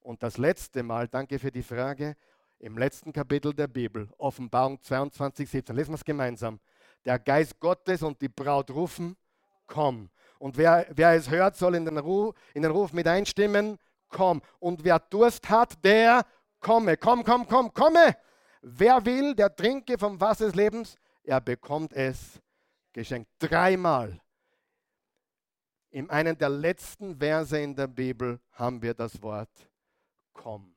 Und 0.00 0.22
das 0.22 0.38
letzte 0.38 0.82
Mal, 0.82 1.08
danke 1.08 1.38
für 1.38 1.50
die 1.50 1.62
Frage, 1.62 2.16
im 2.58 2.76
letzten 2.76 3.12
Kapitel 3.12 3.54
der 3.54 3.68
Bibel, 3.68 4.08
Offenbarung 4.18 4.82
22, 4.82 5.48
17. 5.48 5.76
Lesen 5.76 5.90
wir 5.90 5.96
es 5.96 6.04
gemeinsam. 6.04 6.58
Der 7.04 7.18
Geist 7.18 7.60
Gottes 7.60 8.02
und 8.02 8.20
die 8.20 8.28
Braut 8.28 8.70
rufen, 8.70 9.16
komm. 9.66 10.10
Und 10.38 10.56
wer, 10.56 10.86
wer 10.90 11.12
es 11.12 11.30
hört, 11.30 11.56
soll 11.56 11.74
in 11.74 11.84
den, 11.84 11.98
Ruf, 11.98 12.34
in 12.54 12.62
den 12.62 12.70
Ruf 12.70 12.92
mit 12.92 13.06
einstimmen, 13.06 13.78
komm. 14.08 14.42
Und 14.58 14.84
wer 14.84 14.98
Durst 14.98 15.48
hat, 15.48 15.84
der 15.84 16.24
komme. 16.60 16.96
Komm, 16.96 17.24
komm, 17.24 17.46
komm, 17.46 17.72
komme. 17.72 18.16
Wer 18.62 19.04
will, 19.04 19.34
der 19.34 19.54
trinke 19.54 19.98
vom 19.98 20.20
Wasser 20.20 20.46
des 20.46 20.54
Lebens, 20.54 20.96
er 21.22 21.40
bekommt 21.40 21.92
es 21.92 22.40
geschenkt. 22.92 23.30
Dreimal. 23.38 24.20
In 25.90 26.10
einem 26.10 26.36
der 26.36 26.50
letzten 26.50 27.16
Verse 27.16 27.58
in 27.58 27.74
der 27.74 27.86
Bibel 27.86 28.40
haben 28.52 28.82
wir 28.82 28.94
das 28.94 29.20
Wort 29.22 29.68
komm. 30.38 30.74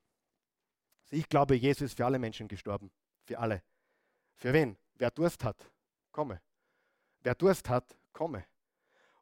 Ich 1.12 1.28
glaube, 1.30 1.56
Jesus 1.56 1.84
ist 1.84 1.98
für 1.98 2.06
alle 2.06 2.20
Menschen 2.20 2.48
gestorben. 2.48 2.92
Für 3.24 3.38
alle. 3.40 3.62
Für 4.36 4.54
wen? 4.54 4.78
Wer 4.96 5.12
Durst 5.12 5.44
hat, 5.44 5.70
komme. 6.12 6.42
Wer 7.22 7.36
Durst 7.36 7.70
hat, 7.70 7.96
komme. 8.12 8.46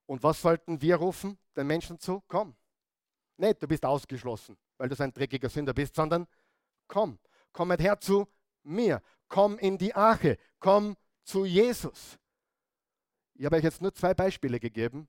Und 0.05 0.23
was 0.23 0.41
sollten 0.41 0.81
wir 0.81 0.95
rufen 0.95 1.37
den 1.55 1.67
Menschen 1.67 1.99
zu? 1.99 2.23
Komm. 2.27 2.55
Nicht, 3.37 3.61
du 3.61 3.67
bist 3.67 3.85
ausgeschlossen, 3.85 4.57
weil 4.77 4.89
du 4.89 5.03
ein 5.03 5.13
dreckiger 5.13 5.49
Sünder 5.49 5.73
bist, 5.73 5.95
sondern 5.95 6.27
komm. 6.87 7.19
Komm 7.51 7.71
her 7.71 7.99
zu 7.99 8.27
mir. 8.63 9.01
Komm 9.27 9.57
in 9.59 9.77
die 9.77 9.93
Arche. 9.93 10.37
Komm 10.59 10.95
zu 11.23 11.45
Jesus. 11.45 12.17
Ich 13.35 13.45
habe 13.45 13.57
euch 13.57 13.63
jetzt 13.63 13.81
nur 13.81 13.93
zwei 13.93 14.13
Beispiele 14.13 14.59
gegeben, 14.59 15.07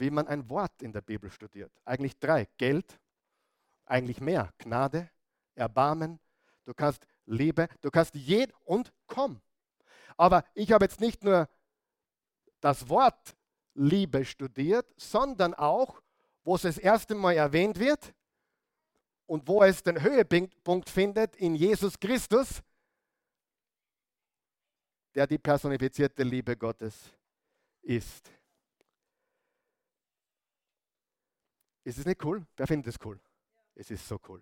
wie 0.00 0.10
man 0.10 0.26
ein 0.26 0.48
Wort 0.48 0.82
in 0.82 0.92
der 0.92 1.02
Bibel 1.02 1.30
studiert. 1.30 1.72
Eigentlich 1.84 2.18
drei. 2.18 2.48
Geld, 2.56 2.98
eigentlich 3.84 4.20
mehr. 4.20 4.52
Gnade, 4.58 5.10
Erbarmen. 5.54 6.18
Du 6.64 6.74
kannst 6.74 7.06
Liebe, 7.26 7.68
du 7.80 7.90
kannst 7.90 8.14
jed 8.14 8.52
und 8.64 8.92
komm. 9.06 9.40
Aber 10.16 10.44
ich 10.54 10.72
habe 10.72 10.84
jetzt 10.84 11.00
nicht 11.00 11.22
nur 11.22 11.48
das 12.60 12.88
Wort 12.88 13.36
Liebe 13.74 14.24
studiert, 14.24 14.86
sondern 14.96 15.54
auch, 15.54 16.02
wo 16.44 16.56
es 16.56 16.62
das 16.62 16.78
erste 16.78 17.14
Mal 17.14 17.34
erwähnt 17.34 17.78
wird 17.78 18.14
und 19.26 19.46
wo 19.46 19.62
es 19.62 19.82
den 19.82 20.02
Höhepunkt 20.02 20.88
findet 20.88 21.36
in 21.36 21.54
Jesus 21.54 21.98
Christus, 21.98 22.62
der 25.14 25.26
die 25.26 25.38
personifizierte 25.38 26.22
Liebe 26.22 26.56
Gottes 26.56 27.10
ist. 27.82 28.39
Ist 31.90 31.98
es 31.98 32.06
nicht 32.06 32.24
cool? 32.24 32.46
Wer 32.56 32.68
findet 32.68 32.94
es 32.94 33.04
cool? 33.04 33.18
Es 33.74 33.90
ist 33.90 34.06
so 34.06 34.20
cool. 34.28 34.40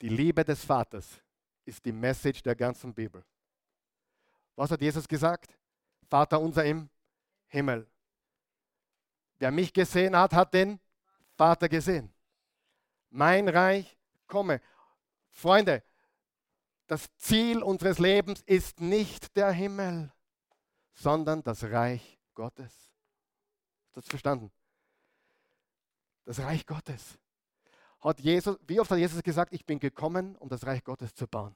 Die 0.00 0.08
Liebe 0.08 0.44
des 0.44 0.64
Vaters 0.64 1.22
ist 1.64 1.84
die 1.84 1.92
Message 1.92 2.42
der 2.42 2.56
ganzen 2.56 2.92
Bibel. 2.92 3.24
Was 4.56 4.72
hat 4.72 4.80
Jesus 4.80 5.06
gesagt? 5.06 5.56
Vater 6.10 6.40
unser 6.40 6.64
im 6.64 6.90
Himmel. 7.46 7.88
Wer 9.38 9.52
mich 9.52 9.72
gesehen 9.72 10.16
hat, 10.16 10.32
hat 10.32 10.52
den 10.52 10.80
Vater 11.36 11.68
gesehen. 11.68 12.12
Mein 13.10 13.48
Reich 13.48 13.96
komme. 14.26 14.60
Freunde, 15.28 15.84
das 16.88 17.08
Ziel 17.18 17.62
unseres 17.62 18.00
Lebens 18.00 18.42
ist 18.46 18.80
nicht 18.80 19.36
der 19.36 19.52
Himmel, 19.52 20.12
sondern 20.92 21.40
das 21.44 21.62
Reich 21.62 22.18
Gottes. 22.34 22.90
Du 23.92 24.00
das 24.00 24.08
verstanden? 24.08 24.50
Das 26.24 26.38
Reich 26.38 26.66
Gottes. 26.66 27.18
Hat 28.00 28.18
Jesus, 28.20 28.56
wie 28.66 28.80
oft 28.80 28.90
hat 28.90 28.98
Jesus 28.98 29.22
gesagt, 29.22 29.52
ich 29.52 29.64
bin 29.64 29.78
gekommen, 29.78 30.36
um 30.36 30.48
das 30.48 30.66
Reich 30.66 30.82
Gottes 30.82 31.14
zu 31.14 31.26
bauen? 31.26 31.54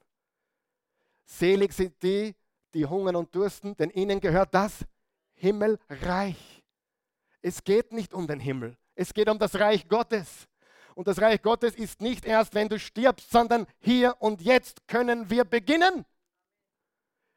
Selig 1.25 1.73
sind 1.73 2.01
die, 2.03 2.35
die 2.73 2.87
hungern 2.87 3.17
und 3.17 3.35
dursten, 3.35 3.77
denn 3.77 3.91
ihnen 3.91 4.21
gehört 4.21 4.55
das 4.55 4.85
Himmelreich. 5.35 6.62
Es 7.43 7.62
geht 7.64 7.93
nicht 7.93 8.14
um 8.14 8.27
den 8.27 8.41
Himmel, 8.41 8.77
es 8.95 9.12
geht 9.12 9.29
um 9.29 9.39
das 9.39 9.57
Reich 9.57 9.89
Gottes. 9.89 10.49
Und 10.95 11.09
das 11.09 11.21
Reich 11.21 11.43
Gottes 11.43 11.75
ist 11.75 12.01
nicht 12.01 12.25
erst, 12.25 12.55
wenn 12.55 12.69
du 12.69 12.79
stirbst, 12.79 13.31
sondern 13.31 13.67
hier 13.81 14.17
und 14.19 14.41
jetzt 14.41 14.87
können 14.89 15.29
wir 15.29 15.45
beginnen. 15.45 16.07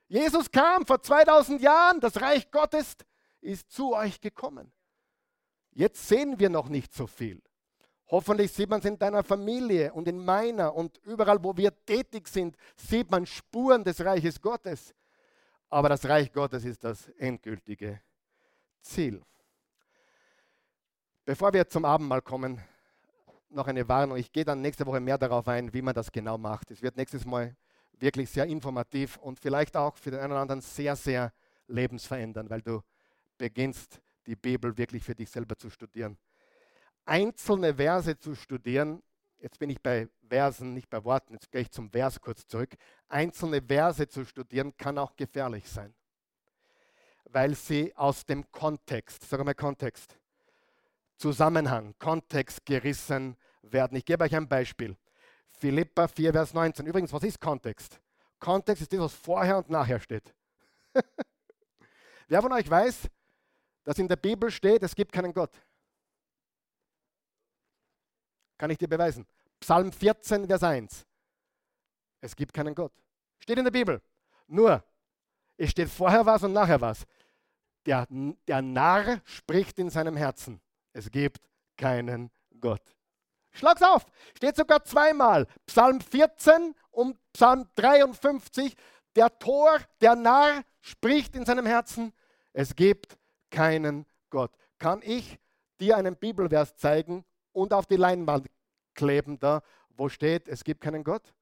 Jesus 0.08 0.50
kam 0.50 0.86
vor 0.86 1.02
2000 1.02 1.62
Jahren, 1.62 2.00
das 2.00 2.22
Reich 2.22 2.50
Gottes 2.50 2.96
ist 3.42 3.72
zu 3.72 3.94
euch 3.94 4.22
gekommen. 4.22 4.72
Jetzt 5.80 6.10
sehen 6.10 6.38
wir 6.38 6.50
noch 6.50 6.68
nicht 6.68 6.94
so 6.94 7.08
viel. 7.08 7.42
Hoffentlich 8.08 8.52
sieht 8.52 8.70
man 8.70 8.80
es 8.80 8.86
in 8.86 9.00
deiner 9.00 9.24
Familie 9.24 9.94
und 9.94 10.10
in 10.10 10.26
meiner 10.26 10.76
und 10.76 10.98
überall, 11.06 11.42
wo 11.42 11.56
wir 11.56 11.72
tätig 11.86 12.28
sind, 12.28 12.58
sieht 12.76 13.10
man 13.10 13.26
Spuren 13.26 13.86
des 13.86 14.04
Reiches 14.04 14.42
Gottes. 14.42 14.94
Aber 15.70 15.88
das 15.88 16.04
Reich 16.04 16.34
Gottes 16.34 16.66
ist 16.66 16.84
das 16.84 17.08
endgültige 17.18 18.02
Ziel. 18.82 19.22
Bevor 21.24 21.54
wir 21.54 21.66
zum 21.66 21.86
Abendmahl 21.86 22.24
kommen, 22.24 22.60
noch 23.50 23.68
eine 23.68 23.88
Warnung. 23.88 24.18
Ich 24.18 24.34
gehe 24.34 24.44
dann 24.44 24.60
nächste 24.60 24.86
Woche 24.86 25.00
mehr 25.00 25.18
darauf 25.18 25.48
ein, 25.48 25.74
wie 25.74 25.82
man 25.82 25.96
das 25.96 26.12
genau 26.12 26.38
macht. 26.38 26.72
Es 26.72 26.82
wird 26.82 26.98
nächstes 26.98 27.24
Mal 27.26 27.56
wirklich 27.94 28.30
sehr 28.30 28.48
informativ 28.48 29.16
und 29.16 29.40
vielleicht 29.40 29.78
auch 29.78 29.96
für 29.96 30.12
den 30.12 30.20
einen 30.20 30.34
oder 30.34 30.42
anderen 30.42 30.60
sehr, 30.60 30.98
sehr 30.98 31.32
lebensverändernd, 31.68 32.50
weil 32.50 32.62
du 32.64 32.82
beginnst, 33.38 34.02
die 34.30 34.36
Bibel 34.36 34.78
wirklich 34.78 35.04
für 35.04 35.16
dich 35.16 35.30
selber 35.30 35.58
zu 35.58 35.70
studieren. 35.70 36.18
Einzelne 37.06 37.74
Verse 37.74 38.18
zu 38.20 38.36
studieren, 38.36 39.02
jetzt 39.40 39.58
bin 39.58 39.70
ich 39.72 39.82
bei 39.82 40.08
Versen, 40.30 40.76
nicht 40.76 40.90
bei 40.90 41.04
Worten, 41.04 41.34
jetzt 41.34 41.52
gehe 41.52 41.62
ich 41.62 41.72
zum 41.72 41.90
Vers 41.90 42.22
kurz 42.22 42.46
zurück. 42.46 42.76
Einzelne 43.08 43.62
Verse 43.62 44.08
zu 44.08 44.26
studieren 44.26 44.78
kann 44.78 44.98
auch 45.00 45.16
gefährlich 45.16 45.68
sein, 45.68 45.94
weil 47.26 47.56
sie 47.56 47.96
aus 47.98 48.26
dem 48.26 48.50
Kontext, 48.52 49.28
sag 49.28 49.44
mal 49.44 49.56
Kontext, 49.56 50.16
Zusammenhang, 51.18 51.96
Kontext 51.98 52.66
gerissen 52.66 53.36
werden. 53.64 53.98
Ich 53.98 54.06
gebe 54.06 54.24
euch 54.24 54.36
ein 54.36 54.48
Beispiel. 54.48 54.96
Philippa 55.50 56.08
4, 56.08 56.32
Vers 56.32 56.54
19. 56.54 56.86
Übrigens, 56.86 57.12
was 57.12 57.24
ist 57.24 57.42
Kontext? 57.42 58.00
Kontext 58.40 58.84
ist 58.84 58.94
das, 58.94 59.00
was 59.00 59.14
vorher 59.14 59.58
und 59.58 59.70
nachher 59.70 60.00
steht. 60.00 60.34
Wer 62.30 62.42
von 62.42 62.54
euch 62.54 62.70
weiß, 62.70 63.10
dass 63.84 63.98
in 63.98 64.08
der 64.08 64.16
Bibel 64.16 64.52
steht, 64.52 64.84
es 64.84 64.96
gibt 64.96 65.12
keinen 65.12 65.34
Gott? 65.34 65.52
Kann 68.58 68.70
ich 68.70 68.78
dir 68.78 68.88
beweisen. 68.88 69.26
Psalm 69.60 69.92
14, 69.92 70.48
Vers 70.48 70.64
1. 70.64 71.06
Es 72.22 72.36
gibt 72.36 72.54
keinen 72.54 72.76
Gott. 72.76 72.92
Steht 73.40 73.58
in 73.58 73.64
der 73.64 73.72
Bibel. 73.72 74.02
Nur, 74.48 74.84
es 75.58 75.72
steht 75.72 75.90
vorher 75.90 76.26
was 76.26 76.44
und 76.44 76.54
nachher 76.54 76.82
was. 76.82 77.06
Der, 77.86 78.08
der 78.10 78.62
Narr 78.62 79.22
spricht 79.24 79.80
in 79.80 79.90
seinem 79.90 80.18
Herzen. 80.18 80.62
Es 80.94 81.10
gibt 81.10 81.50
keinen 81.78 82.30
Gott. 82.60 82.82
Schlag's 83.52 83.82
auf. 83.82 84.06
Steht 84.36 84.56
sogar 84.56 84.84
zweimal. 84.84 85.48
Psalm 85.66 86.02
14 86.02 86.76
und 86.92 87.18
Psalm 87.34 87.68
53. 87.76 88.76
Der 89.16 89.38
Tor, 89.40 89.80
der 90.02 90.16
Narr 90.16 90.64
spricht 90.82 91.36
in 91.36 91.46
seinem 91.46 91.66
Herzen. 91.66 92.14
Es 92.54 92.76
gibt 92.76 93.18
keinen 93.50 94.06
Gott. 94.30 94.52
Kann 94.78 95.02
ich 95.04 95.40
dir 95.80 95.98
einen 95.98 96.16
Bibelvers 96.16 96.76
zeigen 96.76 97.26
und 97.52 97.74
auf 97.74 97.86
die 97.86 97.96
Leinwand 97.96 98.48
kleben, 98.94 99.40
da 99.40 99.62
wo 99.90 100.08
steht, 100.08 100.48
es 100.48 100.64
gibt 100.64 100.82
keinen 100.82 101.04
Gott? 101.04 101.34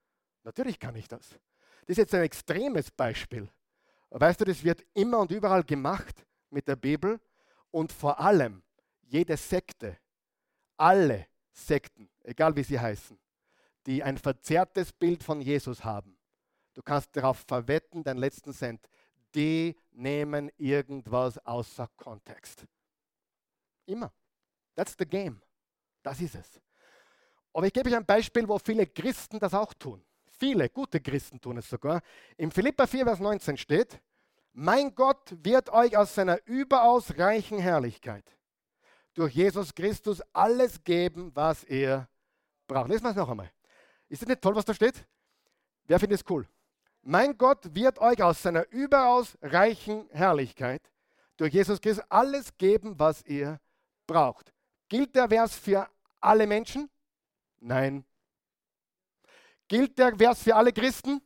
Natürlich 0.44 0.80
kann 0.80 0.96
ich 0.96 1.08
das. 1.08 1.30
Das 1.30 1.90
ist 1.90 1.98
jetzt 1.98 2.16
ein 2.16 2.24
extremes 2.24 2.90
Beispiel. 2.90 3.50
Weißt 4.10 4.42
du, 4.42 4.46
das 4.46 4.64
wird 4.64 4.84
immer 4.94 5.20
und 5.20 5.32
überall 5.32 5.64
gemacht 5.64 6.26
mit 6.50 6.68
der 6.68 6.76
Bibel 6.76 7.20
und 7.72 7.92
vor 7.92 8.20
allem 8.20 8.64
jede 9.02 9.38
Sekte, 9.38 9.98
alle 10.78 11.28
Sekten, 11.52 12.10
egal 12.24 12.56
wie 12.56 12.64
sie 12.64 12.80
heißen, 12.80 13.18
die 13.86 14.04
ein 14.04 14.18
verzerrtes 14.18 14.92
Bild 14.92 15.24
von 15.24 15.42
Jesus 15.42 15.84
haben. 15.84 16.18
Du 16.74 16.82
kannst 16.82 17.16
darauf 17.16 17.44
verwetten, 17.48 18.04
deinen 18.04 18.18
letzten 18.20 18.54
Cent, 18.54 18.88
die 19.36 19.76
nehmen 19.92 20.52
irgendwas 20.58 21.38
außer 21.46 21.88
Kontext. 21.96 22.66
Immer. 23.86 24.12
That's 24.76 24.96
the 24.98 25.06
game. 25.06 25.42
Das 26.04 26.20
ist 26.22 26.36
es. 26.36 26.62
Aber 27.54 27.66
ich 27.66 27.74
gebe 27.74 27.90
euch 27.90 27.96
ein 27.96 28.06
Beispiel, 28.06 28.48
wo 28.48 28.60
viele 28.60 28.86
Christen 28.86 29.40
das 29.40 29.54
auch 29.54 29.74
tun. 29.74 30.04
Viele 30.40 30.70
gute 30.70 31.00
Christen 31.02 31.42
tun 31.42 31.58
es 31.58 31.70
sogar. 31.70 32.02
Im 32.38 32.52
Philippa 32.52 32.86
4, 32.86 33.06
Vers 33.06 33.20
19 33.20 33.58
steht, 33.58 34.00
mein 34.54 34.94
Gott 34.94 35.36
wird 35.44 35.70
euch 35.72 35.98
aus 35.98 36.14
seiner 36.14 36.40
überaus 36.46 37.18
reichen 37.18 37.60
Herrlichkeit 37.60 38.38
durch 39.18 39.34
Jesus 39.34 39.74
Christus 39.74 40.22
alles 40.32 40.84
geben, 40.84 41.32
was 41.34 41.64
ihr 41.64 42.08
braucht. 42.68 42.90
Lesen 42.90 43.04
wir 43.04 43.10
es 43.10 43.16
noch 43.16 43.30
einmal. 43.30 43.52
Ist 44.10 44.22
das 44.22 44.30
nicht 44.30 44.42
toll, 44.42 44.56
was 44.56 44.66
da 44.66 44.74
steht? 44.74 45.06
Wer 45.86 46.00
findet 46.00 46.22
es 46.22 46.30
cool? 46.30 46.48
Mein 47.10 47.38
Gott 47.38 47.74
wird 47.74 48.00
euch 48.00 48.22
aus 48.22 48.42
seiner 48.42 48.70
überaus 48.70 49.38
reichen 49.42 50.10
Herrlichkeit 50.10 50.92
durch 51.38 51.54
Jesus 51.54 51.80
Christus 51.80 52.04
alles 52.10 52.58
geben, 52.58 53.00
was 53.00 53.24
ihr 53.24 53.62
braucht. 54.06 54.54
Gilt 54.90 55.16
der 55.16 55.30
Vers 55.30 55.56
für 55.56 55.90
alle 56.20 56.46
Menschen? 56.46 56.90
Nein. 57.60 58.04
Gilt 59.70 59.98
der 59.98 60.18
Vers 60.18 60.44
für 60.44 60.54
alle 60.54 60.74
Christen? 60.74 61.22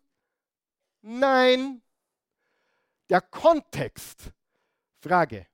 Nein. 1.01 1.82
Der 3.09 3.21
Kontext. 3.21 4.32
Frage. 4.99 5.47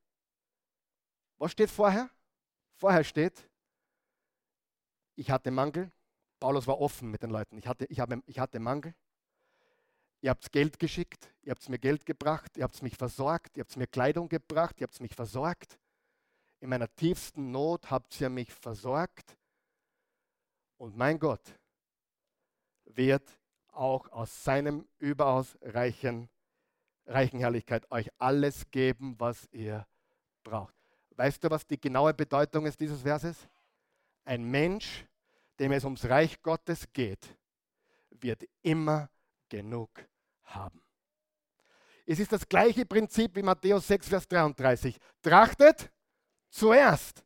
Was 1.37 1.53
steht 1.53 1.71
vorher? 1.71 2.09
Vorher 2.75 3.05
steht, 3.05 3.49
ich 5.15 5.31
hatte 5.31 5.51
Mangel. 5.51 5.89
Paulus 6.37 6.67
war 6.67 6.81
offen 6.81 7.11
mit 7.11 7.23
den 7.23 7.29
Leuten. 7.29 7.57
Ich 7.57 7.65
hatte, 7.65 7.85
ich 7.85 8.01
habe, 8.01 8.21
ich 8.25 8.39
hatte 8.39 8.59
Mangel. 8.59 8.93
Ihr 10.21 10.31
habt 10.31 10.51
Geld 10.51 10.79
geschickt, 10.79 11.31
ihr 11.43 11.51
habt 11.51 11.69
mir 11.69 11.77
Geld 11.77 12.05
gebracht, 12.05 12.57
ihr 12.57 12.63
habt 12.63 12.81
mich 12.81 12.97
versorgt, 12.97 13.55
ihr 13.55 13.61
habt 13.61 13.77
mir 13.77 13.87
Kleidung 13.87 14.29
gebracht, 14.29 14.79
ihr 14.79 14.87
habt 14.87 14.99
mich 14.99 15.13
versorgt. 15.13 15.77
In 16.59 16.69
meiner 16.69 16.93
tiefsten 16.95 17.51
Not 17.51 17.91
habt 17.91 18.19
ihr 18.19 18.29
mich 18.29 18.51
versorgt. 18.51 19.37
Und 20.77 20.97
mein 20.97 21.19
Gott 21.19 21.41
wird 22.85 23.37
auch 23.67 24.09
aus 24.11 24.43
seinem 24.43 24.87
überaus 24.97 25.55
reichen, 25.61 26.29
reichen 27.05 27.39
Herrlichkeit 27.39 27.89
euch 27.91 28.09
alles 28.17 28.69
geben, 28.71 29.15
was 29.19 29.47
ihr 29.51 29.85
braucht. 30.43 30.73
Weißt 31.11 31.43
du, 31.43 31.49
was 31.49 31.65
die 31.65 31.79
genaue 31.79 32.13
Bedeutung 32.13 32.65
ist 32.65 32.79
dieses 32.79 33.01
Verses? 33.01 33.47
Ein 34.25 34.43
Mensch, 34.43 35.05
dem 35.59 35.71
es 35.71 35.83
ums 35.83 36.05
Reich 36.05 36.41
Gottes 36.41 36.91
geht, 36.91 37.35
wird 38.09 38.43
immer 38.61 39.09
genug 39.49 39.89
haben. 40.43 40.81
Es 42.05 42.19
ist 42.19 42.31
das 42.31 42.47
gleiche 42.47 42.85
Prinzip 42.85 43.35
wie 43.35 43.41
Matthäus 43.43 43.87
6, 43.87 44.07
Vers 44.07 44.27
33. 44.27 44.97
Trachtet 45.21 45.91
zuerst 46.49 47.23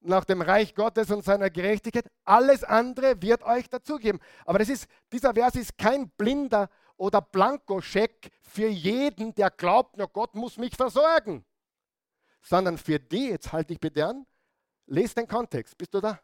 nach 0.00 0.24
dem 0.24 0.42
Reich 0.42 0.74
Gottes 0.74 1.10
und 1.10 1.24
seiner 1.24 1.50
Gerechtigkeit. 1.50 2.06
Alles 2.24 2.64
andere 2.64 3.20
wird 3.22 3.42
euch 3.42 3.68
dazugeben. 3.68 4.20
Aber 4.44 4.58
das 4.58 4.68
ist, 4.68 4.86
dieser 5.12 5.34
Vers 5.34 5.54
ist 5.54 5.78
kein 5.78 6.10
blinder 6.10 6.68
oder 6.96 7.20
Blankoscheck 7.20 8.30
für 8.42 8.68
jeden, 8.68 9.34
der 9.34 9.50
glaubt, 9.50 9.96
nur 9.96 10.08
Gott 10.08 10.34
muss 10.34 10.58
mich 10.58 10.76
versorgen 10.76 11.44
sondern 12.42 12.78
für 12.78 12.98
die, 12.98 13.28
jetzt 13.28 13.52
halte 13.52 13.72
ich 13.72 13.80
bitte 13.80 14.06
an, 14.06 14.26
lest 14.86 15.16
den 15.16 15.28
Kontext. 15.28 15.76
Bist 15.76 15.92
du 15.94 16.00
da? 16.00 16.20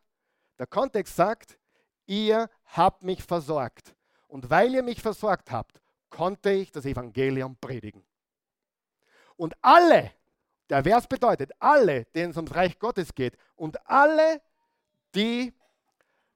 Der 0.59 0.67
Kontext 0.67 1.17
sagt, 1.17 1.59
ihr 2.07 2.49
habt 2.65 3.03
mich 3.03 3.23
versorgt. 3.23 3.95
Und 4.35 4.51
weil 4.51 4.75
ihr 4.75 4.83
mich 4.83 5.01
versorgt 5.01 5.53
habt, 5.53 5.81
konnte 6.11 6.51
ich 6.51 6.73
das 6.73 6.87
Evangelium 6.87 7.55
predigen. 7.55 8.05
Und 9.37 9.55
alle, 9.63 10.11
der 10.69 10.83
Vers 10.83 11.07
bedeutet, 11.07 11.53
alle, 11.61 12.07
denen 12.07 12.33
es 12.33 12.37
ums 12.37 12.53
Reich 12.53 12.77
Gottes 12.81 13.15
geht 13.15 13.37
und 13.55 13.89
alle, 13.89 14.43
die 15.15 15.55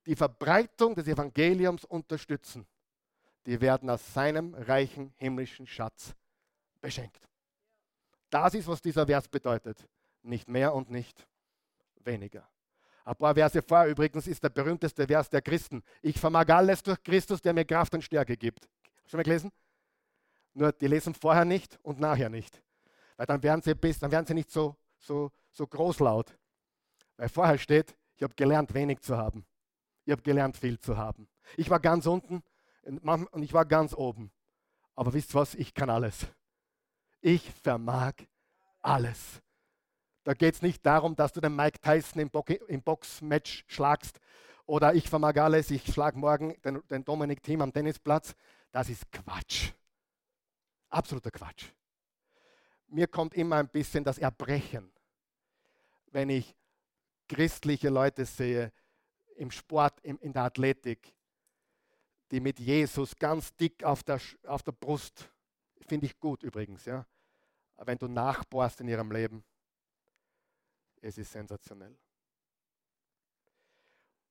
die 0.06 0.14
Verbreitung 0.14 0.94
des 0.94 1.08
Evangeliums 1.08 1.84
unterstützen, 1.84 2.68
die 3.46 3.60
werden 3.60 3.90
aus 3.90 4.14
seinem 4.14 4.54
reichen 4.54 5.12
himmlischen 5.16 5.66
Schatz 5.66 6.14
beschenkt. 6.80 7.28
Das 8.30 8.54
ist, 8.54 8.68
was 8.68 8.80
dieser 8.80 9.08
Vers 9.08 9.26
bedeutet. 9.26 9.88
Nicht 10.22 10.46
mehr 10.46 10.72
und 10.72 10.88
nicht 10.88 11.26
weniger. 12.04 12.48
Ein 13.08 13.16
paar 13.16 13.34
Verse 13.34 13.62
vor 13.62 13.86
übrigens 13.86 14.26
ist 14.26 14.42
der 14.44 14.50
berühmteste 14.50 15.06
Vers 15.06 15.30
der 15.30 15.40
Christen. 15.40 15.82
Ich 16.02 16.20
vermag 16.20 16.46
alles 16.50 16.82
durch 16.82 17.02
Christus, 17.02 17.40
der 17.40 17.54
mir 17.54 17.64
Kraft 17.64 17.94
und 17.94 18.02
Stärke 18.02 18.36
gibt. 18.36 18.68
Schon 19.06 19.16
mal 19.16 19.22
gelesen? 19.22 19.50
Nur 20.52 20.72
die 20.72 20.88
lesen 20.88 21.14
vorher 21.14 21.46
nicht 21.46 21.78
und 21.82 21.98
nachher 22.00 22.28
nicht. 22.28 22.62
Weil 23.16 23.24
dann 23.24 23.42
werden 23.42 23.62
sie, 23.62 23.74
bis, 23.74 23.98
dann 23.98 24.10
werden 24.10 24.26
sie 24.26 24.34
nicht 24.34 24.50
so, 24.50 24.76
so, 24.98 25.32
so 25.52 25.66
großlaut. 25.66 26.36
Weil 27.16 27.30
vorher 27.30 27.56
steht, 27.56 27.96
ich 28.14 28.22
habe 28.22 28.34
gelernt, 28.34 28.74
wenig 28.74 29.00
zu 29.00 29.16
haben. 29.16 29.46
Ich 30.04 30.12
habe 30.12 30.20
gelernt, 30.20 30.58
viel 30.58 30.78
zu 30.78 30.98
haben. 30.98 31.30
Ich 31.56 31.70
war 31.70 31.80
ganz 31.80 32.04
unten 32.04 32.42
und 32.84 33.42
ich 33.42 33.54
war 33.54 33.64
ganz 33.64 33.94
oben. 33.94 34.30
Aber 34.94 35.14
wisst 35.14 35.34
was, 35.34 35.54
ich 35.54 35.72
kann 35.72 35.88
alles. 35.88 36.26
Ich 37.22 37.50
vermag 37.62 38.12
alles. 38.82 39.40
Da 40.24 40.34
geht 40.34 40.54
es 40.54 40.62
nicht 40.62 40.84
darum, 40.84 41.16
dass 41.16 41.32
du 41.32 41.40
den 41.40 41.56
Mike 41.56 41.80
Tyson 41.80 42.20
im, 42.20 42.30
Bo 42.30 42.44
im 42.68 42.82
Boxmatch 42.82 43.64
schlagst 43.66 44.20
oder 44.66 44.94
ich 44.94 45.08
vermag 45.08 45.36
alles, 45.36 45.70
ich 45.70 45.84
schlage 45.92 46.18
morgen 46.18 46.54
den, 46.62 46.86
den 46.88 47.04
Dominik 47.04 47.42
Thiem 47.42 47.62
am 47.62 47.72
Tennisplatz. 47.72 48.34
Das 48.70 48.88
ist 48.88 49.10
Quatsch. 49.10 49.72
Absoluter 50.90 51.30
Quatsch. 51.30 51.66
Mir 52.88 53.06
kommt 53.06 53.34
immer 53.34 53.56
ein 53.56 53.68
bisschen 53.68 54.04
das 54.04 54.18
Erbrechen, 54.18 54.90
wenn 56.10 56.30
ich 56.30 56.56
christliche 57.28 57.88
Leute 57.88 58.24
sehe 58.24 58.72
im 59.36 59.50
Sport, 59.50 60.00
in, 60.00 60.18
in 60.18 60.32
der 60.32 60.44
Athletik, 60.44 61.14
die 62.30 62.40
mit 62.40 62.58
Jesus 62.58 63.16
ganz 63.16 63.54
dick 63.56 63.84
auf 63.84 64.02
der, 64.02 64.20
auf 64.46 64.62
der 64.62 64.72
Brust 64.72 65.30
Finde 65.88 66.04
ich 66.04 66.20
gut 66.20 66.42
übrigens, 66.42 66.84
ja. 66.84 67.06
Wenn 67.76 67.98
du 67.98 68.08
nachbohrst 68.08 68.80
in 68.80 68.88
ihrem 68.88 69.10
Leben, 69.10 69.44
es 71.02 71.18
ist 71.18 71.32
sensationell. 71.32 71.96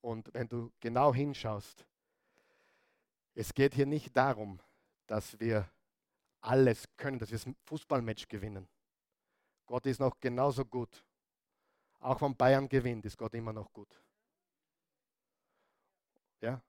Und 0.02 0.34
wenn 0.34 0.48
du 0.48 0.72
genau 0.80 1.14
hinschaust, 1.14 1.86
es 3.34 3.54
geht 3.54 3.74
hier 3.74 3.86
nicht 3.86 4.16
darum, 4.16 4.60
dass 5.06 5.40
wir 5.40 5.70
alles 6.42 6.86
können, 6.98 7.20
dass 7.20 7.32
wir 7.32 7.40
das 7.40 7.54
Fußballmatch 7.66 8.28
gewinnen. 8.28 8.68
Gott 9.66 9.86
ist 9.86 10.00
noch 10.00 10.20
genauso 10.20 10.66
gut. 10.66 11.04
Auch 12.00 12.22
wenn 12.22 12.36
Bayern 12.36 12.70
gewinnt, 12.70 13.06
ist 13.06 13.18
Gott 13.18 13.34
immer 13.34 13.54
noch 13.54 13.72
gut. 13.74 14.02
Ja? 16.42 16.62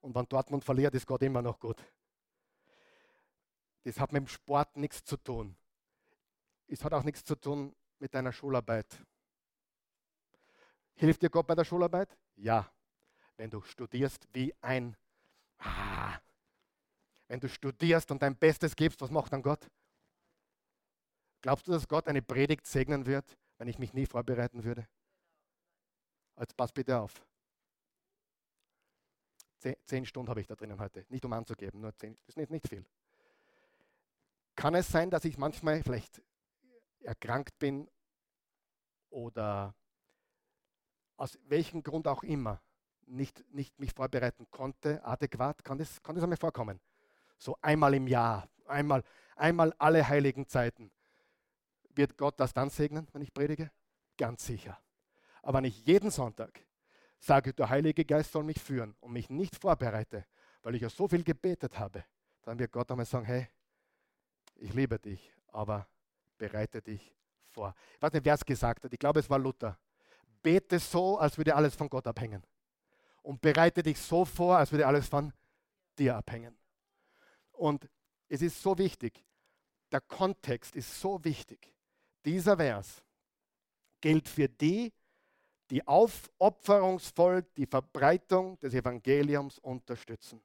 Und 0.00 0.14
wenn 0.14 0.26
Dortmund 0.26 0.64
verliert, 0.64 0.94
ist 0.94 1.06
Gott 1.06 1.22
immer 1.22 1.42
noch 1.42 1.58
gut. 1.60 1.80
Das 3.84 3.98
hat 3.98 4.12
mit 4.12 4.22
dem 4.22 4.28
Sport 4.28 4.76
nichts 4.76 5.04
zu 5.04 5.16
tun. 5.16 5.56
Es 6.66 6.82
hat 6.84 6.92
auch 6.94 7.04
nichts 7.04 7.24
zu 7.24 7.36
tun 7.36 7.74
mit 8.02 8.12
deiner 8.12 8.32
Schularbeit. 8.32 8.86
Hilft 10.94 11.22
dir 11.22 11.30
Gott 11.30 11.46
bei 11.46 11.54
der 11.54 11.64
Schularbeit? 11.64 12.18
Ja. 12.36 12.70
Wenn 13.36 13.48
du 13.48 13.62
studierst 13.62 14.28
wie 14.32 14.52
ein... 14.60 14.96
Ah, 15.58 16.18
wenn 17.28 17.38
du 17.38 17.48
studierst 17.48 18.10
und 18.10 18.20
dein 18.20 18.36
Bestes 18.36 18.74
gibst, 18.74 19.00
was 19.00 19.10
macht 19.10 19.32
dann 19.32 19.40
Gott? 19.40 19.70
Glaubst 21.40 21.66
du, 21.66 21.72
dass 21.72 21.86
Gott 21.86 22.08
eine 22.08 22.20
Predigt 22.20 22.66
segnen 22.66 23.06
wird, 23.06 23.38
wenn 23.58 23.68
ich 23.68 23.78
mich 23.78 23.94
nie 23.94 24.04
vorbereiten 24.04 24.64
würde? 24.64 24.86
Jetzt 26.38 26.56
pass 26.56 26.72
bitte 26.72 26.98
auf. 26.98 27.24
Zehn, 29.58 29.76
zehn 29.86 30.04
Stunden 30.04 30.28
habe 30.28 30.40
ich 30.40 30.48
da 30.48 30.56
drinnen 30.56 30.80
heute. 30.80 31.06
Nicht 31.08 31.24
um 31.24 31.32
anzugeben, 31.32 31.80
nur 31.80 31.94
zehn. 31.96 32.16
Das 32.16 32.30
ist 32.30 32.36
nicht, 32.36 32.50
nicht 32.50 32.68
viel. 32.68 32.84
Kann 34.56 34.74
es 34.74 34.88
sein, 34.88 35.08
dass 35.08 35.24
ich 35.24 35.38
manchmal 35.38 35.82
vielleicht 35.84 36.20
erkrankt 37.04 37.58
bin 37.58 37.88
oder 39.10 39.74
aus 41.16 41.38
welchem 41.44 41.82
Grund 41.82 42.08
auch 42.08 42.22
immer 42.22 42.60
nicht, 43.06 43.44
nicht 43.52 43.78
mich 43.78 43.92
vorbereiten 43.92 44.46
konnte, 44.50 45.04
adäquat? 45.04 45.64
Kann 45.64 45.78
das, 45.78 46.02
kann 46.02 46.14
das 46.14 46.24
einmal 46.24 46.38
vorkommen? 46.38 46.80
So 47.38 47.56
einmal 47.60 47.94
im 47.94 48.06
Jahr, 48.06 48.48
einmal, 48.66 49.02
einmal 49.36 49.74
alle 49.78 50.06
heiligen 50.06 50.46
Zeiten. 50.46 50.90
Wird 51.90 52.16
Gott 52.16 52.40
das 52.40 52.52
dann 52.54 52.70
segnen, 52.70 53.06
wenn 53.12 53.22
ich 53.22 53.32
predige? 53.32 53.70
Ganz 54.16 54.46
sicher. 54.46 54.78
Aber 55.42 55.58
wenn 55.58 55.64
ich 55.64 55.84
jeden 55.84 56.10
Sonntag 56.10 56.64
sage, 57.18 57.52
der 57.52 57.68
Heilige 57.68 58.04
Geist 58.04 58.32
soll 58.32 58.44
mich 58.44 58.60
führen 58.60 58.96
und 59.00 59.12
mich 59.12 59.28
nicht 59.28 59.56
vorbereite, 59.56 60.26
weil 60.62 60.74
ich 60.74 60.82
ja 60.82 60.88
so 60.88 61.08
viel 61.08 61.22
gebetet 61.22 61.78
habe, 61.78 62.04
dann 62.42 62.58
wird 62.58 62.72
Gott 62.72 62.90
einmal 62.90 63.06
sagen, 63.06 63.26
hey, 63.26 63.48
ich 64.56 64.72
liebe 64.72 64.98
dich, 64.98 65.32
aber 65.48 65.86
bereite 66.38 66.82
dich 66.82 67.14
vor. 67.50 67.74
Ich 67.94 68.02
weiß 68.02 68.12
nicht, 68.12 68.24
wer 68.24 68.34
es 68.34 68.44
gesagt 68.44 68.84
hat, 68.84 68.92
ich 68.92 68.98
glaube, 68.98 69.20
es 69.20 69.28
war 69.30 69.38
Luther. 69.38 69.78
Bete 70.42 70.78
so, 70.78 71.18
als 71.18 71.36
würde 71.38 71.54
alles 71.54 71.74
von 71.74 71.88
Gott 71.88 72.06
abhängen. 72.06 72.42
Und 73.22 73.40
bereite 73.40 73.82
dich 73.82 73.98
so 73.98 74.24
vor, 74.24 74.56
als 74.56 74.72
würde 74.72 74.86
alles 74.86 75.08
von 75.08 75.32
dir 75.98 76.16
abhängen. 76.16 76.56
Und 77.52 77.88
es 78.28 78.42
ist 78.42 78.60
so 78.60 78.76
wichtig, 78.76 79.24
der 79.92 80.00
Kontext 80.00 80.74
ist 80.74 81.00
so 81.00 81.22
wichtig. 81.24 81.72
Dieser 82.24 82.56
Vers 82.56 83.02
gilt 84.00 84.28
für 84.28 84.48
die, 84.48 84.92
die 85.70 85.86
aufopferungsvoll 85.86 87.42
die 87.56 87.66
Verbreitung 87.66 88.58
des 88.58 88.74
Evangeliums 88.74 89.58
unterstützen. 89.58 90.42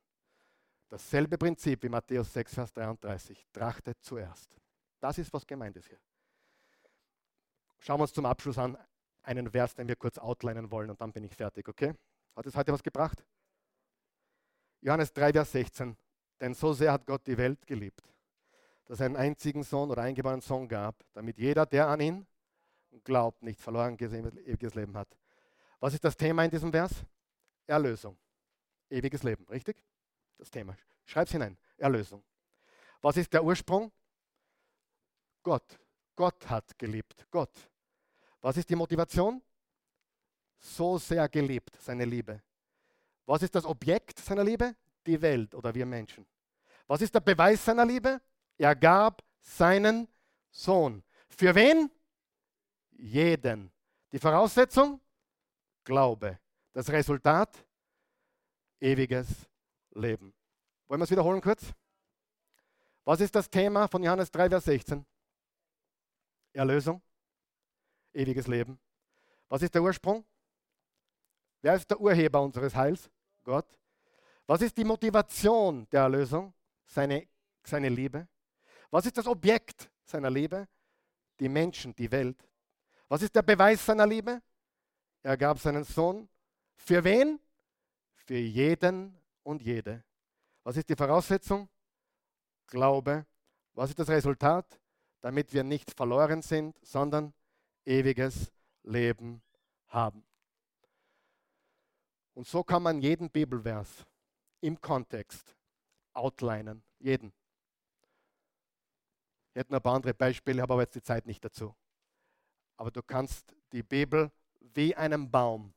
Dasselbe 0.89 1.37
Prinzip 1.37 1.83
wie 1.83 1.89
Matthäus 1.89 2.31
6, 2.31 2.53
Vers 2.53 2.73
33. 2.73 3.45
Trachtet 3.51 3.97
zuerst. 4.01 4.57
Das 4.99 5.17
ist, 5.17 5.31
was 5.33 5.45
gemeint 5.45 5.75
ist 5.77 5.87
hier. 5.87 5.99
Schauen 7.79 7.99
wir 7.99 8.03
uns 8.03 8.13
zum 8.13 8.25
Abschluss 8.25 8.57
an 8.57 8.77
einen 9.23 9.49
Vers, 9.49 9.75
den 9.75 9.87
wir 9.87 9.95
kurz 9.95 10.17
outlinen 10.17 10.71
wollen 10.71 10.89
und 10.89 10.99
dann 10.99 11.11
bin 11.11 11.23
ich 11.23 11.35
fertig, 11.35 11.67
okay? 11.67 11.93
Hat 12.35 12.45
es 12.45 12.55
heute 12.55 12.71
was 12.71 12.81
gebracht? 12.81 13.23
Johannes 14.81 15.11
3, 15.13 15.33
Vers 15.33 15.51
16. 15.51 15.97
Denn 16.39 16.53
so 16.53 16.73
sehr 16.73 16.91
hat 16.91 17.05
Gott 17.05 17.25
die 17.25 17.37
Welt 17.37 17.65
geliebt, 17.65 18.03
dass 18.85 18.99
er 18.99 19.07
einen 19.07 19.15
einzigen 19.15 19.63
Sohn 19.63 19.89
oder 19.89 20.03
eingeborenen 20.03 20.41
Sohn 20.41 20.67
gab, 20.67 20.95
damit 21.13 21.37
jeder, 21.37 21.65
der 21.65 21.87
an 21.87 21.99
ihn 21.99 22.27
glaubt, 23.03 23.41
nicht 23.43 23.59
verloren 23.59 23.97
ewiges 23.99 24.75
Leben 24.75 24.95
hat. 24.95 25.07
Was 25.79 25.93
ist 25.93 26.03
das 26.03 26.15
Thema 26.15 26.43
in 26.43 26.51
diesem 26.51 26.71
Vers? 26.71 26.91
Erlösung. 27.65 28.17
Ewiges 28.89 29.23
Leben, 29.23 29.45
richtig? 29.49 29.83
Das 30.37 30.49
Thema. 30.49 30.75
Schreib 31.05 31.27
es 31.27 31.31
hinein. 31.31 31.57
Erlösung. 31.77 32.23
Was 33.01 33.17
ist 33.17 33.33
der 33.33 33.43
Ursprung? 33.43 33.91
Gott. 35.47 35.79
Gott 36.13 36.49
hat 36.49 36.77
geliebt. 36.77 37.25
Gott. 37.31 37.53
Was 38.41 38.57
ist 38.57 38.69
die 38.69 38.75
Motivation? 38.75 39.41
So 40.59 40.97
sehr 40.97 41.29
geliebt, 41.29 41.73
seine 41.79 42.03
Liebe. 42.03 42.43
Was 43.25 43.43
ist 43.43 43.55
das 43.55 43.63
Objekt 43.63 44.19
seiner 44.19 44.43
Liebe? 44.43 44.75
Die 45.05 45.21
Welt 45.21 45.55
oder 45.55 45.73
wir 45.73 45.85
Menschen. 45.85 46.27
Was 46.85 46.99
ist 46.99 47.15
der 47.15 47.21
Beweis 47.21 47.63
seiner 47.63 47.85
Liebe? 47.85 48.19
Er 48.57 48.75
gab 48.75 49.23
seinen 49.39 50.09
Sohn. 50.51 51.01
Für 51.29 51.55
wen? 51.55 51.89
Jeden. 52.91 53.71
Die 54.11 54.19
Voraussetzung? 54.19 54.99
Glaube. 55.85 56.39
Das 56.73 56.89
Resultat? 56.89 57.65
Ewiges 58.81 59.29
Leben. 59.91 60.33
Wollen 60.89 60.99
wir 60.99 61.05
es 61.05 61.11
wiederholen 61.11 61.39
kurz? 61.39 61.71
Was 63.05 63.21
ist 63.21 63.33
das 63.33 63.49
Thema 63.49 63.87
von 63.87 64.03
Johannes 64.03 64.29
3, 64.29 64.49
Vers 64.49 64.65
16? 64.65 65.05
Erlösung, 66.57 67.01
ewiges 68.13 68.47
Leben. 68.47 68.79
Was 69.49 69.61
ist 69.61 69.73
der 69.73 69.81
Ursprung? 69.81 70.25
Wer 71.61 71.75
ist 71.75 71.89
der 71.89 71.99
Urheber 71.99 72.41
unseres 72.41 72.75
Heils? 72.75 73.09
Gott. 73.43 73.67
Was 74.45 74.61
ist 74.61 74.77
die 74.77 74.83
Motivation 74.83 75.87
der 75.91 76.01
Erlösung? 76.01 76.53
Seine, 76.85 77.27
seine 77.63 77.89
Liebe. 77.89 78.27
Was 78.89 79.05
ist 79.05 79.17
das 79.17 79.27
Objekt 79.27 79.89
seiner 80.03 80.29
Liebe? 80.29 80.67
Die 81.39 81.49
Menschen, 81.49 81.95
die 81.95 82.11
Welt. 82.11 82.47
Was 83.07 83.21
ist 83.21 83.35
der 83.35 83.41
Beweis 83.41 83.85
seiner 83.85 84.07
Liebe? 84.07 84.41
Er 85.21 85.37
gab 85.37 85.59
seinen 85.59 85.83
Sohn. 85.83 86.27
Für 86.75 87.03
wen? 87.03 87.39
Für 88.15 88.37
jeden 88.37 89.17
und 89.43 89.61
jede. 89.61 90.03
Was 90.63 90.77
ist 90.77 90.89
die 90.89 90.95
Voraussetzung? 90.95 91.69
Glaube. 92.67 93.25
Was 93.73 93.89
ist 93.89 93.99
das 93.99 94.09
Resultat? 94.09 94.79
Damit 95.21 95.53
wir 95.53 95.63
nicht 95.63 95.91
verloren 95.91 96.41
sind, 96.41 96.77
sondern 96.85 97.33
ewiges 97.85 98.51
Leben 98.83 99.41
haben. 99.87 100.23
Und 102.33 102.47
so 102.47 102.63
kann 102.63 102.83
man 102.83 103.01
jeden 103.01 103.29
Bibelvers 103.29 104.05
im 104.61 104.79
Kontext 104.79 105.55
outlinen, 106.13 106.83
jeden. 106.99 107.33
Ich 109.49 109.59
hätte 109.59 109.71
noch 109.71 109.79
ein 109.79 109.83
paar 109.83 109.95
andere 109.95 110.13
Beispiele, 110.13 110.61
habe 110.61 110.73
aber 110.73 110.83
jetzt 110.83 110.95
die 110.95 111.01
Zeit 111.01 111.25
nicht 111.25 111.43
dazu. 111.43 111.75
Aber 112.75 112.91
du 112.91 113.01
kannst 113.01 113.55
die 113.71 113.81
Bibel 113.81 114.31
wie 114.59 114.95
einen 114.95 115.31
Baum 115.31 115.73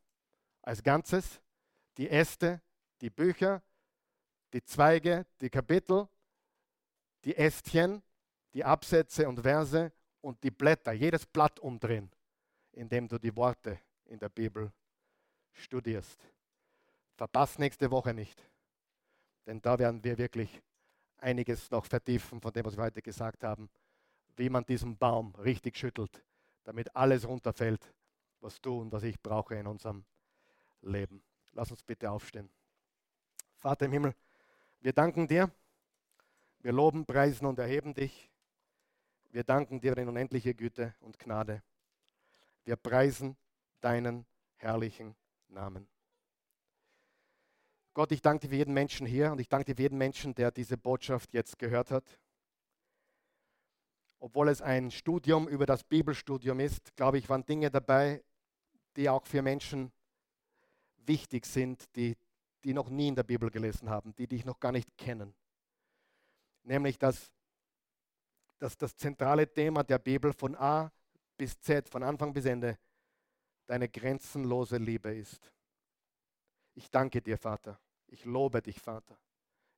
als 0.62 0.82
Ganzes, 0.82 1.40
die 1.96 2.10
Äste, 2.10 2.60
die 3.00 3.10
Bücher, 3.10 3.62
die 4.52 4.62
Zweige, 4.62 5.26
die 5.40 5.48
Kapitel, 5.48 6.08
die 7.24 7.36
Ästchen 7.36 8.02
die 8.52 8.64
Absätze 8.64 9.28
und 9.28 9.40
Verse 9.40 9.92
und 10.20 10.42
die 10.42 10.50
Blätter, 10.50 10.92
jedes 10.92 11.26
Blatt 11.26 11.58
umdrehen, 11.60 12.10
indem 12.72 13.08
du 13.08 13.18
die 13.18 13.34
Worte 13.34 13.78
in 14.06 14.18
der 14.18 14.28
Bibel 14.28 14.72
studierst. 15.52 16.26
Verpass 17.16 17.58
nächste 17.58 17.90
Woche 17.90 18.14
nicht, 18.14 18.42
denn 19.46 19.60
da 19.60 19.78
werden 19.78 20.02
wir 20.02 20.16
wirklich 20.18 20.62
einiges 21.18 21.70
noch 21.70 21.84
vertiefen 21.84 22.40
von 22.40 22.52
dem, 22.52 22.64
was 22.64 22.76
wir 22.76 22.84
heute 22.84 23.02
gesagt 23.02 23.44
haben, 23.44 23.68
wie 24.36 24.48
man 24.48 24.64
diesen 24.64 24.96
Baum 24.96 25.34
richtig 25.36 25.76
schüttelt, 25.76 26.24
damit 26.64 26.94
alles 26.96 27.26
runterfällt, 27.26 27.92
was 28.40 28.60
du 28.60 28.80
und 28.80 28.90
was 28.92 29.02
ich 29.02 29.20
brauche 29.20 29.54
in 29.54 29.66
unserem 29.66 30.04
Leben. 30.82 31.22
Lass 31.52 31.70
uns 31.70 31.82
bitte 31.82 32.10
aufstehen. 32.10 32.48
Vater 33.58 33.84
im 33.86 33.92
Himmel, 33.92 34.14
wir 34.80 34.94
danken 34.94 35.28
dir, 35.28 35.50
wir 36.60 36.72
loben, 36.72 37.04
preisen 37.04 37.46
und 37.46 37.58
erheben 37.58 37.92
dich. 37.92 38.30
Wir 39.32 39.44
danken 39.44 39.80
dir 39.80 39.96
in 39.96 40.08
unendliche 40.08 40.54
Güte 40.54 40.94
und 41.00 41.18
Gnade. 41.18 41.62
Wir 42.64 42.76
preisen 42.76 43.36
deinen 43.80 44.26
herrlichen 44.56 45.14
Namen. 45.48 45.88
Gott, 47.94 48.10
ich 48.10 48.22
danke 48.22 48.46
dir 48.46 48.50
für 48.50 48.56
jeden 48.56 48.74
Menschen 48.74 49.06
hier 49.06 49.30
und 49.30 49.40
ich 49.40 49.48
danke 49.48 49.66
dir 49.66 49.76
für 49.76 49.82
jeden 49.82 49.98
Menschen, 49.98 50.34
der 50.34 50.50
diese 50.50 50.76
Botschaft 50.76 51.32
jetzt 51.32 51.58
gehört 51.58 51.92
hat. 51.92 52.18
Obwohl 54.18 54.48
es 54.48 54.62
ein 54.62 54.90
Studium 54.90 55.48
über 55.48 55.64
das 55.64 55.84
Bibelstudium 55.84 56.58
ist, 56.58 56.94
glaube 56.96 57.18
ich, 57.18 57.28
waren 57.28 57.46
Dinge 57.46 57.70
dabei, 57.70 58.22
die 58.96 59.08
auch 59.08 59.26
für 59.26 59.42
Menschen 59.42 59.92
wichtig 61.06 61.46
sind, 61.46 61.94
die, 61.96 62.16
die 62.64 62.74
noch 62.74 62.90
nie 62.90 63.08
in 63.08 63.14
der 63.14 63.22
Bibel 63.22 63.50
gelesen 63.50 63.88
haben, 63.88 64.14
die 64.16 64.26
dich 64.26 64.44
noch 64.44 64.58
gar 64.58 64.72
nicht 64.72 64.98
kennen. 64.98 65.34
Nämlich, 66.64 66.98
dass 66.98 67.32
dass 68.60 68.76
das 68.76 68.94
zentrale 68.94 69.50
Thema 69.52 69.82
der 69.82 69.98
Bibel 69.98 70.32
von 70.32 70.54
A 70.54 70.92
bis 71.36 71.58
Z, 71.60 71.88
von 71.88 72.02
Anfang 72.02 72.32
bis 72.32 72.44
Ende, 72.44 72.78
deine 73.66 73.88
grenzenlose 73.88 74.76
Liebe 74.76 75.14
ist. 75.14 75.50
Ich 76.74 76.90
danke 76.90 77.22
dir, 77.22 77.38
Vater. 77.38 77.80
Ich 78.06 78.24
lobe 78.24 78.60
dich, 78.60 78.78
Vater. 78.78 79.18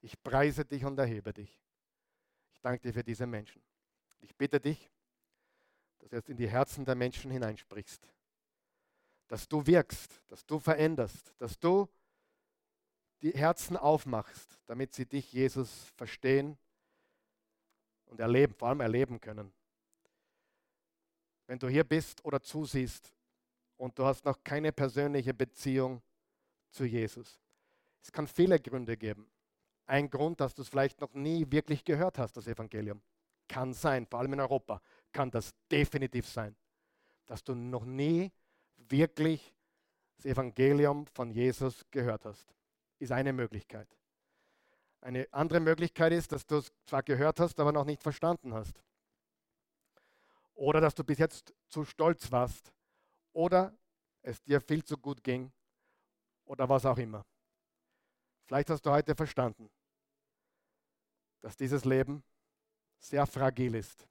Ich 0.01 0.21
preise 0.21 0.65
dich 0.65 0.85
und 0.85 0.99
erhebe 0.99 1.33
dich. 1.33 1.61
Ich 2.51 2.61
danke 2.61 2.81
dir 2.83 2.93
für 2.93 3.05
diese 3.05 3.27
Menschen. 3.27 3.63
Ich 4.21 4.37
bitte 4.37 4.61
dich, 4.61 4.91
dass 5.99 6.11
du 6.11 6.17
jetzt 6.17 6.29
in 6.29 6.37
die 6.37 6.51
Herzen 6.51 6.85
der 6.85 6.97
Menschen 6.97 7.31
hineinsprichst. 7.31 8.09
Dass 9.29 9.49
du 9.49 9.65
wirkst, 9.65 10.21
dass 10.27 10.45
du 10.45 10.59
veränderst, 10.59 11.35
dass 11.39 11.59
du 11.59 11.89
die 13.23 13.33
Herzen 13.33 13.77
aufmachst, 13.77 14.59
damit 14.67 14.93
sie 14.93 15.07
dich, 15.07 15.33
Jesus, 15.33 15.93
verstehen 15.95 16.59
und 18.13 18.21
erleben, 18.21 18.55
vor 18.55 18.69
allem 18.69 18.81
erleben 18.81 19.21
können. 19.21 19.53
Wenn 21.47 21.59
du 21.59 21.67
hier 21.69 21.83
bist 21.83 22.25
oder 22.25 22.41
zusiehst 22.41 23.13
und 23.79 23.99
du 23.99 24.05
hast 24.05 24.25
noch 24.25 24.45
keine 24.45 24.71
persönliche 24.71 25.35
Beziehung 25.35 26.03
zu 26.71 26.85
Jesus. 26.85 27.41
Es 28.03 28.13
kann 28.13 28.27
viele 28.27 28.61
Gründe 28.61 28.97
geben. 28.97 29.27
Ein 29.87 30.11
Grund, 30.11 30.41
dass 30.41 30.55
du 30.55 30.63
es 30.63 30.69
vielleicht 30.69 31.01
noch 31.01 31.13
nie 31.15 31.51
wirklich 31.51 31.85
gehört 31.85 32.19
hast, 32.19 32.37
das 32.37 32.47
Evangelium. 32.47 33.03
Kann 33.49 33.73
sein, 33.73 34.07
vor 34.07 34.21
allem 34.21 34.35
in 34.35 34.41
Europa, 34.41 34.81
kann 35.13 35.31
das 35.31 35.55
definitiv 35.71 36.29
sein, 36.29 36.55
dass 37.27 37.43
du 37.43 37.55
noch 37.55 37.85
nie 37.85 38.31
wirklich 38.77 39.55
das 40.17 40.27
Evangelium 40.27 41.07
von 41.07 41.31
Jesus 41.31 41.85
gehört 41.91 42.25
hast. 42.25 42.55
Ist 42.99 43.13
eine 43.13 43.33
Möglichkeit. 43.33 43.89
Eine 45.03 45.27
andere 45.33 45.59
Möglichkeit 45.59 46.13
ist, 46.13 46.31
dass 46.31 46.47
du 46.47 46.59
es 46.59 46.73
zwar 46.87 47.03
gehört 47.03 47.41
hast, 47.41 47.59
aber 47.59 47.73
noch 47.73 47.85
nicht 47.85 48.05
verstanden 48.05 48.55
hast. 48.55 48.81
Oder 50.55 50.81
dass 50.81 50.95
du 50.95 51.03
bis 51.03 51.19
jetzt 51.19 51.53
zu 51.69 51.85
stolz 51.85 52.31
warst. 52.31 52.73
Oder 53.33 53.77
es 54.23 54.41
dir 54.45 54.61
viel 54.61 54.85
zu 54.85 54.97
gut 54.97 55.25
ging. 55.25 55.53
Oder 56.45 56.69
was 56.69 56.87
auch 56.87 56.99
immer. 56.99 57.27
Vielleicht 58.45 58.71
hast 58.71 58.87
du 58.87 58.91
heute 58.91 59.17
verstanden, 59.17 59.69
dass 61.41 61.57
dieses 61.57 61.85
Leben 61.85 62.23
sehr 63.01 63.27
fragil 63.27 63.75
ist, 63.75 64.07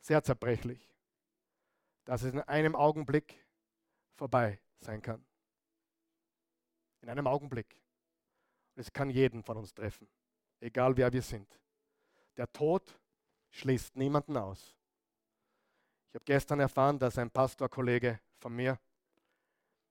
sehr 0.00 0.22
zerbrechlich, 0.22 0.90
dass 2.04 2.22
es 2.22 2.34
in 2.34 2.40
einem 2.40 2.76
Augenblick 2.76 3.46
vorbei 4.14 4.60
sein 4.80 5.00
kann. 5.00 5.24
In 7.00 7.08
einem 7.08 7.26
Augenblick. 7.26 7.85
Es 8.76 8.92
kann 8.92 9.10
jeden 9.10 9.42
von 9.42 9.56
uns 9.56 9.74
treffen, 9.74 10.06
egal 10.60 10.96
wer 10.96 11.12
wir 11.12 11.22
sind. 11.22 11.58
Der 12.36 12.52
Tod 12.52 13.00
schließt 13.50 13.96
niemanden 13.96 14.36
aus. 14.36 14.76
Ich 16.08 16.14
habe 16.14 16.24
gestern 16.24 16.60
erfahren, 16.60 16.98
dass 16.98 17.18
ein 17.18 17.30
Pastorkollege 17.30 18.20
von 18.38 18.54
mir 18.54 18.78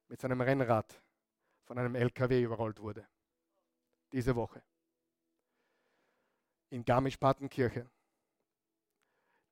mit 0.07 0.21
seinem 0.21 0.39
Rennrad 0.41 1.01
von 1.65 1.79
einem 1.79 1.95
LKW 1.95 2.43
überrollt 2.43 2.79
wurde. 2.79 3.07
Diese 4.11 4.35
Woche. 4.35 4.63
In 6.69 6.85
Garmisch-Partenkirche. 6.85 7.89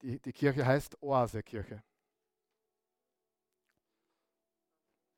Die, 0.02 0.20
die 0.20 0.34
Kirche 0.34 0.66
heißt 0.66 1.02
Oase-Kirche. 1.02 1.84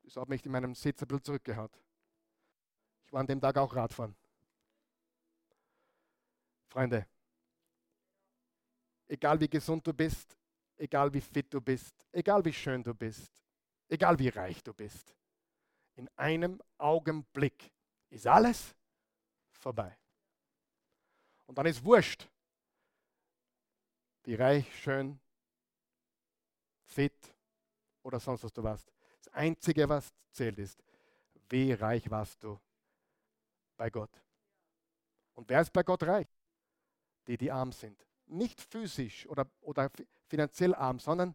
Das 0.02 0.16
hat 0.16 0.28
mich 0.28 0.44
in 0.46 0.52
meinem 0.52 0.74
Sitz 0.74 1.02
ein 1.02 1.08
bisschen 1.08 1.24
zurückgehaut. 1.24 1.72
Ich 3.06 3.12
war 3.12 3.20
an 3.20 3.26
dem 3.26 3.40
Tag 3.40 3.56
auch 3.56 3.74
Radfahren. 3.74 4.16
Freunde, 6.68 7.06
egal 9.06 9.40
wie 9.40 9.48
gesund 9.48 9.86
du 9.86 9.94
bist, 9.94 10.36
egal 10.76 11.12
wie 11.14 11.20
fit 11.20 11.52
du 11.54 11.60
bist, 11.60 11.94
egal 12.12 12.44
wie 12.44 12.52
schön 12.52 12.82
du 12.82 12.92
bist, 12.92 13.32
egal 13.88 14.18
wie 14.18 14.28
reich 14.28 14.62
du 14.62 14.74
bist, 14.74 15.14
in 15.94 16.08
einem 16.16 16.60
Augenblick 16.76 17.72
ist 18.10 18.26
alles 18.26 18.74
vorbei. 19.52 19.96
Und 21.46 21.56
dann 21.56 21.66
ist 21.66 21.82
wurscht, 21.84 22.28
wie 24.24 24.34
reich, 24.34 24.66
schön, 24.82 25.18
fit 26.82 27.34
oder 28.02 28.18
sonst 28.18 28.42
was 28.42 28.52
du 28.52 28.62
warst. 28.64 28.92
Das 29.18 29.32
Einzige, 29.32 29.88
was 29.88 30.12
zählt, 30.32 30.58
ist, 30.58 30.82
wie 31.48 31.72
reich 31.72 32.10
warst 32.10 32.42
du 32.42 32.60
bei 33.76 33.90
Gott. 33.90 34.10
Und 35.34 35.48
wer 35.48 35.60
ist 35.60 35.72
bei 35.72 35.82
Gott 35.82 36.02
reich? 36.02 36.28
Die, 37.26 37.36
die 37.36 37.50
arm 37.50 37.72
sind. 37.72 38.06
Nicht 38.26 38.60
physisch 38.60 39.26
oder, 39.28 39.46
oder 39.60 39.90
finanziell 40.26 40.74
arm, 40.74 40.98
sondern 40.98 41.34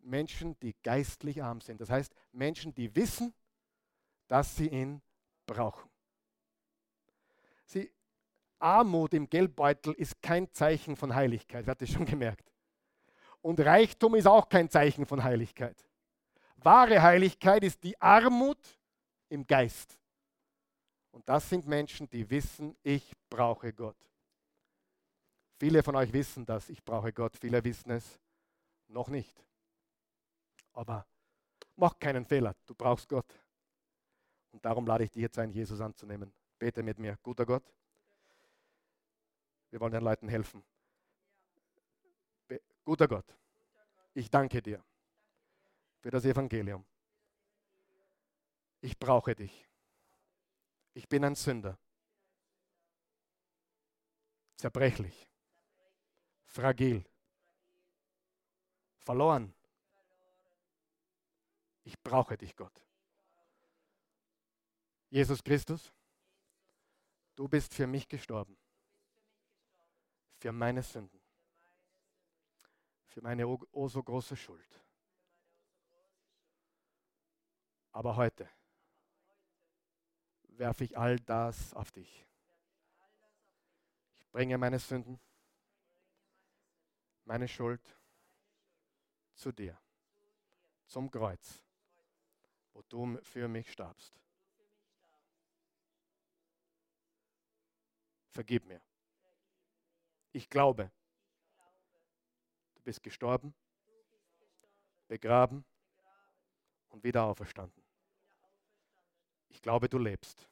Menschen, 0.00 0.58
die 0.60 0.74
geistlich 0.82 1.42
arm 1.42 1.60
sind. 1.60 1.80
Das 1.80 1.90
heißt, 1.90 2.14
Menschen, 2.32 2.74
die 2.74 2.94
wissen, 2.94 3.34
dass 4.26 4.56
sie 4.56 4.68
ihn 4.68 5.02
brauchen. 5.46 5.88
Sie, 7.64 7.92
Armut 8.58 9.14
im 9.14 9.28
Geldbeutel 9.28 9.94
ist 9.94 10.20
kein 10.22 10.52
Zeichen 10.52 10.96
von 10.96 11.14
Heiligkeit, 11.14 11.66
wer 11.66 11.72
hat 11.72 11.82
das 11.82 11.90
schon 11.90 12.06
gemerkt? 12.06 12.50
Und 13.40 13.60
Reichtum 13.60 14.14
ist 14.14 14.26
auch 14.26 14.48
kein 14.48 14.68
Zeichen 14.68 15.06
von 15.06 15.22
Heiligkeit. 15.22 15.76
Wahre 16.56 17.00
Heiligkeit 17.00 17.62
ist 17.62 17.82
die 17.84 17.98
Armut 18.00 18.58
im 19.28 19.46
Geist. 19.46 19.98
Und 21.10 21.28
das 21.28 21.48
sind 21.48 21.66
Menschen, 21.66 22.08
die 22.08 22.28
wissen, 22.28 22.76
ich 22.82 23.12
brauche 23.28 23.72
Gott. 23.72 23.96
Viele 25.58 25.82
von 25.82 25.96
euch 25.96 26.12
wissen 26.12 26.46
das, 26.46 26.68
ich 26.68 26.84
brauche 26.84 27.12
Gott. 27.12 27.36
Viele 27.36 27.62
wissen 27.64 27.90
es 27.90 28.20
noch 28.86 29.08
nicht. 29.08 29.44
Aber 30.72 31.06
mach 31.74 31.98
keinen 31.98 32.24
Fehler, 32.24 32.54
du 32.66 32.74
brauchst 32.74 33.08
Gott. 33.08 33.26
Und 34.52 34.64
darum 34.64 34.86
lade 34.86 35.04
ich 35.04 35.10
dich 35.10 35.22
jetzt 35.22 35.38
ein, 35.38 35.50
Jesus 35.50 35.80
anzunehmen. 35.80 36.32
Bete 36.58 36.82
mit 36.82 36.98
mir, 36.98 37.16
guter 37.22 37.44
Gott. 37.44 37.64
Wir 39.70 39.80
wollen 39.80 39.92
den 39.92 40.04
Leuten 40.04 40.28
helfen. 40.28 40.64
Be 42.46 42.60
guter 42.84 43.08
Gott, 43.08 43.36
ich 44.14 44.30
danke 44.30 44.62
dir 44.62 44.82
für 46.00 46.10
das 46.10 46.24
Evangelium. 46.24 46.84
Ich 48.80 48.98
brauche 48.98 49.34
dich. 49.34 49.67
Ich 50.98 51.08
bin 51.08 51.24
ein 51.24 51.36
Sünder. 51.36 51.78
Zerbrechlich. 54.56 55.28
Fragil. 56.44 57.08
Verloren. 58.96 59.54
Ich 61.84 61.96
brauche 62.00 62.36
dich, 62.36 62.56
Gott. 62.56 62.84
Jesus 65.08 65.44
Christus, 65.44 65.94
du 67.36 67.46
bist 67.46 67.72
für 67.74 67.86
mich 67.86 68.08
gestorben. 68.08 68.58
Für 70.40 70.50
meine 70.50 70.82
Sünden. 70.82 71.22
Für 73.06 73.22
meine 73.22 73.46
oh, 73.46 73.88
so 73.88 74.02
große 74.02 74.36
Schuld. 74.36 74.80
Aber 77.92 78.16
heute 78.16 78.50
werfe 80.58 80.84
ich 80.84 80.98
all 80.98 81.18
das 81.20 81.72
auf 81.74 81.90
dich. 81.92 82.26
Ich 84.18 84.28
bringe 84.30 84.58
meine 84.58 84.78
Sünden, 84.78 85.20
meine 87.24 87.48
Schuld 87.48 87.80
zu 89.34 89.52
dir, 89.52 89.78
zum 90.86 91.10
Kreuz, 91.10 91.62
wo 92.72 92.82
du 92.82 93.18
für 93.22 93.48
mich 93.48 93.70
starbst. 93.70 94.18
Vergib 98.30 98.64
mir. 98.66 98.80
Ich 100.32 100.48
glaube, 100.48 100.90
du 102.74 102.82
bist 102.82 103.02
gestorben, 103.02 103.54
begraben 105.08 105.64
und 106.88 107.02
wieder 107.02 107.24
auferstanden. 107.24 107.77
Ich 109.48 109.62
glaube, 109.62 109.88
du 109.88 109.98
lebst. 109.98 110.48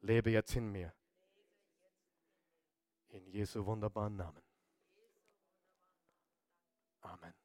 Lebe 0.00 0.30
jetzt 0.30 0.54
in 0.56 0.70
mir. 0.70 0.92
In 3.08 3.26
Jesu 3.26 3.64
wunderbaren 3.66 4.16
Namen. 4.16 4.42
Amen. 7.00 7.39